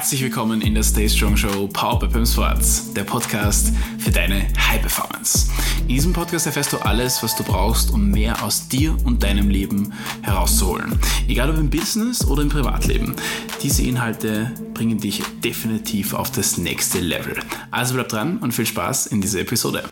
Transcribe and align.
Herzlich 0.00 0.22
willkommen 0.22 0.62
in 0.62 0.74
der 0.74 0.82
Stay 0.82 1.06
Strong 1.06 1.36
Show 1.36 1.68
Power 1.68 1.98
by 1.98 2.08
Pim 2.08 2.24
Sports, 2.24 2.90
der 2.94 3.04
Podcast 3.04 3.70
für 3.98 4.10
deine 4.10 4.46
High 4.56 4.80
Performance. 4.80 5.50
In 5.82 5.88
diesem 5.88 6.14
Podcast 6.14 6.46
erfährst 6.46 6.72
du 6.72 6.78
alles, 6.78 7.22
was 7.22 7.36
du 7.36 7.44
brauchst, 7.44 7.90
um 7.90 8.10
mehr 8.10 8.42
aus 8.42 8.66
dir 8.66 8.96
und 9.04 9.22
deinem 9.22 9.50
Leben 9.50 9.92
herauszuholen. 10.22 10.98
Egal 11.28 11.50
ob 11.50 11.58
im 11.58 11.68
Business 11.68 12.24
oder 12.24 12.40
im 12.40 12.48
Privatleben. 12.48 13.14
Diese 13.62 13.82
Inhalte 13.82 14.50
bringen 14.72 14.98
dich 14.98 15.22
definitiv 15.44 16.14
auf 16.14 16.30
das 16.30 16.56
nächste 16.56 17.00
Level. 17.00 17.38
Also 17.70 17.92
bleib 17.92 18.08
dran 18.08 18.38
und 18.38 18.52
viel 18.52 18.64
Spaß 18.64 19.08
in 19.08 19.20
dieser 19.20 19.40
Episode. 19.40 19.84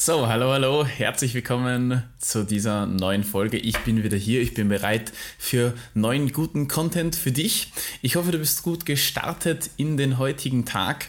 So, 0.00 0.28
hallo, 0.28 0.52
hallo, 0.52 0.86
herzlich 0.86 1.34
willkommen 1.34 2.04
zu 2.18 2.44
dieser 2.44 2.86
neuen 2.86 3.24
Folge. 3.24 3.56
Ich 3.56 3.78
bin 3.78 4.04
wieder 4.04 4.16
hier, 4.16 4.40
ich 4.40 4.54
bin 4.54 4.68
bereit 4.68 5.12
für 5.38 5.74
neuen 5.92 6.32
guten 6.32 6.68
Content 6.68 7.16
für 7.16 7.32
dich. 7.32 7.72
Ich 8.00 8.14
hoffe, 8.14 8.30
du 8.30 8.38
bist 8.38 8.62
gut 8.62 8.86
gestartet 8.86 9.70
in 9.76 9.96
den 9.96 10.18
heutigen 10.18 10.64
Tag. 10.64 11.08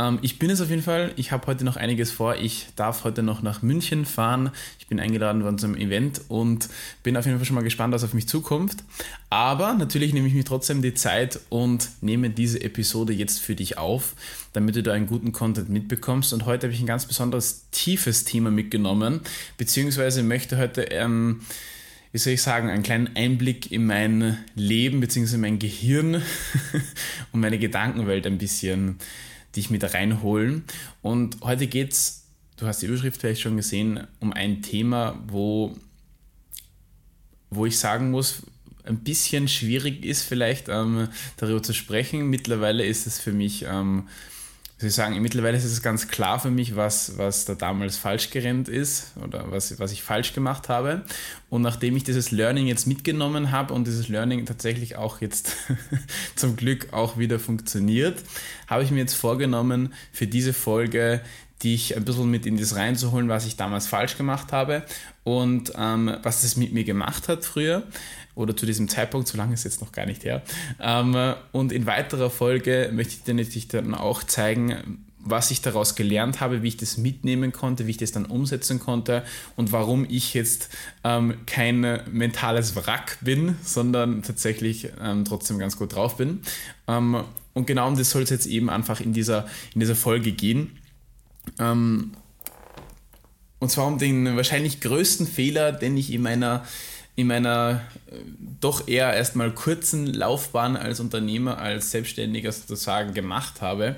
Ähm, 0.00 0.18
ich 0.22 0.38
bin 0.38 0.50
es 0.50 0.60
auf 0.60 0.70
jeden 0.70 0.82
Fall. 0.82 1.12
Ich 1.16 1.30
habe 1.30 1.46
heute 1.46 1.64
noch 1.64 1.76
einiges 1.76 2.10
vor. 2.10 2.36
Ich 2.36 2.68
darf 2.74 3.04
heute 3.04 3.22
noch 3.22 3.42
nach 3.42 3.60
München 3.60 4.06
fahren. 4.06 4.50
Ich 4.78 4.86
bin 4.86 4.98
eingeladen 4.98 5.44
worden 5.44 5.58
zum 5.58 5.76
Event 5.76 6.22
und 6.28 6.68
bin 7.02 7.16
auf 7.16 7.26
jeden 7.26 7.38
Fall 7.38 7.44
schon 7.44 7.54
mal 7.54 7.62
gespannt, 7.62 7.92
was 7.92 8.02
auf 8.02 8.14
mich 8.14 8.26
zukommt. 8.26 8.76
Aber 9.28 9.74
natürlich 9.74 10.14
nehme 10.14 10.26
ich 10.26 10.34
mir 10.34 10.44
trotzdem 10.44 10.80
die 10.80 10.94
Zeit 10.94 11.40
und 11.50 11.90
nehme 12.00 12.30
diese 12.30 12.62
Episode 12.62 13.12
jetzt 13.12 13.40
für 13.40 13.54
dich 13.54 13.76
auf, 13.76 14.14
damit 14.54 14.74
du 14.74 14.82
da 14.82 14.92
einen 14.92 15.06
guten 15.06 15.32
Content 15.32 15.68
mitbekommst. 15.68 16.32
Und 16.32 16.46
heute 16.46 16.66
habe 16.66 16.74
ich 16.74 16.80
ein 16.80 16.86
ganz 16.86 17.04
besonderes 17.04 17.66
tiefes 17.70 18.24
Thema 18.24 18.50
mitgenommen, 18.50 19.20
beziehungsweise 19.58 20.22
möchte 20.22 20.56
heute 20.56 20.82
ähm, 20.82 21.42
wie 22.12 22.18
soll 22.18 22.32
ich 22.32 22.42
sagen, 22.42 22.68
einen 22.70 22.82
kleinen 22.82 23.14
Einblick 23.14 23.70
in 23.70 23.86
mein 23.86 24.38
Leben 24.56 24.98
bzw. 24.98 25.36
mein 25.36 25.60
Gehirn 25.60 26.20
und 27.32 27.40
meine 27.40 27.58
Gedankenwelt 27.58 28.26
ein 28.26 28.38
bisschen 28.38 28.98
dich 29.56 29.70
mit 29.70 29.82
reinholen. 29.94 30.64
Und 31.02 31.38
heute 31.42 31.66
geht 31.66 31.92
es, 31.92 32.24
du 32.56 32.66
hast 32.66 32.82
die 32.82 32.86
Überschrift 32.86 33.20
vielleicht 33.20 33.40
schon 33.40 33.56
gesehen, 33.56 34.06
um 34.20 34.32
ein 34.32 34.62
Thema, 34.62 35.18
wo, 35.26 35.76
wo 37.50 37.66
ich 37.66 37.78
sagen 37.78 38.10
muss, 38.10 38.42
ein 38.84 38.98
bisschen 38.98 39.48
schwierig 39.48 40.04
ist, 40.04 40.22
vielleicht 40.22 40.68
ähm, 40.68 41.08
darüber 41.36 41.62
zu 41.62 41.74
sprechen. 41.74 42.28
Mittlerweile 42.28 42.84
ist 42.84 43.06
es 43.06 43.18
für 43.18 43.32
mich 43.32 43.64
ähm, 43.68 44.08
ich 44.88 44.94
sagen, 44.94 45.20
mittlerweile 45.20 45.56
ist 45.58 45.64
es 45.64 45.82
ganz 45.82 46.08
klar 46.08 46.40
für 46.40 46.50
mich, 46.50 46.74
was, 46.74 47.18
was 47.18 47.44
da 47.44 47.54
damals 47.54 47.96
falsch 47.96 48.30
gerannt 48.30 48.68
ist 48.68 49.12
oder 49.22 49.50
was, 49.50 49.78
was 49.78 49.92
ich 49.92 50.02
falsch 50.02 50.32
gemacht 50.32 50.68
habe. 50.68 51.04
Und 51.50 51.62
nachdem 51.62 51.96
ich 51.96 52.04
dieses 52.04 52.30
Learning 52.30 52.66
jetzt 52.66 52.86
mitgenommen 52.86 53.50
habe 53.50 53.74
und 53.74 53.86
dieses 53.86 54.08
Learning 54.08 54.46
tatsächlich 54.46 54.96
auch 54.96 55.20
jetzt 55.20 55.56
zum 56.36 56.56
Glück 56.56 56.92
auch 56.92 57.18
wieder 57.18 57.38
funktioniert, 57.38 58.22
habe 58.66 58.82
ich 58.82 58.90
mir 58.90 59.00
jetzt 59.00 59.14
vorgenommen, 59.14 59.92
für 60.12 60.26
diese 60.26 60.52
Folge 60.52 61.20
dich 61.62 61.96
ein 61.96 62.04
bisschen 62.04 62.30
mit 62.30 62.46
in 62.46 62.56
das 62.56 62.74
reinzuholen, 62.74 63.28
was 63.28 63.46
ich 63.46 63.56
damals 63.56 63.86
falsch 63.86 64.16
gemacht 64.16 64.52
habe 64.52 64.82
und 65.24 65.72
ähm, 65.76 66.16
was 66.22 66.42
das 66.42 66.56
mit 66.56 66.72
mir 66.72 66.84
gemacht 66.84 67.28
hat 67.28 67.44
früher 67.44 67.82
oder 68.40 68.56
zu 68.56 68.66
diesem 68.66 68.88
Zeitpunkt, 68.88 69.28
so 69.28 69.36
lange 69.36 69.54
ist 69.54 69.64
jetzt 69.64 69.80
noch 69.80 69.92
gar 69.92 70.06
nicht 70.06 70.24
her. 70.24 70.42
Ähm, 70.80 71.34
und 71.52 71.72
in 71.72 71.86
weiterer 71.86 72.30
Folge 72.30 72.90
möchte 72.92 73.14
ich 73.14 73.22
dir 73.22 73.34
natürlich 73.34 73.68
dann 73.68 73.94
auch 73.94 74.22
zeigen, 74.24 75.04
was 75.22 75.50
ich 75.50 75.60
daraus 75.60 75.94
gelernt 75.94 76.40
habe, 76.40 76.62
wie 76.62 76.68
ich 76.68 76.76
das 76.78 76.96
mitnehmen 76.96 77.52
konnte, 77.52 77.86
wie 77.86 77.90
ich 77.90 77.98
das 77.98 78.12
dann 78.12 78.24
umsetzen 78.24 78.80
konnte 78.80 79.22
und 79.54 79.70
warum 79.70 80.06
ich 80.08 80.34
jetzt 80.34 80.70
ähm, 81.04 81.34
kein 81.46 81.80
mentales 82.10 82.74
Wrack 82.74 83.18
bin, 83.20 83.56
sondern 83.62 84.22
tatsächlich 84.22 84.88
ähm, 85.00 85.24
trotzdem 85.24 85.58
ganz 85.58 85.76
gut 85.76 85.94
drauf 85.94 86.16
bin. 86.16 86.40
Ähm, 86.88 87.22
und 87.52 87.66
genau 87.66 87.88
um 87.88 87.96
das 87.96 88.10
soll 88.10 88.22
es 88.22 88.30
jetzt 88.30 88.46
eben 88.46 88.70
einfach 88.70 89.00
in 89.00 89.12
dieser, 89.12 89.46
in 89.74 89.80
dieser 89.80 89.94
Folge 89.96 90.32
gehen. 90.32 90.78
Ähm, 91.58 92.12
und 93.58 93.70
zwar 93.70 93.86
um 93.86 93.98
den 93.98 94.36
wahrscheinlich 94.36 94.80
größten 94.80 95.26
Fehler, 95.26 95.72
den 95.72 95.96
ich 95.96 96.12
in 96.12 96.22
meiner 96.22 96.64
in 97.20 97.26
meiner 97.26 97.82
äh, 98.10 98.16
doch 98.60 98.88
eher 98.88 99.12
erstmal 99.14 99.52
kurzen 99.52 100.06
Laufbahn 100.06 100.76
als 100.76 101.00
Unternehmer, 101.00 101.58
als 101.58 101.90
Selbstständiger 101.90 102.52
sozusagen 102.52 103.14
gemacht 103.14 103.60
habe. 103.60 103.96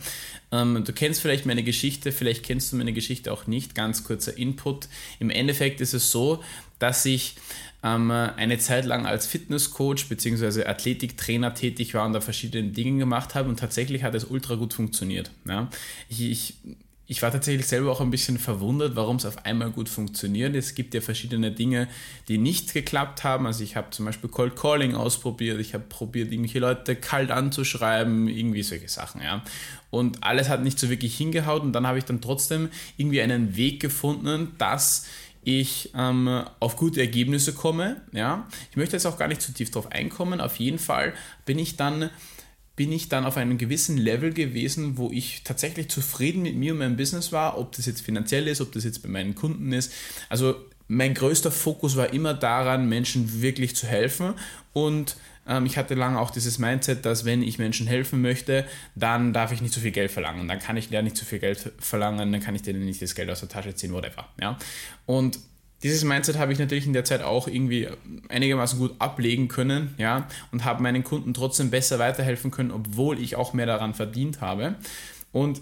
Ähm, 0.50 0.84
du 0.84 0.93
kennst 0.93 1.21
vielleicht 1.21 1.47
meine 1.47 1.62
Geschichte, 1.62 2.12
vielleicht 2.12 2.44
kennst 2.44 2.72
du 2.72 2.77
meine 2.77 2.93
Geschichte 2.93 3.33
auch 3.33 3.47
nicht. 3.47 3.75
Ganz 3.75 4.05
kurzer 4.05 4.37
Input. 4.37 4.88
Im 5.19 5.31
Endeffekt 5.31 5.81
ist 5.81 5.94
es 5.94 6.10
so, 6.10 6.43
dass 6.78 7.05
ich 7.05 7.37
ähm, 7.83 8.10
eine 8.10 8.59
Zeit 8.59 8.84
lang 8.84 9.06
als 9.06 9.27
Fitnesscoach 9.27 10.09
bzw. 10.09 10.65
Athletiktrainer 10.65 11.54
tätig 11.54 11.94
war 11.94 12.06
und 12.06 12.12
da 12.12 12.21
verschiedene 12.21 12.69
Dinge 12.69 12.99
gemacht 12.99 13.34
habe 13.34 13.49
und 13.49 13.59
tatsächlich 13.59 14.03
hat 14.03 14.15
es 14.15 14.25
ultra 14.25 14.54
gut 14.54 14.75
funktioniert. 14.75 15.31
Ich, 16.09 16.21
ich 16.22 16.54
ich 17.12 17.20
war 17.20 17.30
tatsächlich 17.30 17.66
selber 17.66 17.92
auch 17.92 18.00
ein 18.00 18.10
bisschen 18.10 18.38
verwundert, 18.38 18.96
warum 18.96 19.16
es 19.16 19.26
auf 19.26 19.44
einmal 19.44 19.70
gut 19.70 19.90
funktioniert. 19.90 20.56
Es 20.56 20.74
gibt 20.74 20.94
ja 20.94 21.02
verschiedene 21.02 21.52
Dinge, 21.52 21.86
die 22.28 22.38
nicht 22.38 22.72
geklappt 22.72 23.22
haben. 23.22 23.46
Also 23.46 23.62
ich 23.62 23.76
habe 23.76 23.90
zum 23.90 24.06
Beispiel 24.06 24.30
Cold 24.30 24.56
Calling 24.56 24.94
ausprobiert, 24.94 25.60
ich 25.60 25.74
habe 25.74 25.84
probiert, 25.86 26.32
irgendwelche 26.32 26.60
Leute 26.60 26.96
kalt 26.96 27.30
anzuschreiben, 27.30 28.28
irgendwie 28.28 28.62
solche 28.62 28.88
Sachen, 28.88 29.20
ja. 29.20 29.44
Und 29.90 30.24
alles 30.24 30.48
hat 30.48 30.62
nicht 30.62 30.78
so 30.78 30.88
wirklich 30.88 31.14
hingehaut 31.14 31.60
und 31.60 31.74
dann 31.74 31.86
habe 31.86 31.98
ich 31.98 32.06
dann 32.06 32.22
trotzdem 32.22 32.70
irgendwie 32.96 33.20
einen 33.20 33.56
Weg 33.56 33.80
gefunden, 33.80 34.54
dass 34.56 35.04
ich 35.44 35.90
ähm, 35.94 36.44
auf 36.60 36.76
gute 36.76 37.00
Ergebnisse 37.00 37.52
komme. 37.52 38.00
Ja? 38.12 38.48
Ich 38.70 38.78
möchte 38.78 38.96
jetzt 38.96 39.04
auch 39.04 39.18
gar 39.18 39.28
nicht 39.28 39.42
zu 39.42 39.52
tief 39.52 39.70
drauf 39.70 39.92
einkommen. 39.92 40.40
Auf 40.40 40.56
jeden 40.56 40.78
Fall 40.78 41.12
bin 41.44 41.58
ich 41.58 41.76
dann 41.76 42.08
bin 42.77 42.91
ich 42.93 43.09
dann 43.09 43.25
auf 43.25 43.37
einem 43.37 43.59
gewissen 43.59 43.97
Level 43.97 44.33
gewesen, 44.33 44.97
wo 44.97 45.10
ich 45.10 45.43
tatsächlich 45.44 45.88
zufrieden 45.88 46.43
mit 46.43 46.56
mir 46.56 46.72
und 46.72 46.78
meinem 46.78 46.97
Business 46.97 47.33
war, 47.33 47.59
ob 47.59 47.77
das 47.77 47.87
jetzt 47.87 48.00
finanziell 48.00 48.49
ist, 48.49 48.60
ob 48.60 48.72
das 48.72 48.84
jetzt 48.84 49.03
bei 49.03 49.09
meinen 49.09 49.34
Kunden 49.34 49.72
ist. 49.72 49.93
Also 50.28 50.55
mein 50.88 51.15
größter 51.15 51.50
Fokus 51.50 51.97
war 51.97 52.12
immer 52.12 52.34
daran, 52.34 52.88
Menschen 52.88 53.43
wirklich 53.43 53.77
zu 53.77 53.87
helfen 53.87 54.34
und 54.72 55.16
ähm, 55.47 55.66
ich 55.66 55.77
hatte 55.77 55.94
lange 55.94 56.19
auch 56.19 56.31
dieses 56.31 56.59
Mindset, 56.59 57.05
dass 57.05 57.25
wenn 57.25 57.43
ich 57.43 57.59
Menschen 57.59 57.87
helfen 57.87 58.21
möchte, 58.21 58.66
dann 58.94 59.33
darf 59.33 59.53
ich 59.53 59.60
nicht 59.60 59.75
zu 59.75 59.81
viel 59.81 59.91
Geld 59.91 60.10
verlangen. 60.10 60.49
Dann 60.49 60.59
kann 60.59 60.77
ich 60.77 60.91
ja 60.91 61.03
nicht 61.03 61.16
zu 61.16 61.25
viel 61.25 61.39
Geld 61.39 61.72
verlangen, 61.78 62.33
dann 62.33 62.41
kann 62.41 62.54
ich 62.54 62.62
denen 62.62 62.84
nicht 62.84 63.03
das 63.03 63.15
Geld 63.15 63.31
aus 63.31 63.41
der 63.41 63.49
Tasche 63.49 63.75
ziehen, 63.75 63.93
whatever. 63.93 64.28
Ja? 64.41 64.59
Und 65.06 65.39
dieses 65.82 66.04
Mindset 66.04 66.38
habe 66.38 66.53
ich 66.53 66.59
natürlich 66.59 66.87
in 66.87 66.93
der 66.93 67.04
Zeit 67.04 67.22
auch 67.22 67.48
irgendwie 67.48 67.88
einigermaßen 68.28 68.78
gut 68.78 68.94
ablegen 68.98 69.48
können, 69.48 69.94
ja, 69.98 70.28
und 70.53 70.65
habe 70.65 70.82
meinen 70.82 71.04
Kunden 71.04 71.34
trotzdem 71.34 71.70
besser 71.70 71.98
weiterhelfen 71.98 72.50
können, 72.50 72.70
obwohl 72.70 73.20
ich 73.20 73.37
auch 73.37 73.53
mehr 73.53 73.66
daran 73.66 73.94
verdient 73.94 74.41
habe. 74.41 74.76
Und 75.32 75.60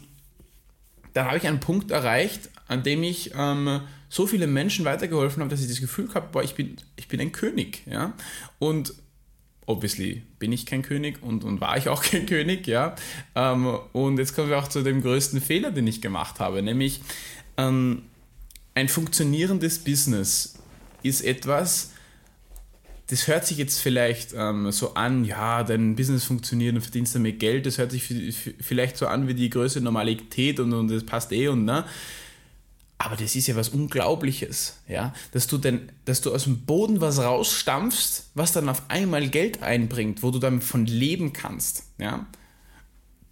dann 1.15 1.27
habe 1.27 1.39
ich 1.39 1.47
einen 1.47 1.61
Punkt 1.61 1.91
erreicht, 1.91 2.51
an 2.69 2.83
dem 2.83 3.03
ich 3.03 3.33
ähm, 3.37 3.81
so 4.09 4.27
viele 4.27 4.47
Menschen 4.47 4.85
weitergeholfen 4.85 5.41
habe, 5.41 5.51
dass 5.51 5.61
ich 5.61 5.69
das 5.69 5.81
Gefühl 5.81 6.13
habe, 6.15 6.29
boah, 6.33 6.43
ich 6.43 6.55
bin, 6.55 6.77
ich 6.97 7.09
bin 7.09 7.21
ein 7.21 7.33
König, 7.33 7.83
ja. 7.87 8.13
Und 8.59 8.95
obviously 9.67 10.23
bin 10.39 10.53
ich 10.53 10.67
kein 10.67 10.83
König 10.83 11.23
und, 11.23 11.45
und 11.45 11.61
war 11.61 11.77
ich 11.77 11.89
auch 11.89 12.03
kein 12.11 12.27
König, 12.27 12.67
ja. 12.67 12.95
Ähm, 13.35 13.67
und 13.93 14.19
jetzt 14.19 14.35
kommen 14.35 14.51
wir 14.51 14.59
auch 14.59 14.69
zu 14.69 14.83
dem 14.83 15.03
größten 15.03 15.41
Fehler, 15.41 15.71
den 15.71 15.87
ich 15.87 16.03
gemacht 16.03 16.41
habe, 16.41 16.63
nämlich 16.63 17.01
ähm, 17.57 18.03
ein 18.75 18.89
funktionierendes 18.89 19.79
Business 19.79 20.55
ist 21.03 21.23
etwas, 21.23 21.91
das 23.11 23.27
hört 23.27 23.45
sich 23.45 23.59
jetzt 23.59 23.81
vielleicht 23.81 24.35
ähm, 24.37 24.71
so 24.71 24.95
an, 24.95 25.25
ja, 25.25 25.65
dein 25.65 25.97
Business 25.97 26.25
funktioniert 26.25 26.77
und 26.77 26.83
verdienst 26.83 27.15
damit 27.15 27.41
Geld, 27.41 27.67
das 27.67 27.79
hört 27.79 27.91
sich 27.91 28.05
vielleicht 28.61 28.97
so 28.97 29.09
an 29.09 29.27
wie 29.27 29.35
die 29.35 29.51
größte 29.51 29.81
Normalität 29.81 30.61
und, 30.61 30.73
und 30.73 30.89
das 30.89 31.05
passt 31.05 31.33
eh 31.33 31.49
und 31.49 31.65
ne. 31.65 31.85
Aber 32.99 33.17
das 33.17 33.35
ist 33.35 33.47
ja 33.47 33.57
was 33.57 33.71
Unglaubliches, 33.71 34.77
ja, 34.87 35.15
dass 35.33 35.47
du 35.47 35.59
denn, 35.59 35.91
dass 36.05 36.21
du 36.21 36.33
aus 36.33 36.45
dem 36.45 36.61
Boden 36.67 37.01
was 37.01 37.19
rausstampfst, 37.19 38.31
was 38.35 38.53
dann 38.53 38.69
auf 38.69 38.83
einmal 38.89 39.29
Geld 39.29 39.63
einbringt, 39.63 40.23
wo 40.23 40.31
du 40.31 40.39
dann 40.39 40.61
von 40.61 40.87
leben 40.87 41.33
kannst, 41.33 41.85
ja. 41.99 42.27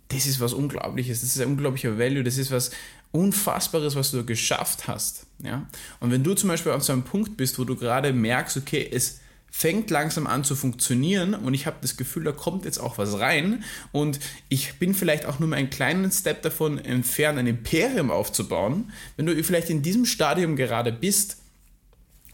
Das 0.09 0.27
ist 0.27 0.41
was 0.41 0.55
Unglaubliches, 0.55 1.21
das 1.21 1.37
ist 1.37 1.41
ein 1.41 1.49
unglaublicher 1.49 1.99
Value, 1.99 2.25
das 2.25 2.39
ist 2.39 2.51
was, 2.51 2.71
Unfassbares, 3.11 3.97
was 3.97 4.11
du 4.11 4.25
geschafft 4.25 4.87
hast. 4.87 5.27
Ja? 5.43 5.67
Und 6.01 6.11
wenn 6.11 6.23
du 6.23 6.35
zum 6.35 6.49
Beispiel 6.49 6.73
auf 6.73 6.83
so 6.83 6.93
einem 6.93 7.05
Punkt 7.05 7.37
bist, 7.37 7.59
wo 7.59 7.65
du 7.65 7.75
gerade 7.75 8.13
merkst, 8.13 8.57
okay, 8.59 8.87
es 8.91 9.21
fängt 9.51 9.89
langsam 9.91 10.27
an 10.27 10.45
zu 10.45 10.55
funktionieren 10.55 11.35
und 11.35 11.55
ich 11.55 11.67
habe 11.67 11.79
das 11.81 11.97
Gefühl, 11.97 12.25
da 12.25 12.33
kommt 12.33 12.67
jetzt 12.67 12.79
auch 12.79 12.99
was 12.99 13.19
rein 13.19 13.65
und 13.93 14.21
ich 14.51 14.75
bin 14.75 14.95
vielleicht 14.95 15.25
auch 15.25 15.39
nur 15.39 15.49
mal 15.49 15.57
einen 15.57 15.71
kleinen 15.71 16.13
Step 16.13 16.43
davon 16.43 16.79
entfernt, 16.79 17.39
ein 17.39 17.47
Imperium 17.47 18.11
aufzubauen. 18.11 18.93
Wenn 19.17 19.25
du 19.25 19.43
vielleicht 19.43 19.71
in 19.71 19.81
diesem 19.81 20.05
Stadium 20.05 20.55
gerade 20.55 20.93
bist, 20.93 21.39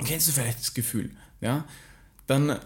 kennst 0.04 0.26
du 0.26 0.32
vielleicht 0.32 0.58
das 0.58 0.74
Gefühl, 0.74 1.10
ja, 1.40 1.64
dann 2.26 2.58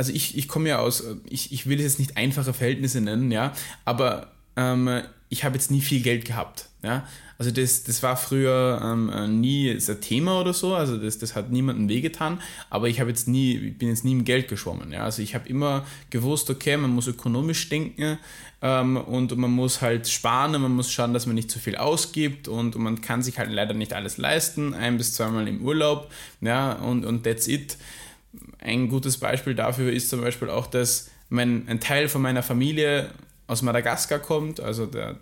also 0.00 0.14
ich, 0.14 0.34
ich 0.38 0.48
komme 0.48 0.70
ja 0.70 0.78
aus, 0.78 1.04
ich, 1.28 1.52
ich 1.52 1.66
will 1.66 1.78
jetzt 1.78 1.98
nicht 1.98 2.16
einfache 2.16 2.54
Verhältnisse 2.54 3.02
nennen, 3.02 3.30
ja, 3.30 3.52
aber 3.84 4.28
ähm, 4.56 5.02
ich 5.28 5.44
habe 5.44 5.56
jetzt 5.56 5.70
nie 5.70 5.82
viel 5.82 6.00
Geld 6.00 6.24
gehabt. 6.24 6.70
Ja? 6.82 7.06
Also 7.36 7.50
das, 7.50 7.84
das 7.84 8.02
war 8.02 8.16
früher 8.16 8.80
ähm, 8.82 9.40
nie 9.42 9.70
ein 9.70 10.00
Thema 10.00 10.40
oder 10.40 10.54
so, 10.54 10.74
also 10.74 10.96
das, 10.96 11.18
das 11.18 11.34
hat 11.34 11.52
niemandem 11.52 11.90
wehgetan, 11.90 12.40
aber 12.70 12.88
ich 12.88 12.98
habe 12.98 13.10
jetzt 13.10 13.28
nie, 13.28 13.58
ich 13.58 13.76
bin 13.76 13.88
jetzt 13.88 14.06
nie 14.06 14.12
im 14.12 14.24
Geld 14.24 14.48
geschwommen. 14.48 14.90
Ja? 14.90 15.04
Also 15.04 15.20
ich 15.20 15.34
habe 15.34 15.46
immer 15.46 15.84
gewusst, 16.08 16.48
okay, 16.48 16.78
man 16.78 16.92
muss 16.92 17.06
ökonomisch 17.06 17.68
denken 17.68 18.16
ähm, 18.62 18.96
und 18.96 19.36
man 19.36 19.50
muss 19.50 19.82
halt 19.82 20.08
sparen, 20.08 20.52
man 20.52 20.72
muss 20.72 20.90
schauen, 20.90 21.12
dass 21.12 21.26
man 21.26 21.34
nicht 21.34 21.50
zu 21.50 21.58
viel 21.58 21.76
ausgibt 21.76 22.48
und, 22.48 22.74
und 22.74 22.82
man 22.82 23.02
kann 23.02 23.22
sich 23.22 23.38
halt 23.38 23.52
leider 23.52 23.74
nicht 23.74 23.92
alles 23.92 24.16
leisten, 24.16 24.72
ein 24.72 24.96
bis 24.96 25.12
zweimal 25.12 25.46
im 25.46 25.60
Urlaub, 25.60 26.10
ja, 26.40 26.72
und, 26.72 27.04
und 27.04 27.24
that's 27.24 27.48
it. 27.48 27.76
Ein 28.60 28.88
gutes 28.88 29.18
Beispiel 29.18 29.54
dafür 29.54 29.92
ist 29.92 30.10
zum 30.10 30.20
Beispiel 30.20 30.50
auch, 30.50 30.66
dass 30.66 31.10
mein, 31.30 31.66
ein 31.68 31.80
Teil 31.80 32.08
von 32.08 32.20
meiner 32.20 32.42
Familie 32.42 33.10
aus 33.50 33.62
Madagaskar 33.62 34.20
kommt, 34.20 34.60
also 34.60 34.86
der, 34.86 35.16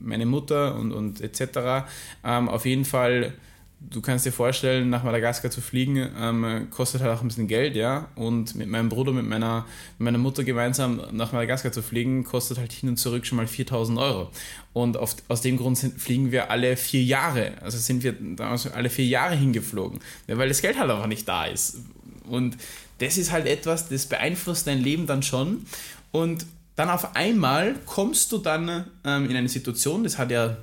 meine 0.00 0.24
Mutter 0.24 0.74
und, 0.76 0.92
und 0.92 1.20
etc. 1.20 1.86
Ähm, 2.24 2.48
auf 2.48 2.64
jeden 2.64 2.86
Fall, 2.86 3.34
du 3.78 4.00
kannst 4.00 4.24
dir 4.24 4.32
vorstellen, 4.32 4.88
nach 4.88 5.02
Madagaskar 5.02 5.50
zu 5.50 5.60
fliegen, 5.60 6.08
ähm, 6.18 6.68
kostet 6.70 7.02
halt 7.02 7.12
auch 7.12 7.20
ein 7.20 7.28
bisschen 7.28 7.46
Geld, 7.46 7.76
ja. 7.76 8.08
Und 8.14 8.54
mit 8.54 8.68
meinem 8.68 8.88
Bruder, 8.88 9.12
mit 9.12 9.26
meiner, 9.26 9.66
mit 9.98 10.06
meiner 10.06 10.18
Mutter 10.18 10.44
gemeinsam 10.44 11.02
nach 11.12 11.32
Madagaskar 11.32 11.72
zu 11.72 11.82
fliegen, 11.82 12.24
kostet 12.24 12.56
halt 12.56 12.72
hin 12.72 12.88
und 12.88 12.96
zurück 12.96 13.26
schon 13.26 13.36
mal 13.36 13.46
4000 13.46 13.98
Euro. 13.98 14.30
Und 14.72 14.96
auf, 14.96 15.16
aus 15.28 15.42
dem 15.42 15.58
Grund 15.58 15.76
sind, 15.76 16.00
fliegen 16.00 16.32
wir 16.32 16.50
alle 16.50 16.78
vier 16.78 17.02
Jahre. 17.02 17.52
Also 17.60 17.76
sind 17.76 18.02
wir 18.02 18.12
damals 18.12 18.66
alle 18.66 18.88
vier 18.88 19.06
Jahre 19.06 19.34
hingeflogen, 19.34 20.00
ja, 20.26 20.38
weil 20.38 20.48
das 20.48 20.62
Geld 20.62 20.78
halt 20.78 20.90
einfach 20.90 21.06
nicht 21.06 21.28
da 21.28 21.44
ist. 21.44 21.80
Und 22.26 22.56
das 22.98 23.18
ist 23.18 23.32
halt 23.32 23.46
etwas, 23.46 23.88
das 23.88 24.06
beeinflusst 24.06 24.66
dein 24.66 24.80
Leben 24.80 25.06
dann 25.06 25.22
schon. 25.22 25.66
Und 26.12 26.46
dann 26.76 26.90
auf 26.90 27.14
einmal 27.16 27.74
kommst 27.86 28.32
du 28.32 28.38
dann 28.38 28.86
ähm, 29.04 29.30
in 29.30 29.36
eine 29.36 29.48
Situation, 29.48 30.04
das 30.04 30.18
hat 30.18 30.30
ja, 30.30 30.56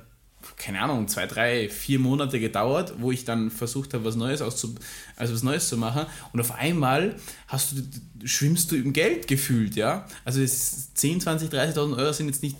keine 0.56 0.80
Ahnung, 0.80 1.08
zwei, 1.08 1.26
drei, 1.26 1.68
vier 1.68 1.98
Monate 1.98 2.40
gedauert, 2.40 2.94
wo 2.98 3.12
ich 3.12 3.24
dann 3.24 3.50
versucht 3.50 3.94
habe, 3.94 4.04
was 4.04 4.16
Neues 4.16 4.42
auszu 4.42 4.74
also 5.16 5.34
was 5.34 5.42
Neues 5.42 5.68
zu 5.68 5.76
machen. 5.76 6.06
Und 6.32 6.40
auf 6.40 6.52
einmal 6.52 7.16
hast 7.46 7.72
du, 7.72 8.26
schwimmst 8.26 8.72
du 8.72 8.76
im 8.76 8.92
Geld 8.92 9.28
gefühlt, 9.28 9.76
ja. 9.76 10.06
Also 10.24 10.44
10, 10.44 11.20
20, 11.20 11.50
30.000 11.50 11.96
Euro 11.96 12.12
sind 12.12 12.26
jetzt 12.26 12.42
nicht 12.42 12.56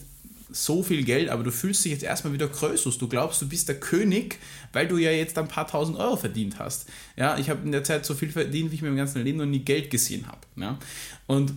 so 0.52 0.82
viel 0.82 1.04
Geld, 1.04 1.28
aber 1.28 1.42
du 1.42 1.50
fühlst 1.50 1.84
dich 1.84 1.92
jetzt 1.92 2.04
erstmal 2.04 2.32
wieder 2.32 2.48
Krösus. 2.48 2.98
Du 2.98 3.08
glaubst, 3.08 3.40
du 3.42 3.48
bist 3.48 3.68
der 3.68 3.80
König, 3.80 4.38
weil 4.72 4.86
du 4.86 4.96
ja 4.98 5.10
jetzt 5.10 5.36
ein 5.38 5.48
paar 5.48 5.66
tausend 5.66 5.98
Euro 5.98 6.16
verdient 6.16 6.58
hast. 6.58 6.88
Ja, 7.16 7.38
ich 7.38 7.50
habe 7.50 7.64
in 7.64 7.72
der 7.72 7.84
Zeit 7.84 8.06
so 8.06 8.14
viel 8.14 8.30
verdient, 8.30 8.70
wie 8.70 8.76
ich 8.76 8.82
mir 8.82 8.88
im 8.88 8.96
ganzen 8.96 9.22
Leben 9.22 9.38
noch 9.38 9.46
nie 9.46 9.60
Geld 9.60 9.90
gesehen 9.90 10.26
habe. 10.26 10.40
Ja? 10.56 10.78
Und 11.26 11.52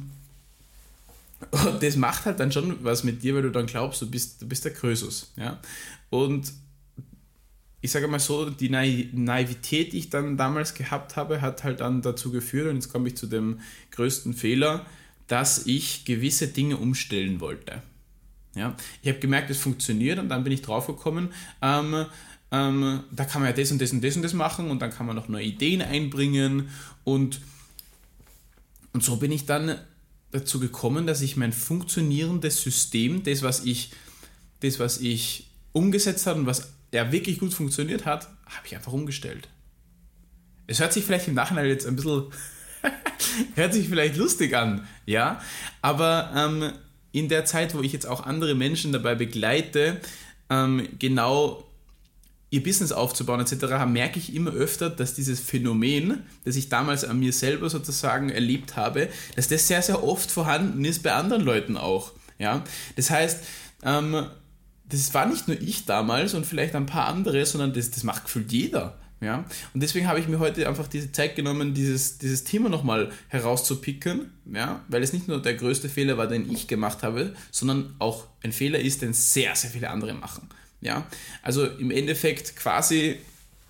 und 1.51 1.83
das 1.83 1.95
macht 1.95 2.25
halt 2.25 2.39
dann 2.39 2.51
schon 2.51 2.83
was 2.83 3.03
mit 3.03 3.23
dir, 3.23 3.35
weil 3.35 3.43
du 3.43 3.51
dann 3.51 3.65
glaubst, 3.65 4.01
du 4.01 4.09
bist, 4.09 4.41
du 4.41 4.47
bist 4.47 4.65
der 4.65 4.73
Krösus. 4.73 5.31
Ja? 5.35 5.59
Und 6.09 6.51
ich 7.81 7.91
sage 7.91 8.07
mal 8.07 8.19
so, 8.19 8.49
die 8.49 8.69
Naivität, 8.69 9.93
die 9.93 9.99
ich 9.99 10.09
dann 10.09 10.37
damals 10.37 10.73
gehabt 10.73 11.15
habe, 11.15 11.41
hat 11.41 11.63
halt 11.63 11.81
dann 11.81 12.01
dazu 12.01 12.31
geführt, 12.31 12.67
und 12.67 12.75
jetzt 12.75 12.91
komme 12.91 13.09
ich 13.09 13.17
zu 13.17 13.27
dem 13.27 13.59
größten 13.91 14.33
Fehler, 14.33 14.85
dass 15.27 15.65
ich 15.67 16.05
gewisse 16.05 16.47
Dinge 16.47 16.77
umstellen 16.77 17.39
wollte. 17.39 17.83
Ja? 18.55 18.75
Ich 19.01 19.09
habe 19.09 19.19
gemerkt, 19.19 19.49
es 19.49 19.59
funktioniert 19.59 20.19
und 20.19 20.29
dann 20.29 20.43
bin 20.43 20.53
ich 20.53 20.61
draufgekommen, 20.61 21.29
ähm, 21.61 22.05
ähm, 22.51 23.03
da 23.11 23.25
kann 23.25 23.41
man 23.41 23.51
ja 23.51 23.55
das 23.55 23.71
und 23.71 23.81
das 23.81 23.91
und 23.91 24.03
das 24.03 24.15
und 24.15 24.21
das 24.21 24.33
machen 24.33 24.69
und 24.69 24.81
dann 24.81 24.91
kann 24.91 25.05
man 25.05 25.15
noch 25.15 25.27
neue 25.27 25.43
Ideen 25.45 25.81
einbringen 25.81 26.69
und, 27.03 27.41
und 28.93 29.03
so 29.03 29.17
bin 29.17 29.31
ich 29.31 29.45
dann 29.45 29.77
dazu 30.31 30.59
gekommen, 30.59 31.07
dass 31.07 31.21
ich 31.21 31.37
mein 31.37 31.53
funktionierendes 31.53 32.61
System, 32.61 33.23
das 33.23 33.41
was 33.41 33.65
ich, 33.65 33.91
das, 34.61 34.79
was 34.79 34.99
ich 34.99 35.49
umgesetzt 35.71 36.27
habe 36.27 36.39
und 36.39 36.45
was 36.45 36.73
ja 36.93 37.11
wirklich 37.11 37.39
gut 37.39 37.53
funktioniert 37.53 38.05
hat, 38.05 38.27
habe 38.45 38.67
ich 38.67 38.75
einfach 38.75 38.93
umgestellt. 38.93 39.49
Es 40.67 40.79
hört 40.79 40.93
sich 40.93 41.03
vielleicht 41.03 41.27
im 41.27 41.33
Nachhinein 41.33 41.67
jetzt 41.67 41.85
ein 41.85 41.95
bisschen, 41.95 42.25
hört 43.55 43.73
sich 43.73 43.89
vielleicht 43.89 44.17
lustig 44.17 44.55
an, 44.55 44.87
ja, 45.05 45.41
aber 45.81 46.31
ähm, 46.35 46.71
in 47.15 47.29
der 47.29 47.45
Zeit, 47.45 47.73
wo 47.75 47.81
ich 47.81 47.93
jetzt 47.93 48.07
auch 48.07 48.25
andere 48.25 48.55
Menschen 48.55 48.91
dabei 48.91 49.15
begleite, 49.15 50.01
ähm, 50.49 50.87
genau 50.99 51.63
ihr 52.49 52.61
Business 52.61 52.91
aufzubauen 52.91 53.39
etc., 53.39 53.85
merke 53.87 54.19
ich 54.19 54.35
immer 54.35 54.51
öfter, 54.51 54.89
dass 54.89 55.13
dieses 55.13 55.39
Phänomen, 55.39 56.23
das 56.43 56.57
ich 56.57 56.69
damals 56.69 57.05
an 57.05 57.19
mir 57.19 57.31
selber 57.31 57.69
sozusagen 57.69 58.29
erlebt 58.29 58.75
habe, 58.75 59.07
dass 59.35 59.47
das 59.47 59.67
sehr, 59.67 59.81
sehr 59.81 60.03
oft 60.03 60.29
vorhanden 60.29 60.83
ist 60.83 61.03
bei 61.03 61.13
anderen 61.13 61.43
Leuten 61.43 61.77
auch. 61.77 62.11
Ja? 62.37 62.63
Das 62.97 63.09
heißt, 63.09 63.39
ähm, 63.83 64.27
das 64.89 65.13
war 65.13 65.25
nicht 65.25 65.47
nur 65.47 65.59
ich 65.59 65.85
damals 65.85 66.33
und 66.33 66.45
vielleicht 66.45 66.75
ein 66.75 66.85
paar 66.85 67.07
andere, 67.07 67.45
sondern 67.45 67.73
das, 67.73 67.91
das 67.91 68.03
macht 68.03 68.25
gefühlt 68.25 68.51
jeder. 68.51 68.97
Ja? 69.25 69.43
Und 69.73 69.81
deswegen 69.81 70.07
habe 70.07 70.19
ich 70.19 70.27
mir 70.27 70.39
heute 70.39 70.67
einfach 70.67 70.87
diese 70.87 71.11
Zeit 71.11 71.35
genommen, 71.35 71.73
dieses, 71.73 72.19
dieses 72.19 72.43
Thema 72.43 72.69
nochmal 72.69 73.11
herauszupicken, 73.27 74.31
ja? 74.53 74.83
weil 74.87 75.03
es 75.03 75.11
nicht 75.11 75.27
nur 75.27 75.41
der 75.41 75.55
größte 75.55 75.89
Fehler 75.89 76.17
war, 76.17 76.27
den 76.27 76.49
ich 76.51 76.67
gemacht 76.67 77.03
habe, 77.03 77.35
sondern 77.51 77.95
auch 77.99 78.27
ein 78.43 78.51
Fehler 78.51 78.79
ist, 78.79 79.01
den 79.01 79.13
sehr, 79.13 79.55
sehr 79.55 79.71
viele 79.71 79.89
andere 79.89 80.13
machen. 80.13 80.47
Ja? 80.79 81.07
Also 81.41 81.65
im 81.65 81.91
Endeffekt 81.91 82.55
quasi, 82.55 83.17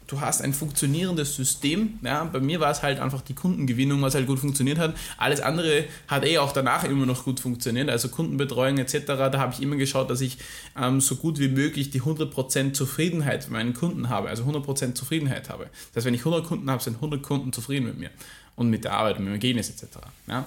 du 0.07 0.22
hast 0.22 0.42
ein 0.42 0.54
funktionierendes 0.54 1.36
System. 1.36 2.00
Ja? 2.04 2.24
Bei 2.25 2.40
mir 2.40 2.60
war 2.60 2.72
es 2.72 2.84
halt 2.84 3.00
einfach 3.00 3.22
die 3.22 3.34
Kundengewinnung, 3.34 4.02
was 4.02 4.16
halt 4.16 4.28
gut 4.28 4.40
funktioniert 4.40 4.78
hat. 4.78 4.96
Alles 5.18 5.42
andere 5.42 5.86
hat 6.07 6.25
eh 6.25 6.38
auch 6.38 6.52
danach 6.52 6.84
immer 6.84 7.06
noch 7.06 7.24
gut 7.24 7.40
funktioniert. 7.40 7.90
Also 7.90 8.10
Kundenbetreuung 8.10 8.78
etc., 8.78 9.06
da 9.06 9.34
habe 9.38 9.54
ich 9.54 9.62
immer 9.62 9.75
geschaut, 9.75 10.10
dass 10.10 10.22
ich 10.22 10.38
ähm, 10.80 11.02
so 11.02 11.16
gut 11.16 11.40
wie 11.40 11.48
möglich 11.48 11.90
die 11.90 12.02
100% 12.02 12.74
Zufriedenheit 12.74 13.46
für 13.46 13.52
meinen 13.52 13.74
Kunden 13.74 14.10
habe. 14.10 14.30
Also 14.30 14.44
100% 14.44 14.94
Zufriedenheit 14.94 15.50
habe. 15.50 15.66
Das 15.94 15.98
heißt, 15.98 16.06
wenn 16.06 16.13
ich 16.13 16.22
100 16.22 16.46
Kunden 16.46 16.69
habe, 16.69 16.81
sind 16.81 16.96
100 16.96 17.24
Kunden 17.24 17.52
zufrieden 17.54 17.86
mit 17.86 17.98
mir 17.98 18.10
und 18.56 18.69
mit 18.69 18.84
der 18.84 18.94
Arbeit, 18.94 19.19
mit 19.19 19.28
dem 19.28 19.34
Ergebnis 19.34 19.69
etc. 19.69 19.98
Ja? 20.28 20.46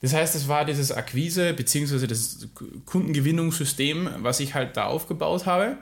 Das 0.00 0.12
heißt, 0.14 0.36
es 0.36 0.46
war 0.46 0.64
dieses 0.64 0.92
Akquise- 0.92 1.52
bzw. 1.52 2.06
das 2.06 2.46
Kundengewinnungssystem, 2.86 4.08
was 4.18 4.38
ich 4.40 4.54
halt 4.54 4.76
da 4.76 4.84
aufgebaut 4.84 5.46
habe. 5.46 5.76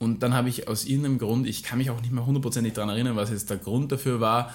Und 0.00 0.24
dann 0.24 0.34
habe 0.34 0.48
ich 0.48 0.66
aus 0.66 0.84
irgendeinem 0.84 1.18
Grund, 1.18 1.46
ich 1.46 1.62
kann 1.62 1.78
mich 1.78 1.90
auch 1.90 2.00
nicht 2.00 2.10
mehr 2.10 2.26
hundertprozentig 2.26 2.72
daran 2.72 2.88
erinnern, 2.88 3.14
was 3.14 3.30
jetzt 3.30 3.50
der 3.50 3.58
Grund 3.58 3.92
dafür 3.92 4.18
war, 4.18 4.52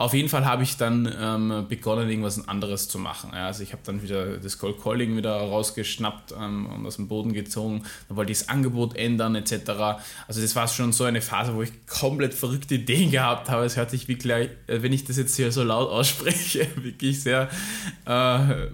auf 0.00 0.14
jeden 0.14 0.28
Fall 0.28 0.46
habe 0.46 0.62
ich 0.62 0.76
dann 0.76 1.12
ähm, 1.20 1.66
begonnen, 1.68 2.08
irgendwas 2.08 2.46
anderes 2.48 2.86
zu 2.88 3.00
machen. 3.00 3.32
Ja, 3.34 3.46
also 3.46 3.64
ich 3.64 3.72
habe 3.72 3.82
dann 3.84 4.00
wieder 4.00 4.38
das 4.38 4.56
Cold 4.58 4.80
Calling 4.80 5.16
wieder 5.16 5.32
rausgeschnappt 5.32 6.34
ähm, 6.40 6.66
und 6.66 6.86
aus 6.86 6.96
dem 6.96 7.08
Boden 7.08 7.32
gezogen. 7.32 7.82
Dann 8.06 8.16
wollte 8.16 8.30
ich 8.30 8.38
das 8.38 8.48
Angebot 8.48 8.94
ändern 8.94 9.34
etc. 9.34 9.70
Also 10.28 10.40
das 10.40 10.54
war 10.54 10.68
schon 10.68 10.92
so 10.92 11.02
eine 11.02 11.20
Phase, 11.20 11.52
wo 11.56 11.62
ich 11.62 11.72
komplett 11.86 12.32
verrückte 12.32 12.76
Ideen 12.76 13.10
gehabt 13.10 13.50
habe. 13.50 13.64
Es 13.64 13.76
hört 13.76 13.90
sich 13.90 14.06
wirklich, 14.06 14.50
äh, 14.68 14.82
wenn 14.82 14.92
ich 14.92 15.04
das 15.04 15.16
jetzt 15.16 15.34
hier 15.34 15.50
so 15.50 15.64
laut 15.64 15.90
ausspreche, 15.90 16.68
wirklich 16.76 17.20
sehr, 17.20 17.48
äh, 18.04 18.68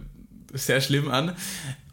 sehr 0.53 0.83
schlimm 0.83 1.11
an. 1.11 1.33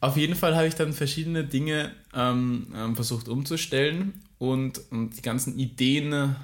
Auf 0.02 0.18
jeden 0.18 0.36
Fall 0.36 0.56
habe 0.56 0.68
ich 0.68 0.76
dann 0.76 0.94
verschiedene 0.94 1.46
Dinge 1.46 1.92
ähm, 2.14 2.68
ähm 2.76 2.96
versucht 2.96 3.30
umzustellen 3.30 4.22
und, 4.40 4.82
und 4.92 5.12
die 5.12 5.22
ganzen 5.22 5.58
Ideen 5.58 6.36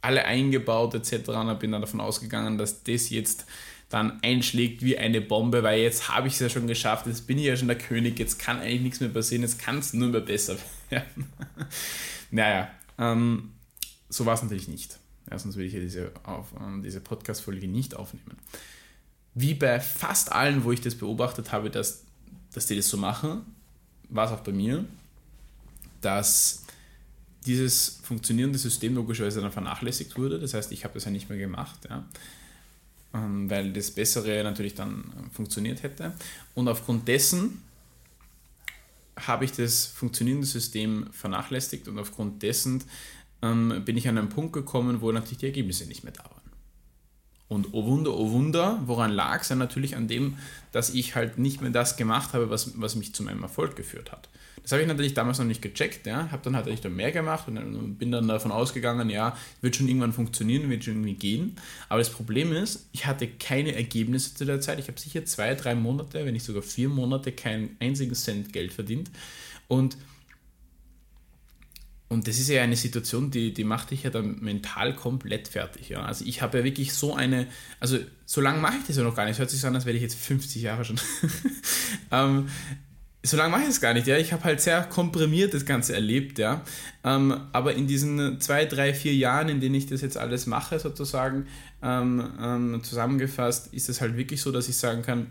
alle 0.00 0.24
eingebaut 0.24 0.94
etc. 0.94 1.28
Und 1.30 1.58
bin 1.58 1.72
dann 1.72 1.80
davon 1.80 2.00
ausgegangen, 2.00 2.56
dass 2.56 2.84
das 2.84 3.10
jetzt 3.10 3.46
dann 3.88 4.20
einschlägt 4.22 4.82
wie 4.82 4.98
eine 4.98 5.20
Bombe, 5.20 5.62
weil 5.62 5.80
jetzt 5.80 6.08
habe 6.08 6.26
ich 6.26 6.34
es 6.34 6.40
ja 6.40 6.48
schon 6.48 6.66
geschafft, 6.66 7.06
jetzt 7.06 7.26
bin 7.26 7.38
ich 7.38 7.44
ja 7.44 7.56
schon 7.56 7.68
der 7.68 7.78
König, 7.78 8.18
jetzt 8.18 8.38
kann 8.38 8.58
eigentlich 8.58 8.80
nichts 8.80 9.00
mehr 9.00 9.10
passieren, 9.10 9.42
jetzt 9.42 9.58
kann 9.58 9.78
es 9.78 9.92
nur 9.92 10.08
mehr 10.08 10.20
besser 10.20 10.56
werden. 10.90 11.26
naja, 12.30 12.70
ähm, 12.98 13.52
so 14.08 14.26
war 14.26 14.34
es 14.34 14.42
natürlich 14.42 14.68
nicht. 14.68 14.98
Ja, 15.30 15.38
sonst 15.38 15.56
würde 15.56 15.66
ich 15.66 15.74
ja 15.74 15.80
diese, 15.80 16.12
ähm, 16.60 16.82
diese 16.82 17.00
Podcast-Folge 17.00 17.66
nicht 17.66 17.94
aufnehmen. 17.94 18.36
Wie 19.34 19.54
bei 19.54 19.80
fast 19.80 20.32
allen, 20.32 20.64
wo 20.64 20.72
ich 20.72 20.80
das 20.80 20.94
beobachtet 20.96 21.52
habe, 21.52 21.70
dass, 21.70 22.04
dass 22.54 22.66
die 22.66 22.76
das 22.76 22.88
so 22.88 22.96
machen, 22.96 23.42
war 24.08 24.26
es 24.26 24.32
auch 24.32 24.40
bei 24.40 24.52
mir, 24.52 24.84
dass 26.00 26.64
dieses 27.46 28.00
funktionierende 28.02 28.58
System 28.58 28.94
logischerweise 28.94 29.40
dann 29.40 29.52
vernachlässigt 29.52 30.16
wurde. 30.16 30.38
Das 30.38 30.54
heißt, 30.54 30.72
ich 30.72 30.84
habe 30.84 30.94
das 30.94 31.04
ja 31.04 31.10
nicht 31.10 31.28
mehr 31.28 31.38
gemacht, 31.38 31.78
ja, 31.88 32.04
ähm, 33.12 33.50
weil 33.50 33.72
das 33.72 33.90
Bessere 33.90 34.42
natürlich 34.44 34.74
dann 34.74 35.04
äh, 35.04 35.34
funktioniert 35.34 35.82
hätte. 35.82 36.14
Und 36.54 36.68
aufgrund 36.68 37.06
dessen 37.08 37.62
habe 39.16 39.44
ich 39.44 39.52
das 39.52 39.86
funktionierende 39.86 40.46
System 40.46 41.08
vernachlässigt 41.12 41.86
und 41.88 41.98
aufgrund 41.98 42.42
dessen 42.42 42.82
ähm, 43.42 43.82
bin 43.84 43.96
ich 43.96 44.08
an 44.08 44.18
einen 44.18 44.28
Punkt 44.28 44.52
gekommen, 44.52 45.00
wo 45.00 45.12
natürlich 45.12 45.38
die 45.38 45.46
Ergebnisse 45.46 45.86
nicht 45.86 46.02
mehr 46.02 46.12
da 46.12 46.24
waren. 46.24 46.33
Und 47.48 47.68
oh 47.72 47.84
Wunder, 47.84 48.14
oh 48.14 48.30
Wunder, 48.32 48.80
woran 48.86 49.12
lag 49.12 49.42
es? 49.42 49.50
Ja, 49.50 49.56
natürlich 49.56 49.96
an 49.96 50.08
dem, 50.08 50.38
dass 50.72 50.90
ich 50.90 51.14
halt 51.14 51.38
nicht 51.38 51.60
mehr 51.60 51.70
das 51.70 51.96
gemacht 51.96 52.32
habe, 52.32 52.50
was, 52.50 52.80
was 52.80 52.96
mich 52.96 53.14
zu 53.14 53.22
meinem 53.22 53.42
Erfolg 53.42 53.76
geführt 53.76 54.12
hat. 54.12 54.28
Das 54.62 54.72
habe 54.72 54.80
ich 54.80 54.88
natürlich 54.88 55.12
damals 55.12 55.38
noch 55.38 55.44
nicht 55.44 55.60
gecheckt, 55.60 56.06
ja, 56.06 56.30
habe 56.30 56.42
dann 56.42 56.56
halt 56.56 56.68
echt 56.68 56.88
mehr 56.88 57.12
gemacht 57.12 57.48
und 57.48 57.98
bin 57.98 58.10
dann 58.10 58.26
davon 58.26 58.50
ausgegangen, 58.50 59.10
ja, 59.10 59.36
wird 59.60 59.76
schon 59.76 59.88
irgendwann 59.88 60.14
funktionieren, 60.14 60.70
wird 60.70 60.84
schon 60.84 60.94
irgendwie 60.94 61.14
gehen. 61.14 61.56
Aber 61.90 61.98
das 61.98 62.08
Problem 62.08 62.50
ist, 62.54 62.88
ich 62.92 63.04
hatte 63.04 63.28
keine 63.28 63.74
Ergebnisse 63.74 64.34
zu 64.34 64.46
der 64.46 64.62
Zeit. 64.62 64.78
Ich 64.78 64.88
habe 64.88 64.98
sicher 64.98 65.26
zwei, 65.26 65.54
drei 65.54 65.74
Monate, 65.74 66.24
wenn 66.24 66.32
nicht 66.32 66.46
sogar 66.46 66.62
vier 66.62 66.88
Monate 66.88 67.30
keinen 67.30 67.76
einzigen 67.78 68.14
Cent 68.14 68.54
Geld 68.54 68.72
verdient. 68.72 69.10
Und 69.68 69.98
und 72.08 72.28
das 72.28 72.38
ist 72.38 72.48
ja 72.48 72.62
eine 72.62 72.76
Situation, 72.76 73.30
die, 73.30 73.54
die 73.54 73.64
macht 73.64 73.90
dich 73.90 74.02
ja 74.02 74.10
dann 74.10 74.38
mental 74.40 74.94
komplett 74.94 75.48
fertig. 75.48 75.88
Ja? 75.88 76.04
Also 76.04 76.24
ich 76.24 76.42
habe 76.42 76.58
ja 76.58 76.64
wirklich 76.64 76.92
so 76.92 77.14
eine, 77.14 77.46
also 77.80 77.98
so 78.26 78.40
lange 78.40 78.60
mache 78.60 78.76
ich 78.80 78.86
das 78.86 78.96
ja 78.96 79.02
noch 79.02 79.16
gar 79.16 79.24
nicht. 79.24 79.32
Es 79.32 79.38
hört 79.38 79.50
sich 79.50 79.60
so 79.60 79.66
an, 79.66 79.74
als 79.74 79.86
wäre 79.86 79.96
ich 79.96 80.02
jetzt 80.02 80.18
50 80.18 80.62
Jahre 80.62 80.84
schon. 80.84 81.00
ähm, 82.12 82.48
so 83.24 83.38
lange 83.38 83.50
mache 83.50 83.62
ich 83.62 83.68
es 83.68 83.80
gar 83.80 83.94
nicht, 83.94 84.06
ja. 84.06 84.18
Ich 84.18 84.34
habe 84.34 84.44
halt 84.44 84.60
sehr 84.60 84.82
komprimiert 84.82 85.54
das 85.54 85.64
Ganze 85.64 85.94
erlebt, 85.94 86.38
ja. 86.38 86.62
Ähm, 87.04 87.48
aber 87.52 87.74
in 87.74 87.86
diesen 87.86 88.38
zwei, 88.38 88.66
drei, 88.66 88.92
vier 88.92 89.14
Jahren, 89.14 89.48
in 89.48 89.60
denen 89.60 89.74
ich 89.74 89.86
das 89.86 90.02
jetzt 90.02 90.18
alles 90.18 90.46
mache, 90.46 90.78
sozusagen, 90.78 91.46
ähm, 91.82 92.32
ähm, 92.38 92.84
zusammengefasst, 92.84 93.72
ist 93.72 93.88
es 93.88 94.02
halt 94.02 94.18
wirklich 94.18 94.42
so, 94.42 94.52
dass 94.52 94.68
ich 94.68 94.76
sagen 94.76 95.00
kann, 95.00 95.28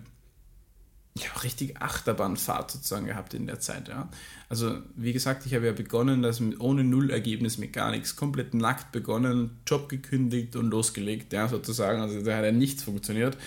ich 1.16 1.30
habe 1.30 1.44
richtig 1.44 1.80
Achterbahnfahrt 1.80 2.72
sozusagen 2.72 3.06
gehabt 3.06 3.36
in 3.36 3.46
der 3.46 3.60
Zeit, 3.60 3.88
ja. 3.88 4.10
Also, 4.50 4.78
wie 4.96 5.14
gesagt, 5.14 5.46
ich 5.46 5.54
habe 5.54 5.68
ja 5.68 5.72
begonnen, 5.72 6.24
das 6.24 6.42
ohne 6.60 6.84
Nullergebnis, 6.84 7.60
mit 7.60 7.72
gar 7.72 7.92
nichts, 7.92 8.16
komplett 8.16 8.56
nackt 8.56 8.92
begonnen, 8.92 9.52
Job 9.68 9.90
gekündigt 9.90 10.56
und 10.56 10.72
losgelegt, 10.72 11.32
ja, 11.32 11.48
sozusagen. 11.48 12.02
Also, 12.02 12.22
da 12.22 12.38
hat 12.38 12.46
ja 12.46 12.52
nichts 12.52 12.84
funktioniert, 12.84 13.38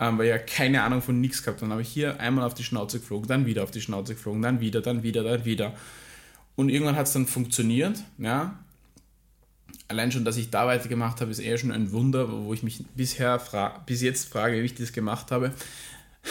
ähm, 0.00 0.18
weil 0.18 0.26
ich 0.26 0.30
ja 0.30 0.38
keine 0.38 0.82
Ahnung 0.82 1.00
von 1.00 1.20
nichts 1.20 1.42
gehabt 1.42 1.62
Dann 1.62 1.70
habe 1.70 1.82
ich 1.82 1.88
hier 1.88 2.20
einmal 2.20 2.44
auf 2.44 2.54
die 2.54 2.64
Schnauze 2.64 3.00
geflogen, 3.00 3.26
dann 3.26 3.46
wieder 3.46 3.62
auf 3.62 3.70
die 3.70 3.80
Schnauze 3.80 4.14
geflogen, 4.14 4.42
dann 4.42 4.60
wieder, 4.60 4.82
dann 4.82 5.02
wieder, 5.02 5.22
dann 5.22 5.46
wieder. 5.46 5.72
Und 6.56 6.68
irgendwann 6.68 6.96
hat 6.96 7.06
es 7.06 7.14
dann 7.14 7.26
funktioniert, 7.26 8.02
ja. 8.18 8.58
Allein 9.88 10.12
schon, 10.12 10.24
dass 10.24 10.36
ich 10.36 10.50
da 10.50 10.66
weitergemacht 10.66 11.20
habe, 11.20 11.30
ist 11.30 11.40
eher 11.40 11.58
schon 11.58 11.72
ein 11.72 11.92
Wunder, 11.92 12.30
wo 12.30 12.54
ich 12.54 12.62
mich 12.62 12.84
bisher 12.94 13.40
bis 13.86 14.02
jetzt 14.02 14.28
frage, 14.28 14.60
wie 14.62 14.66
ich 14.66 14.74
das 14.74 14.92
gemacht 14.92 15.30
habe. 15.30 15.52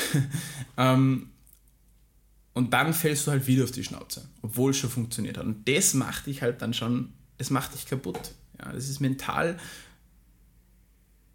ähm, 0.77 1.29
und 2.53 2.73
dann 2.73 2.93
fällst 2.93 3.25
du 3.25 3.31
halt 3.31 3.47
wieder 3.47 3.63
auf 3.63 3.71
die 3.71 3.83
Schnauze, 3.83 4.29
obwohl 4.41 4.71
es 4.71 4.77
schon 4.77 4.89
funktioniert 4.89 5.38
hat. 5.38 5.45
Und 5.45 5.67
das 5.67 5.93
macht 5.93 6.27
dich 6.27 6.41
halt 6.41 6.62
dann 6.62 6.73
schon, 6.73 7.13
das 7.38 7.50
macht 7.50 7.73
dich 7.73 7.85
kaputt. 7.85 8.33
Ja, 8.59 8.71
das 8.71 8.89
ist 8.89 9.00
mental, 9.00 9.57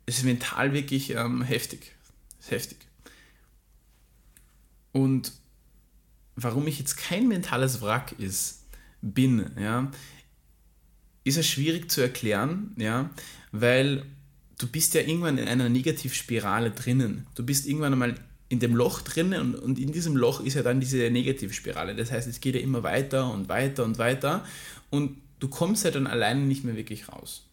das 0.07 0.19
ist 0.19 0.25
mental 0.25 0.73
wirklich 0.73 1.11
ähm, 1.11 1.43
heftig. 1.43 1.93
Heftig. 2.47 2.79
Und 4.93 5.33
warum 6.37 6.67
ich 6.67 6.79
jetzt 6.79 6.97
kein 6.97 7.29
mentales 7.29 7.83
Wrack 7.83 8.13
ist, 8.19 8.65
bin, 9.03 9.51
ja, 9.61 9.91
ist 11.25 11.37
ja 11.37 11.43
schwierig 11.43 11.91
zu 11.91 12.01
erklären, 12.01 12.75
ja, 12.77 13.11
weil 13.53 14.07
du 14.57 14.67
bist 14.67 14.95
ja 14.95 15.03
irgendwann 15.03 15.39
in 15.39 15.49
einer 15.49 15.69
Negativspirale 15.69 16.71
drinnen. 16.71 17.27
Du 17.35 17.45
bist 17.45 17.67
irgendwann 17.67 17.93
einmal 17.93 18.15
in 18.49 18.61
dem 18.61 18.75
Loch 18.75 19.03
drin 19.03 19.35
und, 19.35 19.55
und 19.55 19.79
in 19.79 19.93
diesem 19.93 20.17
Loch 20.17 20.41
ist 20.41 20.55
ja 20.55 20.63
dann 20.63 20.81
diese 20.81 21.11
Negativspirale. 21.11 21.95
Das 21.95 22.11
heißt, 22.11 22.27
es 22.27 22.41
geht 22.41 22.55
ja 22.55 22.61
immer 22.61 22.83
weiter 22.83 23.31
und 23.33 23.49
weiter 23.49 23.85
und 23.85 23.99
weiter 23.99 24.45
und 24.91 25.19
du 25.39 25.49
kommst 25.49 25.85
ja 25.85 25.91
dann 25.91 26.07
alleine 26.07 26.41
nicht 26.41 26.65
mehr 26.65 26.77
wirklich 26.77 27.09
raus. 27.09 27.45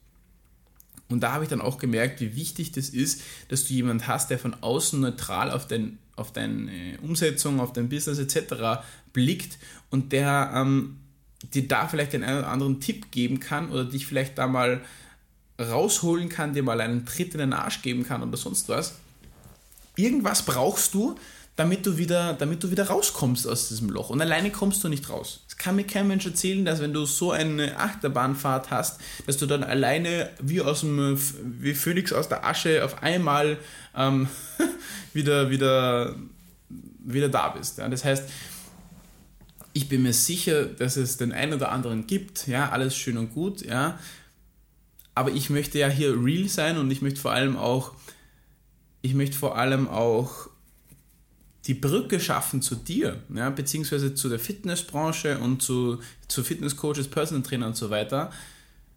Und 1.09 1.21
da 1.21 1.33
habe 1.33 1.43
ich 1.43 1.49
dann 1.49 1.61
auch 1.61 1.77
gemerkt, 1.77 2.21
wie 2.21 2.35
wichtig 2.35 2.71
das 2.71 2.89
ist, 2.89 3.21
dass 3.49 3.67
du 3.67 3.73
jemanden 3.73 4.07
hast, 4.07 4.31
der 4.31 4.39
von 4.39 4.55
außen 4.55 4.99
neutral 4.99 5.51
auf, 5.51 5.67
dein, 5.67 5.99
auf 6.15 6.31
deine 6.31 6.97
Umsetzung, 7.01 7.59
auf 7.59 7.73
dein 7.73 7.89
Business 7.89 8.17
etc. 8.17 8.83
blickt 9.13 9.59
und 9.91 10.13
der 10.13 10.51
ähm, 10.55 10.97
dir 11.53 11.67
da 11.67 11.87
vielleicht 11.87 12.13
den 12.13 12.23
einen 12.23 12.39
oder 12.39 12.47
anderen 12.47 12.79
Tipp 12.79 13.11
geben 13.11 13.39
kann 13.39 13.69
oder 13.69 13.85
dich 13.85 14.07
vielleicht 14.07 14.37
da 14.37 14.47
mal 14.47 14.81
rausholen 15.59 16.29
kann, 16.29 16.53
dir 16.53 16.63
mal 16.63 16.81
einen 16.81 17.05
Tritt 17.05 17.33
in 17.33 17.39
den 17.39 17.53
Arsch 17.53 17.81
geben 17.81 18.03
kann 18.03 18.23
oder 18.23 18.37
sonst 18.37 18.67
was 18.69 18.95
irgendwas 19.95 20.43
brauchst 20.43 20.93
du, 20.93 21.15
damit 21.55 21.85
du 21.85 21.97
wieder, 21.97 22.33
damit 22.33 22.63
du 22.63 22.71
wieder 22.71 22.87
rauskommst 22.87 23.47
aus 23.47 23.69
diesem 23.69 23.89
Loch. 23.89 24.09
Und 24.09 24.21
alleine 24.21 24.51
kommst 24.51 24.83
du 24.83 24.89
nicht 24.89 25.09
raus. 25.09 25.45
Es 25.47 25.55
kann 25.55 25.77
mir 25.77 25.85
kein 25.85 26.07
Mensch 26.07 26.25
erzählen, 26.25 26.65
dass 26.65 26.81
wenn 26.81 26.93
du 26.93 27.05
so 27.05 27.31
eine 27.31 27.77
Achterbahnfahrt 27.79 28.71
hast, 28.71 28.99
dass 29.25 29.37
du 29.37 29.45
dann 29.45 29.63
alleine 29.63 30.29
wie 30.41 30.61
aus 30.61 30.81
dem, 30.81 31.17
wie 31.61 31.73
Phönix 31.73 32.11
aus 32.11 32.27
der 32.27 32.45
Asche 32.45 32.83
auf 32.83 33.01
einmal 33.01 33.57
ähm, 33.95 34.27
wieder, 35.13 35.49
wieder, 35.49 36.15
wieder 36.99 37.29
da 37.29 37.49
bist. 37.49 37.77
Ja? 37.77 37.87
Das 37.87 38.03
heißt, 38.03 38.25
ich 39.71 39.87
bin 39.87 40.03
mir 40.03 40.13
sicher, 40.13 40.65
dass 40.65 40.97
es 40.97 41.17
den 41.17 41.31
einen 41.31 41.53
oder 41.53 41.71
anderen 41.71 42.07
gibt, 42.07 42.47
ja, 42.47 42.69
alles 42.69 42.95
schön 42.95 43.17
und 43.17 43.33
gut, 43.33 43.61
ja. 43.61 43.99
Aber 45.13 45.31
ich 45.31 45.49
möchte 45.49 45.79
ja 45.79 45.87
hier 45.87 46.15
real 46.21 46.47
sein 46.47 46.77
und 46.77 46.91
ich 46.91 47.01
möchte 47.01 47.19
vor 47.19 47.31
allem 47.31 47.57
auch 47.57 47.93
ich 49.05 49.13
möchte 49.13 49.37
vor 49.37 49.55
allem 49.55 49.87
auch 49.87 50.49
die 51.67 51.75
Brücke 51.75 52.19
schaffen 52.19 52.63
zu 52.63 52.75
dir, 52.75 53.21
ja, 53.33 53.51
beziehungsweise 53.51 54.15
zu 54.15 54.29
der 54.29 54.39
Fitnessbranche 54.39 55.37
und 55.37 55.61
zu, 55.61 55.99
zu 56.27 56.43
Fitnesscoaches, 56.43 57.07
Personal 57.07 57.43
Trainer 57.43 57.67
und 57.67 57.75
so 57.75 57.91
weiter, 57.91 58.31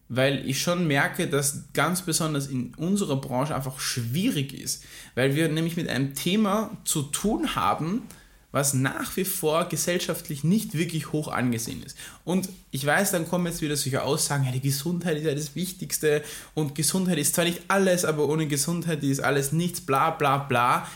weil 0.09 0.49
ich 0.49 0.63
schon 0.63 0.87
merke, 0.87 1.29
dass 1.29 1.65
ganz 1.75 2.03
besonders 2.03 2.47
in 2.47 2.75
unserer 2.77 3.17
Branche 3.17 3.55
einfach 3.55 3.79
schwierig 3.81 4.55
ist, 4.55 4.83
weil 5.15 5.37
wir 5.37 5.49
nämlich 5.51 5.77
mit 5.77 5.89
einem 5.89 6.15
Thema 6.15 6.71
zu 6.85 7.03
tun 7.03 7.55
haben, 7.55 8.03
was 8.59 8.75
nach 8.75 9.17
wie 9.17 9.25
vor 9.25 9.69
gesellschaftlich 9.69 10.43
nicht 10.43 10.77
wirklich 10.77 11.13
hoch 11.13 11.29
angesehen 11.29 11.81
ist. 11.85 11.97
Und 12.25 12.49
ich 12.73 12.85
weiß, 12.85 13.13
dann 13.13 13.29
kommen 13.29 13.47
jetzt 13.47 13.63
wieder 13.63 13.77
solche 13.77 14.03
Aussagen, 14.03 14.45
ja, 14.45 14.51
die 14.51 14.61
Gesundheit 14.61 15.17
ist 15.17 15.25
ja 15.25 15.35
das 15.35 15.55
Wichtigste 15.55 16.25
und 16.55 16.75
Gesundheit 16.75 17.19
ist 17.19 17.37
zwar 17.37 17.45
nicht 17.45 17.63
alles, 17.69 18.05
aber 18.05 18.29
ohne 18.29 18.49
Gesundheit 18.49 19.05
ist 19.05 19.21
alles 19.21 19.53
nichts, 19.53 19.81
bla 19.81 20.11
bla 20.11 20.39
bla. 20.39 20.89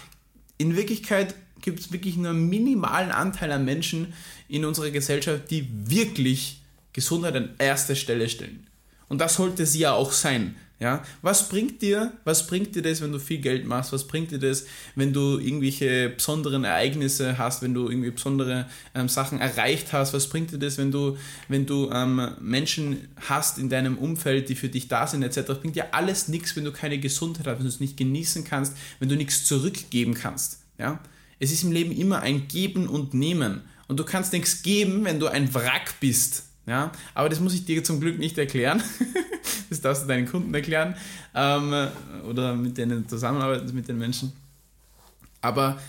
In 0.58 0.74
Wirklichkeit 0.74 1.36
gibt 1.60 1.78
es 1.78 1.92
wirklich 1.92 2.16
nur 2.16 2.30
einen 2.30 2.48
minimalen 2.48 3.12
Anteil 3.12 3.52
an 3.52 3.64
Menschen 3.64 4.12
in 4.48 4.64
unserer 4.64 4.90
Gesellschaft, 4.90 5.48
die 5.50 5.68
wirklich 5.70 6.62
Gesundheit 6.92 7.36
an 7.36 7.50
erster 7.58 7.94
Stelle 7.94 8.28
stellen. 8.28 8.66
Und 9.12 9.18
das 9.18 9.34
sollte 9.34 9.66
sie 9.66 9.80
ja 9.80 9.92
auch 9.92 10.10
sein. 10.10 10.56
Ja, 10.80 11.04
was 11.20 11.50
bringt 11.50 11.82
dir, 11.82 12.14
was 12.24 12.46
bringt 12.46 12.74
dir 12.74 12.80
das, 12.80 13.02
wenn 13.02 13.12
du 13.12 13.18
viel 13.18 13.42
Geld 13.42 13.66
machst? 13.66 13.92
Was 13.92 14.06
bringt 14.06 14.30
dir 14.30 14.38
das, 14.38 14.64
wenn 14.94 15.12
du 15.12 15.38
irgendwelche 15.38 16.08
besonderen 16.08 16.64
Ereignisse 16.64 17.36
hast, 17.36 17.60
wenn 17.60 17.74
du 17.74 17.90
irgendwie 17.90 18.10
besondere 18.10 18.70
ähm, 18.94 19.10
Sachen 19.10 19.38
erreicht 19.38 19.92
hast? 19.92 20.14
Was 20.14 20.30
bringt 20.30 20.50
dir 20.50 20.58
das, 20.58 20.78
wenn 20.78 20.90
du, 20.90 21.18
wenn 21.48 21.66
du 21.66 21.90
ähm, 21.92 22.26
Menschen 22.40 23.06
hast 23.28 23.58
in 23.58 23.68
deinem 23.68 23.98
Umfeld, 23.98 24.48
die 24.48 24.54
für 24.54 24.70
dich 24.70 24.88
da 24.88 25.06
sind, 25.06 25.22
etc. 25.22 25.42
Das 25.46 25.60
bringt 25.60 25.76
dir 25.76 25.92
alles 25.92 26.28
nichts, 26.28 26.56
wenn 26.56 26.64
du 26.64 26.72
keine 26.72 26.98
Gesundheit 26.98 27.46
hast, 27.46 27.58
wenn 27.58 27.66
du 27.66 27.68
es 27.68 27.80
nicht 27.80 27.98
genießen 27.98 28.44
kannst, 28.44 28.74
wenn 28.98 29.10
du 29.10 29.16
nichts 29.16 29.44
zurückgeben 29.44 30.14
kannst. 30.14 30.62
Ja, 30.78 31.00
es 31.38 31.52
ist 31.52 31.64
im 31.64 31.72
Leben 31.72 31.92
immer 31.92 32.22
ein 32.22 32.48
Geben 32.48 32.88
und 32.88 33.12
Nehmen. 33.12 33.60
Und 33.88 33.98
du 33.98 34.04
kannst 34.04 34.32
nichts 34.32 34.62
geben, 34.62 35.04
wenn 35.04 35.20
du 35.20 35.26
ein 35.26 35.52
Wrack 35.52 36.00
bist. 36.00 36.44
Ja, 36.66 36.92
aber 37.14 37.28
das 37.28 37.40
muss 37.40 37.54
ich 37.54 37.64
dir 37.64 37.82
zum 37.82 38.00
Glück 38.00 38.18
nicht 38.18 38.38
erklären. 38.38 38.82
das 39.68 39.80
darfst 39.80 40.04
du 40.04 40.06
deinen 40.06 40.28
Kunden 40.28 40.54
erklären 40.54 40.94
ähm, 41.34 41.88
oder 42.28 42.54
mit 42.54 42.78
denen 42.78 43.08
zusammenarbeiten, 43.08 43.74
mit 43.74 43.88
den 43.88 43.98
Menschen. 43.98 44.32
Aber 45.40 45.80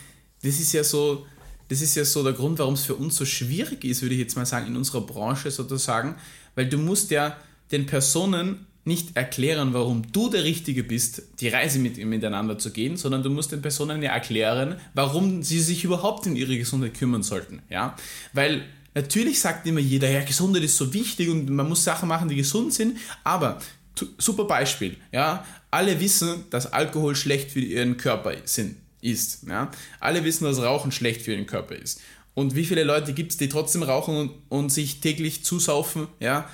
das 0.41 0.59
ist 0.59 0.73
ja 0.73 0.83
so, 0.83 1.25
das 1.69 1.81
ist 1.81 1.95
ja 1.95 2.03
so 2.03 2.23
der 2.23 2.33
Grund, 2.33 2.59
warum 2.59 2.73
es 2.73 2.85
für 2.85 2.95
uns 2.95 3.15
so 3.15 3.25
schwierig 3.25 3.83
ist, 3.83 4.01
würde 4.01 4.15
ich 4.15 4.21
jetzt 4.21 4.35
mal 4.35 4.45
sagen, 4.45 4.67
in 4.67 4.75
unserer 4.75 5.01
Branche 5.01 5.51
sozusagen, 5.51 6.15
weil 6.55 6.67
du 6.67 6.77
musst 6.77 7.11
ja 7.11 7.37
den 7.71 7.85
Personen 7.85 8.65
nicht 8.85 9.15
erklären, 9.15 9.73
warum 9.73 10.11
du 10.11 10.29
der 10.29 10.43
Richtige 10.43 10.83
bist, 10.83 11.21
die 11.39 11.47
Reise 11.47 11.79
mit, 11.79 12.03
miteinander 12.03 12.57
zu 12.57 12.71
gehen, 12.71 12.97
sondern 12.97 13.23
du 13.23 13.29
musst 13.29 13.51
den 13.51 13.61
Personen 13.61 14.01
ja 14.01 14.11
erklären, 14.11 14.75
warum 14.93 15.41
sie 15.41 15.59
sich 15.59 15.85
überhaupt 15.85 16.25
in 16.25 16.35
ihre 16.35 16.57
Gesundheit 16.57 16.95
kümmern 16.95 17.23
sollten. 17.23 17.61
Ja? 17.69 17.95
Weil 18.33 18.63
Natürlich 18.95 19.39
sagt 19.39 19.65
immer 19.65 19.79
jeder, 19.79 20.09
ja, 20.09 20.23
Gesundheit 20.23 20.63
ist 20.63 20.77
so 20.77 20.93
wichtig 20.93 21.29
und 21.29 21.49
man 21.49 21.67
muss 21.67 21.83
Sachen 21.83 22.07
machen, 22.07 22.29
die 22.29 22.35
gesund 22.35 22.73
sind, 22.73 22.97
aber 23.23 23.59
super 24.17 24.45
Beispiel, 24.45 24.97
ja, 25.11 25.45
alle 25.71 25.99
wissen, 25.99 26.45
dass 26.49 26.71
Alkohol 26.71 27.15
schlecht 27.15 27.51
für 27.51 27.59
ihren 27.59 27.97
Körper 27.97 28.33
sind, 28.45 28.75
ist, 29.01 29.43
ja. 29.47 29.71
Alle 29.99 30.23
wissen, 30.23 30.45
dass 30.45 30.61
Rauchen 30.61 30.91
schlecht 30.91 31.23
für 31.23 31.33
ihren 31.33 31.47
Körper 31.47 31.75
ist. 31.75 32.01
Und 32.35 32.55
wie 32.55 32.65
viele 32.65 32.83
Leute 32.83 33.13
gibt 33.13 33.31
es, 33.31 33.37
die 33.37 33.49
trotzdem 33.49 33.83
rauchen 33.83 34.15
und, 34.15 34.31
und, 34.49 34.69
sich 34.71 34.99
täglich 34.99 35.43
zusaufen, 35.43 36.07
ja? 36.19 36.49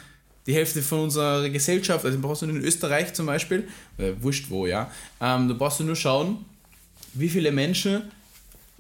Die 0.48 0.54
Hälfte 0.54 0.82
von 0.82 1.02
unserer 1.02 1.48
Gesellschaft, 1.50 2.06
also 2.06 2.18
brauchst 2.20 2.42
du 2.42 2.48
in 2.48 2.58
Österreich 2.58 3.14
zum 3.14 3.26
Beispiel, 3.28 3.68
äh, 3.98 4.14
wurscht 4.20 4.50
wo, 4.50 4.66
ja, 4.66 4.90
ähm, 5.22 5.48
da 5.48 5.54
brauchst 5.54 5.82
nur 5.82 5.96
schauen, 5.96 6.44
wie 7.14 7.30
viele 7.30 7.52
Menschen 7.52 8.04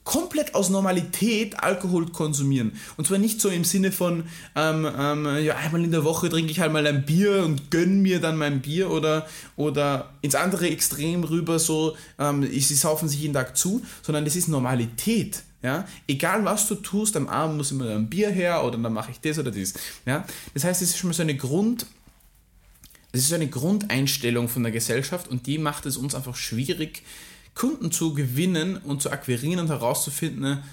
komplett 0.09 0.55
aus 0.55 0.69
Normalität 0.69 1.61
Alkohol 1.61 2.07
konsumieren. 2.07 2.71
Und 2.97 3.05
zwar 3.05 3.19
nicht 3.19 3.39
so 3.39 3.47
im 3.49 3.63
Sinne 3.63 3.91
von, 3.91 4.23
ähm, 4.55 4.87
ähm, 4.97 5.27
ja, 5.45 5.55
einmal 5.57 5.83
in 5.83 5.91
der 5.91 6.03
Woche 6.03 6.29
trinke 6.29 6.51
ich 6.51 6.59
halt 6.59 6.73
mal 6.73 6.87
ein 6.87 7.05
Bier 7.05 7.43
und 7.45 7.69
gönn 7.69 8.01
mir 8.01 8.19
dann 8.19 8.35
mein 8.35 8.59
Bier 8.59 8.89
oder, 8.89 9.27
oder 9.55 10.09
ins 10.23 10.33
andere 10.33 10.67
Extrem 10.67 11.23
rüber, 11.23 11.59
so, 11.59 11.95
ähm, 12.17 12.41
sie 12.41 12.73
saufen 12.73 13.07
sich 13.07 13.19
jeden 13.19 13.35
Tag 13.35 13.55
zu, 13.55 13.83
sondern 14.01 14.25
das 14.25 14.35
ist 14.35 14.47
Normalität. 14.47 15.43
Ja? 15.61 15.87
Egal 16.07 16.43
was 16.43 16.67
du 16.67 16.73
tust, 16.73 17.15
am 17.15 17.27
Abend 17.27 17.57
muss 17.57 17.69
immer 17.69 17.91
ein 17.91 18.09
Bier 18.09 18.31
her 18.31 18.63
oder 18.63 18.79
dann 18.79 18.93
mache 18.93 19.11
ich 19.11 19.19
das 19.19 19.37
oder 19.37 19.51
das. 19.51 19.75
Ja? 20.07 20.25
Das 20.55 20.63
heißt, 20.63 20.81
es 20.81 20.89
ist 20.89 20.97
schon 20.97 21.09
mal 21.09 21.13
so 21.13 21.21
eine 21.21 21.37
Grund, 21.37 21.85
das 23.11 23.21
ist 23.21 23.33
eine 23.33 23.47
Grundeinstellung 23.47 24.49
von 24.49 24.63
der 24.63 24.71
Gesellschaft 24.71 25.27
und 25.27 25.45
die 25.45 25.59
macht 25.59 25.85
es 25.85 25.97
uns 25.97 26.15
einfach 26.15 26.35
schwierig, 26.35 27.03
Kunden 27.55 27.91
zu 27.91 28.13
gewinnen 28.13 28.77
und 28.77 29.01
zu 29.01 29.11
akquirieren 29.11 29.59
und 29.59 29.69
herauszufinden 29.69 30.63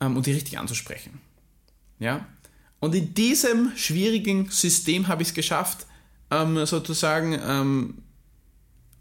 ähm, 0.00 0.16
und 0.16 0.26
die 0.26 0.32
richtig 0.32 0.58
anzusprechen. 0.58 1.20
Ja? 1.98 2.26
Und 2.80 2.94
in 2.94 3.14
diesem 3.14 3.72
schwierigen 3.76 4.50
System 4.50 5.08
habe 5.08 5.22
ich 5.22 5.28
es 5.28 5.34
geschafft, 5.34 5.86
ähm, 6.30 6.66
sozusagen 6.66 7.38
ähm, 7.40 8.02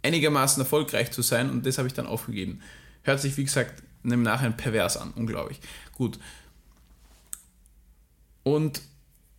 einigermaßen 0.03 0.61
erfolgreich 0.61 1.11
zu 1.11 1.21
sein 1.21 1.49
und 1.49 1.65
das 1.65 1.77
habe 1.77 1.87
ich 1.87 1.93
dann 1.93 2.07
aufgegeben. 2.07 2.61
Hört 3.03 3.19
sich, 3.19 3.35
wie 3.37 3.43
gesagt, 3.43 3.83
im 4.03 4.21
Nachhinein 4.21 4.55
pervers 4.55 4.97
an, 4.97 5.11
unglaublich. 5.15 5.59
Gut. 5.93 6.19
Und 8.43 8.81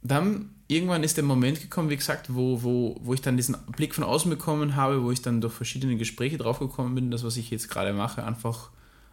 dann 0.02 0.55
irgendwann 0.68 1.04
ist 1.04 1.16
der 1.16 1.24
Moment 1.24 1.60
gekommen, 1.60 1.90
wie 1.90 1.96
gesagt, 1.96 2.34
wo, 2.34 2.62
wo, 2.62 2.96
wo 3.00 3.14
ich 3.14 3.20
dann 3.20 3.36
diesen 3.36 3.56
Blick 3.76 3.94
von 3.94 4.04
außen 4.04 4.30
bekommen 4.30 4.76
habe, 4.76 5.02
wo 5.02 5.12
ich 5.12 5.22
dann 5.22 5.40
durch 5.40 5.54
verschiedene 5.54 5.96
Gespräche 5.96 6.38
draufgekommen 6.38 6.94
bin, 6.94 7.10
dass 7.10 7.24
was 7.24 7.36
ich 7.36 7.50
jetzt 7.50 7.68
gerade 7.68 7.92
mache, 7.92 8.24
einfach, 8.24 8.70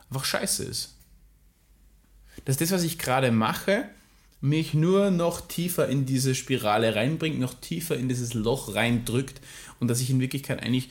einfach 0.10 0.26
scheiße 0.26 0.64
ist. 0.64 0.96
Dass 2.46 2.58
das, 2.58 2.72
was 2.72 2.84
ich 2.84 2.98
gerade 2.98 3.32
mache, 3.32 3.86
mich 4.42 4.74
nur 4.74 5.12
noch 5.12 5.42
tiefer 5.42 5.88
in 5.88 6.06
diese 6.06 6.36
Spirale 6.36 6.96
reinbringt, 6.96 7.40
noch 7.40 7.54
tiefer 7.54 7.96
in 7.96 8.10
dieses 8.10 8.34
Loch 8.34 8.76
reindrückt 8.76 9.40
und 9.80 9.88
dass 9.88 10.02
ich 10.02 10.10
in 10.10 10.20
Wirklichkeit 10.20 10.62
eigentlich 10.62 10.90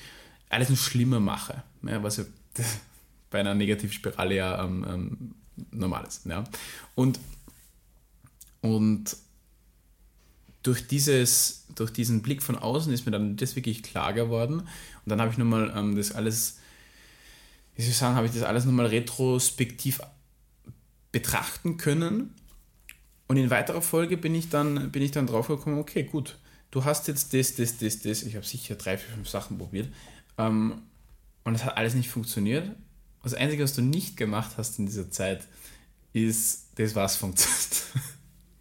alles 0.49 0.71
noch 0.71 0.79
schlimmer 0.79 1.21
mache. 1.21 1.63
Ja, 1.83 2.03
was 2.03 2.19
ja 2.19 2.25
bei 3.31 3.41
einer 3.41 3.55
Negativspirale 3.55 4.35
ja 4.37 4.65
ähm, 4.65 4.87
ähm, 4.89 5.35
normal 5.71 6.05
ist. 6.07 6.25
Ja. 6.27 6.45
Und, 6.95 7.19
und 8.61 9.17
durch, 10.63 10.87
dieses, 10.87 11.67
durch 11.75 11.93
diesen 11.93 12.23
Blick 12.23 12.43
von 12.43 12.57
außen 12.57 12.93
ist 12.93 13.07
mir 13.07 13.13
dann 13.13 13.37
das 13.37 13.57
wirklich 13.57 13.83
klar 13.83 14.13
geworden. 14.13 14.61
Und 14.61 14.69
dann 15.07 15.21
habe 15.21 15.31
ich 15.31 15.39
nochmal 15.39 15.73
ähm, 15.77 15.97
das 15.97 16.13
alles, 16.13 16.59
wie 17.75 17.83
soll 17.83 17.91
ich 17.91 17.97
sagen, 17.97 18.17
habe 18.17 18.27
ich 18.27 18.33
das 18.33 18.43
alles 18.43 18.65
nochmal 18.65 18.87
retrospektiv 18.87 20.01
betrachten 21.11 21.77
können. 21.77 22.35
Und 23.27 23.37
in 23.37 23.51
weiterer 23.51 23.83
Folge 23.83 24.17
bin 24.17 24.35
ich 24.35 24.49
dann, 24.49 24.91
bin 24.91 25.03
ich 25.03 25.11
dann 25.11 25.27
drauf 25.27 25.49
gekommen, 25.49 25.79
okay, 25.79 26.05
gut, 26.05 26.39
du 26.71 26.85
hast 26.85 27.09
jetzt 27.09 27.35
das, 27.35 27.57
das, 27.57 27.79
das, 27.79 28.01
das. 28.01 28.23
Ich 28.23 28.37
habe 28.37 28.47
sicher 28.47 28.75
drei, 28.75 28.99
vier, 28.99 29.15
fünf 29.15 29.29
Sachen 29.29 29.59
probiert. 29.59 29.89
Ähm, 30.39 30.83
und 31.45 31.55
es 31.55 31.65
hat 31.65 31.77
alles 31.77 31.95
nicht 31.95 32.09
funktioniert. 32.09 32.71
Das 33.23 33.35
Einzige, 33.35 33.65
was 33.65 33.75
du 33.75 33.83
nicht 33.83 34.17
gemacht 34.17 34.53
hast 34.57 34.79
in 34.79 34.87
dieser 34.87 35.11
Zeit, 35.11 35.47
ist 36.13 36.69
das, 36.75 36.95
was 36.95 37.17
funktioniert 37.17 37.85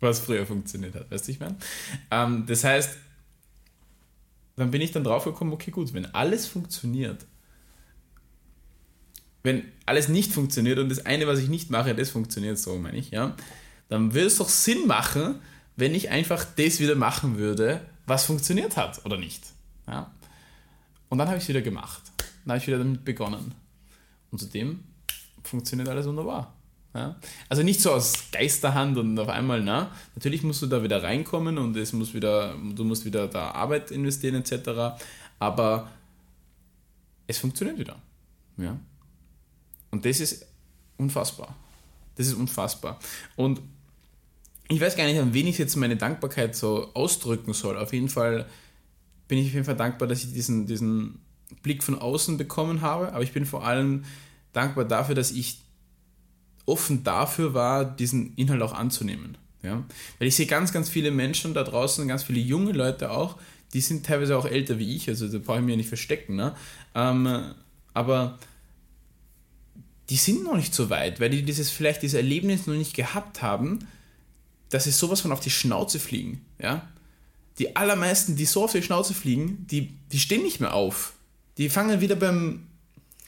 was 0.01 0.19
früher 0.19 0.45
funktioniert 0.45 0.95
hat, 0.95 1.09
weißt 1.09 1.27
du, 1.27 1.31
ich 1.31 1.39
meine? 1.39 1.55
Ähm, 2.09 2.45
das 2.47 2.63
heißt, 2.63 2.97
dann 4.57 4.71
bin 4.71 4.81
ich 4.81 4.91
dann 4.91 5.03
drauf 5.03 5.23
gekommen, 5.23 5.53
okay, 5.53 5.71
gut, 5.71 5.93
wenn 5.93 6.13
alles 6.13 6.47
funktioniert, 6.47 7.25
wenn 9.43 9.63
alles 9.85 10.07
nicht 10.07 10.33
funktioniert 10.33 10.77
und 10.79 10.89
das 10.89 11.05
eine, 11.05 11.25
was 11.27 11.39
ich 11.39 11.49
nicht 11.49 11.69
mache, 11.69 11.95
das 11.95 12.09
funktioniert, 12.09 12.59
so 12.59 12.77
meine 12.77 12.97
ich, 12.97 13.11
ja, 13.11 13.35
dann 13.89 14.13
würde 14.13 14.27
es 14.27 14.37
doch 14.37 14.49
Sinn 14.49 14.87
machen, 14.87 15.35
wenn 15.75 15.95
ich 15.95 16.09
einfach 16.09 16.45
das 16.55 16.79
wieder 16.79 16.95
machen 16.95 17.37
würde, 17.37 17.81
was 18.05 18.25
funktioniert 18.25 18.77
hat 18.77 19.05
oder 19.05 19.17
nicht. 19.17 19.43
Ja? 19.87 20.11
Und 21.09 21.17
dann 21.17 21.27
habe 21.27 21.37
ich 21.37 21.43
es 21.43 21.49
wieder 21.49 21.61
gemacht. 21.61 22.01
Dann 22.45 22.53
habe 22.53 22.57
ich 22.59 22.67
wieder 22.67 22.77
damit 22.77 23.03
begonnen. 23.03 23.53
Und 24.31 24.39
zudem 24.39 24.83
funktioniert 25.43 25.89
alles 25.89 26.05
wunderbar. 26.05 26.53
Ja? 26.93 27.15
Also 27.49 27.63
nicht 27.63 27.81
so 27.81 27.91
aus 27.91 28.13
Geisterhand 28.31 28.97
und 28.97 29.17
auf 29.17 29.29
einmal, 29.29 29.61
na, 29.61 29.91
natürlich 30.15 30.43
musst 30.43 30.61
du 30.61 30.67
da 30.67 30.83
wieder 30.83 31.03
reinkommen 31.03 31.57
und 31.57 31.75
es 31.77 31.93
muss 31.93 32.13
wieder, 32.13 32.55
du 32.55 32.83
musst 32.83 33.05
wieder 33.05 33.27
da 33.27 33.51
Arbeit 33.51 33.91
investieren 33.91 34.35
etc. 34.35 35.01
Aber 35.39 35.89
es 37.27 37.37
funktioniert 37.37 37.79
wieder. 37.79 37.97
Ja? 38.57 38.77
Und 39.91 40.05
das 40.05 40.19
ist 40.19 40.45
unfassbar. 40.97 41.55
Das 42.15 42.27
ist 42.27 42.33
unfassbar. 42.33 42.99
Und 43.35 43.61
ich 44.67 44.79
weiß 44.79 44.95
gar 44.95 45.05
nicht, 45.05 45.19
an 45.19 45.33
wen 45.33 45.47
ich 45.47 45.57
jetzt 45.57 45.75
meine 45.75 45.97
Dankbarkeit 45.97 46.55
so 46.55 46.93
ausdrücken 46.93 47.53
soll. 47.53 47.77
Auf 47.77 47.93
jeden 47.93 48.09
Fall 48.09 48.47
bin 49.27 49.37
ich 49.37 49.47
auf 49.47 49.53
jeden 49.53 49.65
Fall 49.65 49.75
dankbar, 49.75 50.07
dass 50.07 50.23
ich 50.23 50.33
diesen, 50.33 50.65
diesen 50.65 51.19
Blick 51.61 51.83
von 51.83 51.97
außen 51.99 52.37
bekommen 52.37 52.81
habe, 52.81 53.13
aber 53.13 53.23
ich 53.23 53.33
bin 53.33 53.45
vor 53.45 53.65
allem 53.65 54.05
dankbar 54.53 54.85
dafür, 54.85 55.15
dass 55.15 55.31
ich 55.31 55.60
offen 56.65 57.03
dafür 57.03 57.53
war, 57.53 57.85
diesen 57.85 58.33
Inhalt 58.35 58.61
auch 58.61 58.73
anzunehmen. 58.73 59.37
Ja? 59.63 59.83
Weil 60.19 60.27
ich 60.27 60.35
sehe 60.35 60.45
ganz, 60.45 60.71
ganz 60.73 60.89
viele 60.89 61.11
Menschen 61.11 61.53
da 61.53 61.63
draußen, 61.63 62.07
ganz 62.07 62.23
viele 62.23 62.39
junge 62.39 62.71
Leute 62.71 63.11
auch, 63.11 63.37
die 63.73 63.81
sind 63.81 64.05
teilweise 64.05 64.37
auch 64.37 64.45
älter 64.45 64.79
wie 64.79 64.95
ich, 64.95 65.07
also 65.07 65.27
da 65.27 65.37
brauche 65.37 65.59
ich 65.59 65.65
mir 65.65 65.77
nicht 65.77 65.89
verstecken. 65.89 66.35
Ne? 66.35 66.55
Ähm, 66.93 67.53
aber 67.93 68.37
die 70.09 70.17
sind 70.17 70.43
noch 70.43 70.57
nicht 70.57 70.73
so 70.73 70.89
weit, 70.89 71.19
weil 71.19 71.29
die 71.29 71.43
dieses 71.43 71.69
vielleicht 71.69 72.01
dieses 72.01 72.17
Erlebnis 72.17 72.67
noch 72.67 72.75
nicht 72.75 72.93
gehabt 72.93 73.41
haben, 73.41 73.87
dass 74.69 74.83
sie 74.85 74.91
sowas 74.91 75.21
von 75.21 75.31
auf 75.31 75.39
die 75.39 75.49
Schnauze 75.49 75.99
fliegen. 75.99 76.45
Ja? 76.59 76.87
Die 77.59 77.75
allermeisten, 77.75 78.35
die 78.35 78.45
so 78.45 78.65
auf 78.65 78.71
die 78.73 78.81
Schnauze 78.81 79.13
fliegen, 79.13 79.65
die, 79.69 79.93
die 80.11 80.19
stehen 80.19 80.43
nicht 80.43 80.59
mehr 80.59 80.73
auf. 80.73 81.13
Die 81.57 81.69
fangen 81.69 82.01
wieder 82.01 82.15
beim 82.15 82.67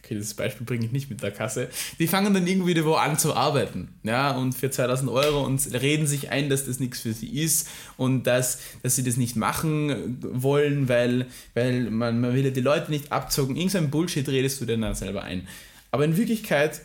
okay, 0.03 0.15
das 0.15 0.33
Beispiel 0.33 0.65
bringe 0.65 0.85
ich 0.85 0.91
nicht 0.91 1.09
mit 1.09 1.23
der 1.23 1.31
Kasse, 1.31 1.69
die 1.97 2.07
fangen 2.07 2.33
dann 2.33 2.45
irgendwie 2.45 2.83
wo 2.83 2.95
an 2.95 3.17
zu 3.17 3.35
arbeiten, 3.35 3.87
ja, 4.03 4.31
und 4.31 4.53
für 4.53 4.69
2000 4.69 5.09
Euro 5.09 5.45
und 5.45 5.65
reden 5.73 6.07
sich 6.07 6.29
ein, 6.29 6.49
dass 6.49 6.65
das 6.65 6.79
nichts 6.79 6.99
für 6.99 7.13
sie 7.13 7.41
ist 7.41 7.69
und 7.95 8.23
dass, 8.23 8.59
dass 8.81 8.95
sie 8.95 9.03
das 9.03 9.15
nicht 9.15 9.35
machen 9.35 10.17
wollen, 10.21 10.89
weil, 10.89 11.27
weil 11.53 11.89
man, 11.89 12.19
man 12.19 12.33
will 12.33 12.43
ja 12.43 12.51
die 12.51 12.61
Leute 12.61 12.91
nicht 12.91 13.11
abzocken. 13.11 13.55
Irgendein 13.55 13.89
Bullshit 13.89 14.27
redest 14.27 14.59
du 14.59 14.65
dir 14.65 14.77
dann 14.77 14.95
selber 14.95 15.23
ein. 15.23 15.47
Aber 15.91 16.03
in 16.03 16.17
Wirklichkeit 16.17 16.81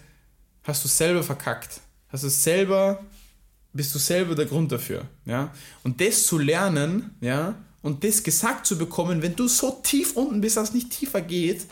hast 0.62 0.84
du 0.84 0.88
selber 0.88 1.22
verkackt. 1.22 1.80
Hast 2.10 2.24
du 2.24 2.28
selber, 2.28 3.04
bist 3.72 3.94
du 3.94 3.98
selber 3.98 4.34
der 4.34 4.46
Grund 4.46 4.70
dafür, 4.70 5.06
ja. 5.24 5.52
Und 5.82 6.00
das 6.00 6.24
zu 6.24 6.38
lernen, 6.38 7.10
ja, 7.20 7.56
und 7.82 8.04
das 8.04 8.22
gesagt 8.22 8.66
zu 8.66 8.78
bekommen, 8.78 9.22
wenn 9.22 9.34
du 9.34 9.48
so 9.48 9.80
tief 9.82 10.16
unten 10.16 10.40
bist, 10.40 10.56
dass 10.56 10.68
es 10.68 10.74
nicht 10.74 10.90
tiefer 10.90 11.20
geht, 11.20 11.66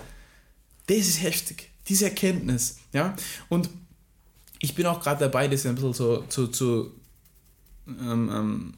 das 0.87 0.99
ist 0.99 1.23
heftig, 1.23 1.71
diese 1.89 2.07
Erkenntnis. 2.07 2.79
Ja? 2.93 3.15
Und 3.49 3.71
ich 4.61 4.75
bin 4.75 4.87
auch 4.87 5.01
gerade 5.01 5.21
dabei, 5.21 5.49
das 5.49 5.67
ein 5.67 5.75
bisschen 5.75 5.93
so 5.93 6.23
zu, 6.29 6.49
zu 6.49 6.93
ähm, 7.87 8.31
ähm, 8.33 8.75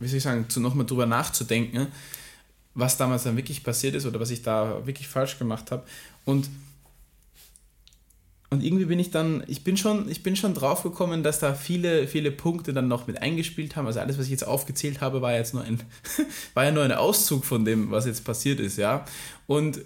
wie 0.00 0.08
soll 0.08 0.16
ich 0.16 0.22
sagen, 0.22 0.48
zu 0.48 0.60
nochmal 0.60 0.86
drüber 0.86 1.06
nachzudenken, 1.06 1.88
was 2.74 2.96
damals 2.96 3.24
dann 3.24 3.36
wirklich 3.36 3.62
passiert 3.62 3.94
ist 3.94 4.06
oder 4.06 4.18
was 4.18 4.30
ich 4.30 4.42
da 4.42 4.86
wirklich 4.86 5.08
falsch 5.08 5.38
gemacht 5.38 5.70
habe. 5.70 5.84
Und, 6.24 6.48
und 8.48 8.64
irgendwie 8.64 8.86
bin 8.86 8.98
ich 8.98 9.10
dann, 9.10 9.44
ich 9.46 9.62
bin 9.62 9.76
schon, 9.76 10.10
ich 10.10 10.22
bin 10.22 10.36
schon 10.36 10.54
drauf 10.54 10.82
gekommen, 10.82 11.22
dass 11.22 11.38
da 11.38 11.54
viele, 11.54 12.08
viele 12.08 12.32
Punkte 12.32 12.72
dann 12.72 12.88
noch 12.88 13.06
mit 13.06 13.20
eingespielt 13.20 13.76
haben. 13.76 13.86
Also 13.86 14.00
alles, 14.00 14.18
was 14.18 14.24
ich 14.24 14.30
jetzt 14.30 14.46
aufgezählt 14.46 15.00
habe, 15.00 15.20
war 15.20 15.34
jetzt 15.34 15.52
nur 15.52 15.62
ein, 15.62 15.82
war 16.54 16.64
ja 16.64 16.72
nur 16.72 16.82
ein 16.82 16.92
Auszug 16.92 17.44
von 17.44 17.64
dem, 17.64 17.90
was 17.90 18.06
jetzt 18.06 18.24
passiert 18.24 18.58
ist, 18.58 18.78
ja. 18.78 19.04
Und 19.46 19.80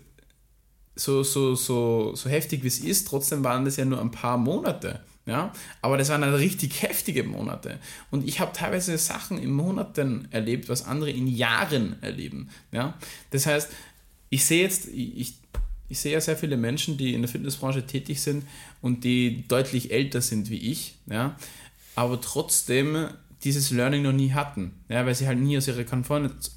so, 0.96 1.22
so, 1.22 1.54
so, 1.54 2.14
so 2.14 2.30
heftig 2.30 2.62
wie 2.62 2.68
es 2.68 2.78
ist, 2.78 3.08
trotzdem 3.08 3.42
waren 3.44 3.64
das 3.64 3.76
ja 3.76 3.84
nur 3.84 4.00
ein 4.00 4.10
paar 4.10 4.38
Monate. 4.38 5.00
Ja, 5.26 5.54
aber 5.80 5.96
das 5.96 6.10
waren 6.10 6.20
dann 6.20 6.34
richtig 6.34 6.82
heftige 6.82 7.24
Monate. 7.24 7.78
Und 8.10 8.28
ich 8.28 8.40
habe 8.40 8.52
teilweise 8.52 8.98
Sachen 8.98 9.38
in 9.38 9.52
Monaten 9.52 10.28
erlebt, 10.30 10.68
was 10.68 10.84
andere 10.84 11.10
in 11.10 11.26
Jahren 11.26 11.96
erleben. 12.02 12.50
Ja, 12.72 12.98
das 13.30 13.46
heißt, 13.46 13.70
ich 14.28 14.44
sehe 14.44 14.62
jetzt, 14.62 14.86
ich, 14.88 15.34
ich 15.88 15.98
sehe 15.98 16.12
ja 16.12 16.20
sehr 16.20 16.36
viele 16.36 16.58
Menschen, 16.58 16.98
die 16.98 17.14
in 17.14 17.22
der 17.22 17.30
Fitnessbranche 17.30 17.86
tätig 17.86 18.20
sind 18.20 18.44
und 18.82 19.04
die 19.04 19.48
deutlich 19.48 19.92
älter 19.92 20.20
sind 20.20 20.50
wie 20.50 20.58
ich. 20.58 20.96
Ja, 21.06 21.36
aber 21.94 22.20
trotzdem 22.20 23.08
dieses 23.44 23.70
Learning 23.70 24.02
noch 24.02 24.12
nie 24.12 24.32
hatten, 24.32 24.72
ja, 24.88 25.04
weil 25.04 25.14
sie 25.14 25.26
halt 25.26 25.38
nie 25.38 25.58
aus 25.58 25.68
ihrer, 25.68 25.84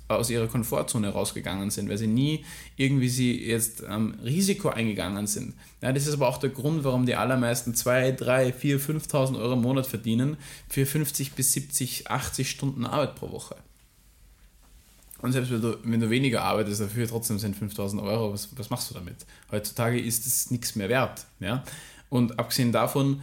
aus 0.07 0.29
ihrer 0.29 0.47
Komfortzone 0.47 1.09
rausgegangen 1.09 1.69
sind, 1.69 1.89
weil 1.89 1.97
sie 1.97 2.07
nie 2.07 2.45
irgendwie 2.77 3.09
sie 3.09 3.45
jetzt 3.45 3.83
ähm, 3.87 4.15
Risiko 4.23 4.69
eingegangen 4.69 5.27
sind. 5.27 5.53
Ja, 5.81 5.91
das 5.91 6.07
ist 6.07 6.13
aber 6.13 6.29
auch 6.29 6.37
der 6.37 6.49
Grund, 6.49 6.85
warum 6.85 7.05
die 7.05 7.15
allermeisten 7.15 7.75
2, 7.75 8.13
3, 8.13 8.53
4, 8.53 8.79
5.000 8.79 9.37
Euro 9.37 9.53
im 9.53 9.61
Monat 9.61 9.85
verdienen 9.85 10.37
für 10.69 10.85
50 10.85 11.33
bis 11.33 11.51
70, 11.51 12.09
80 12.09 12.49
Stunden 12.49 12.85
Arbeit 12.85 13.15
pro 13.15 13.31
Woche. 13.31 13.57
Und 15.21 15.33
selbst 15.33 15.51
wenn 15.51 15.61
du, 15.61 15.77
wenn 15.83 15.99
du 15.99 16.09
weniger 16.09 16.43
arbeitest, 16.43 16.79
dafür 16.79 17.07
trotzdem 17.07 17.39
sind 17.39 17.55
5000 17.55 18.01
Euro, 18.01 18.31
was, 18.31 18.49
was 18.55 18.69
machst 18.69 18.89
du 18.89 18.93
damit? 18.93 19.25
Heutzutage 19.51 19.99
ist 19.99 20.25
es 20.25 20.51
nichts 20.51 20.75
mehr 20.75 20.89
wert. 20.89 21.25
Ja? 21.39 21.63
Und 22.09 22.39
abgesehen 22.39 22.71
davon, 22.71 23.21